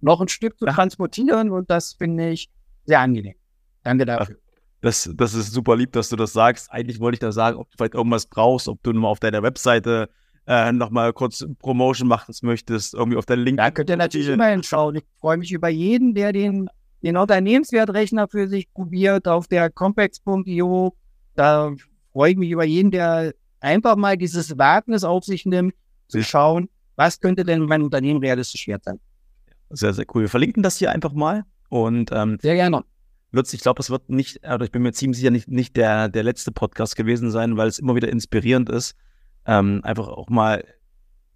noch 0.00 0.22
ein 0.22 0.28
Stück 0.28 0.58
zu 0.58 0.64
transportieren. 0.64 1.50
Und 1.50 1.70
das 1.70 1.92
finde 1.92 2.30
ich 2.30 2.50
sehr 2.86 3.00
angenehm. 3.00 3.34
Danke 3.82 4.06
dafür. 4.06 4.36
Das, 4.80 5.10
das 5.14 5.34
ist 5.34 5.52
super 5.52 5.76
lieb, 5.76 5.92
dass 5.92 6.08
du 6.08 6.16
das 6.16 6.32
sagst. 6.32 6.70
Eigentlich 6.70 7.00
wollte 7.00 7.16
ich 7.16 7.20
da 7.20 7.32
sagen, 7.32 7.58
ob 7.58 7.70
du 7.70 7.76
vielleicht 7.76 7.94
irgendwas 7.94 8.26
brauchst, 8.26 8.68
ob 8.68 8.82
du 8.82 8.92
nur 8.92 9.02
mal 9.02 9.08
auf 9.08 9.20
deiner 9.20 9.42
Webseite 9.42 10.08
äh, 10.46 10.72
nochmal 10.72 11.12
kurz 11.12 11.44
Promotion 11.58 12.08
machen 12.08 12.34
möchtest, 12.42 12.94
irgendwie 12.94 13.18
auf 13.18 13.26
deinen 13.26 13.42
Link. 13.42 13.58
Da 13.58 13.70
könnt 13.70 13.90
ihr 13.90 13.96
natürlich 13.96 14.28
immer 14.28 14.46
hinschauen. 14.46 14.96
Ich 14.96 15.04
freue 15.20 15.38
mich 15.38 15.50
über 15.50 15.68
jeden, 15.68 16.14
der 16.14 16.32
den 16.32 16.68
den 17.02 17.16
Unternehmenswertrechner 17.16 18.28
für 18.28 18.48
sich 18.48 18.72
probiert 18.72 19.28
auf 19.28 19.46
der 19.46 19.70
Compex.io. 19.70 20.96
Da 21.34 21.72
freue 22.12 22.32
ich 22.32 22.36
mich 22.36 22.50
über 22.50 22.64
jeden, 22.64 22.90
der 22.90 23.34
einfach 23.60 23.96
mal 23.96 24.16
dieses 24.16 24.58
Wagnis 24.58 25.04
auf 25.04 25.24
sich 25.24 25.46
nimmt, 25.46 25.74
zu 26.08 26.22
schauen, 26.22 26.68
was 26.96 27.20
könnte 27.20 27.44
denn 27.44 27.62
mein 27.62 27.82
Unternehmen 27.82 28.20
realistisch 28.20 28.66
wert 28.66 28.84
sein. 28.84 28.98
Sehr, 29.70 29.92
sehr 29.92 30.06
cool. 30.14 30.22
Wir 30.22 30.28
verlinken 30.28 30.62
das 30.62 30.78
hier 30.78 30.90
einfach 30.90 31.12
mal. 31.12 31.44
Und 31.68 32.10
ähm, 32.12 32.38
sehr 32.40 32.54
gerne. 32.54 32.84
Lutz, 33.32 33.52
ich 33.52 33.60
glaube, 33.60 33.80
es 33.80 33.90
wird 33.90 34.08
nicht, 34.08 34.40
oder 34.46 34.64
ich 34.64 34.70
bin 34.70 34.82
mir 34.82 34.92
ziemlich 34.92 35.18
sicher, 35.18 35.30
nicht, 35.30 35.48
nicht 35.48 35.76
der, 35.76 36.08
der 36.08 36.22
letzte 36.22 36.52
Podcast 36.52 36.96
gewesen 36.96 37.30
sein, 37.30 37.56
weil 37.56 37.68
es 37.68 37.78
immer 37.78 37.94
wieder 37.94 38.08
inspirierend 38.08 38.70
ist, 38.70 38.94
ähm, 39.46 39.80
einfach 39.84 40.08
auch 40.08 40.28
mal 40.28 40.64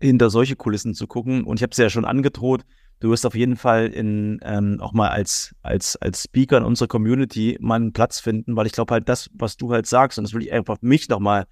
hinter 0.01 0.31
solche 0.31 0.57
Kulissen 0.57 0.95
zu 0.95 1.07
gucken. 1.07 1.45
Und 1.45 1.59
ich 1.59 1.63
habe 1.63 1.73
es 1.73 1.77
ja 1.77 1.91
schon 1.91 2.05
angedroht, 2.05 2.63
du 3.01 3.11
wirst 3.11 3.27
auf 3.27 3.35
jeden 3.35 3.57
Fall 3.57 3.89
in, 3.89 4.39
ähm, 4.43 4.79
auch 4.81 4.93
mal 4.93 5.09
als, 5.09 5.55
als, 5.63 5.97
als 5.97 6.25
Speaker 6.25 6.59
in 6.59 6.65
unserer 6.65 6.89
Community 6.89 7.59
mal 7.61 7.77
einen 7.77 7.93
Platz 7.93 8.21
finden, 8.21 8.57
weil 8.57 8.67
ich 8.67 8.73
glaube 8.73 8.95
halt 8.95 9.09
das, 9.09 9.29
was 9.35 9.57
du 9.57 9.73
halt 9.73 9.87
sagst, 9.87 10.19
und 10.19 10.25
das 10.25 10.33
will 10.33 10.43
ich 10.43 10.53
einfach 10.53 10.79
mich 10.81 11.09
nochmal 11.09 11.47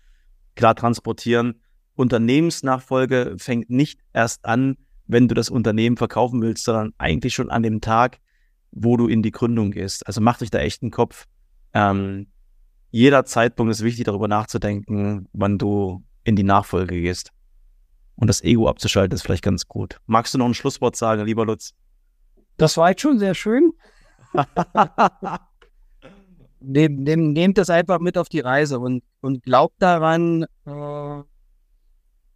klar 0.54 0.74
transportieren, 0.74 1.60
Unternehmensnachfolge 1.94 3.34
fängt 3.38 3.70
nicht 3.70 4.00
erst 4.12 4.44
an, 4.44 4.76
wenn 5.06 5.26
du 5.26 5.34
das 5.34 5.50
Unternehmen 5.50 5.96
verkaufen 5.96 6.40
willst, 6.42 6.64
sondern 6.64 6.92
eigentlich 6.98 7.34
schon 7.34 7.50
an 7.50 7.62
dem 7.62 7.80
Tag, 7.80 8.18
wo 8.72 8.96
du 8.96 9.06
in 9.06 9.22
die 9.22 9.30
Gründung 9.30 9.70
gehst. 9.70 10.06
Also 10.06 10.20
mach 10.20 10.38
dich 10.38 10.50
da 10.50 10.58
echt 10.58 10.82
einen 10.82 10.90
Kopf. 10.90 11.26
Ähm, 11.72 12.28
jeder 12.90 13.24
Zeitpunkt 13.24 13.70
ist 13.70 13.82
wichtig, 13.82 14.04
darüber 14.04 14.28
nachzudenken, 14.28 15.28
wann 15.32 15.58
du 15.58 16.02
in 16.24 16.36
die 16.36 16.44
Nachfolge 16.44 17.00
gehst. 17.00 17.30
Und 18.16 18.28
das 18.28 18.42
Ego 18.42 18.68
abzuschalten 18.68 19.14
ist 19.14 19.22
vielleicht 19.22 19.44
ganz 19.44 19.68
gut. 19.68 20.00
Magst 20.06 20.34
du 20.34 20.38
noch 20.38 20.46
ein 20.46 20.54
Schlusswort 20.54 20.96
sagen, 20.96 21.24
lieber 21.24 21.46
Lutz? 21.46 21.74
Das 22.56 22.76
war 22.76 22.90
jetzt 22.90 23.02
schon 23.02 23.18
sehr 23.18 23.34
schön. 23.34 23.72
Nehm, 26.60 27.04
nehm, 27.04 27.32
nehmt 27.32 27.56
das 27.56 27.70
einfach 27.70 28.00
mit 28.00 28.18
auf 28.18 28.28
die 28.28 28.40
Reise 28.40 28.80
und, 28.80 29.04
und 29.20 29.44
glaubt 29.44 29.80
daran, 29.80 30.44
äh, 30.66 31.22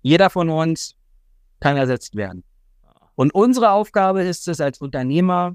jeder 0.00 0.30
von 0.30 0.48
uns 0.48 0.94
kann 1.58 1.76
ersetzt 1.76 2.14
werden. 2.14 2.44
Und 3.16 3.34
unsere 3.34 3.72
Aufgabe 3.72 4.22
ist 4.22 4.46
es 4.46 4.60
als 4.60 4.80
Unternehmer, 4.80 5.54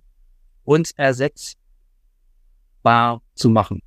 uns 0.67 0.91
ersetzbar 0.91 1.55
zu 3.33 3.49
machen. 3.49 3.81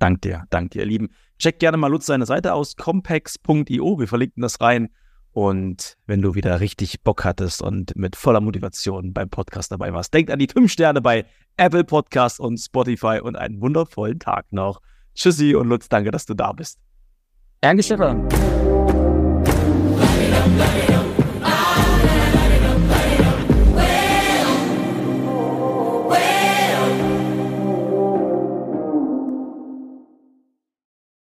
Dank 0.00 0.20
dir, 0.22 0.44
dank 0.50 0.72
dir, 0.72 0.80
ihr 0.80 0.86
Lieben. 0.86 1.10
Check 1.38 1.60
gerne 1.60 1.76
mal 1.76 1.86
Lutz 1.86 2.06
seine 2.06 2.26
Seite 2.26 2.54
aus, 2.54 2.74
compex.io. 2.74 4.00
Wir 4.00 4.08
verlinken 4.08 4.42
das 4.42 4.60
rein. 4.60 4.88
Und 5.30 5.96
wenn 6.06 6.20
du 6.20 6.34
wieder 6.34 6.58
richtig 6.60 7.02
Bock 7.02 7.24
hattest 7.24 7.62
und 7.62 7.96
mit 7.96 8.16
voller 8.16 8.40
Motivation 8.40 9.14
beim 9.14 9.30
Podcast 9.30 9.70
dabei 9.70 9.92
warst, 9.94 10.12
denk 10.12 10.28
an 10.28 10.40
die 10.40 10.48
fünf 10.48 10.72
Sterne 10.72 11.00
bei 11.00 11.24
Apple 11.56 11.84
Podcast 11.84 12.40
und 12.40 12.58
Spotify 12.58 13.20
und 13.22 13.36
einen 13.36 13.60
wundervollen 13.60 14.18
Tag 14.18 14.46
noch. 14.50 14.82
Tschüssi 15.14 15.54
und 15.54 15.68
Lutz, 15.68 15.88
danke, 15.88 16.10
dass 16.10 16.26
du 16.26 16.34
da 16.34 16.52
bist. 16.52 16.78
Danke, 17.60 17.82
Stefan. 17.84 18.28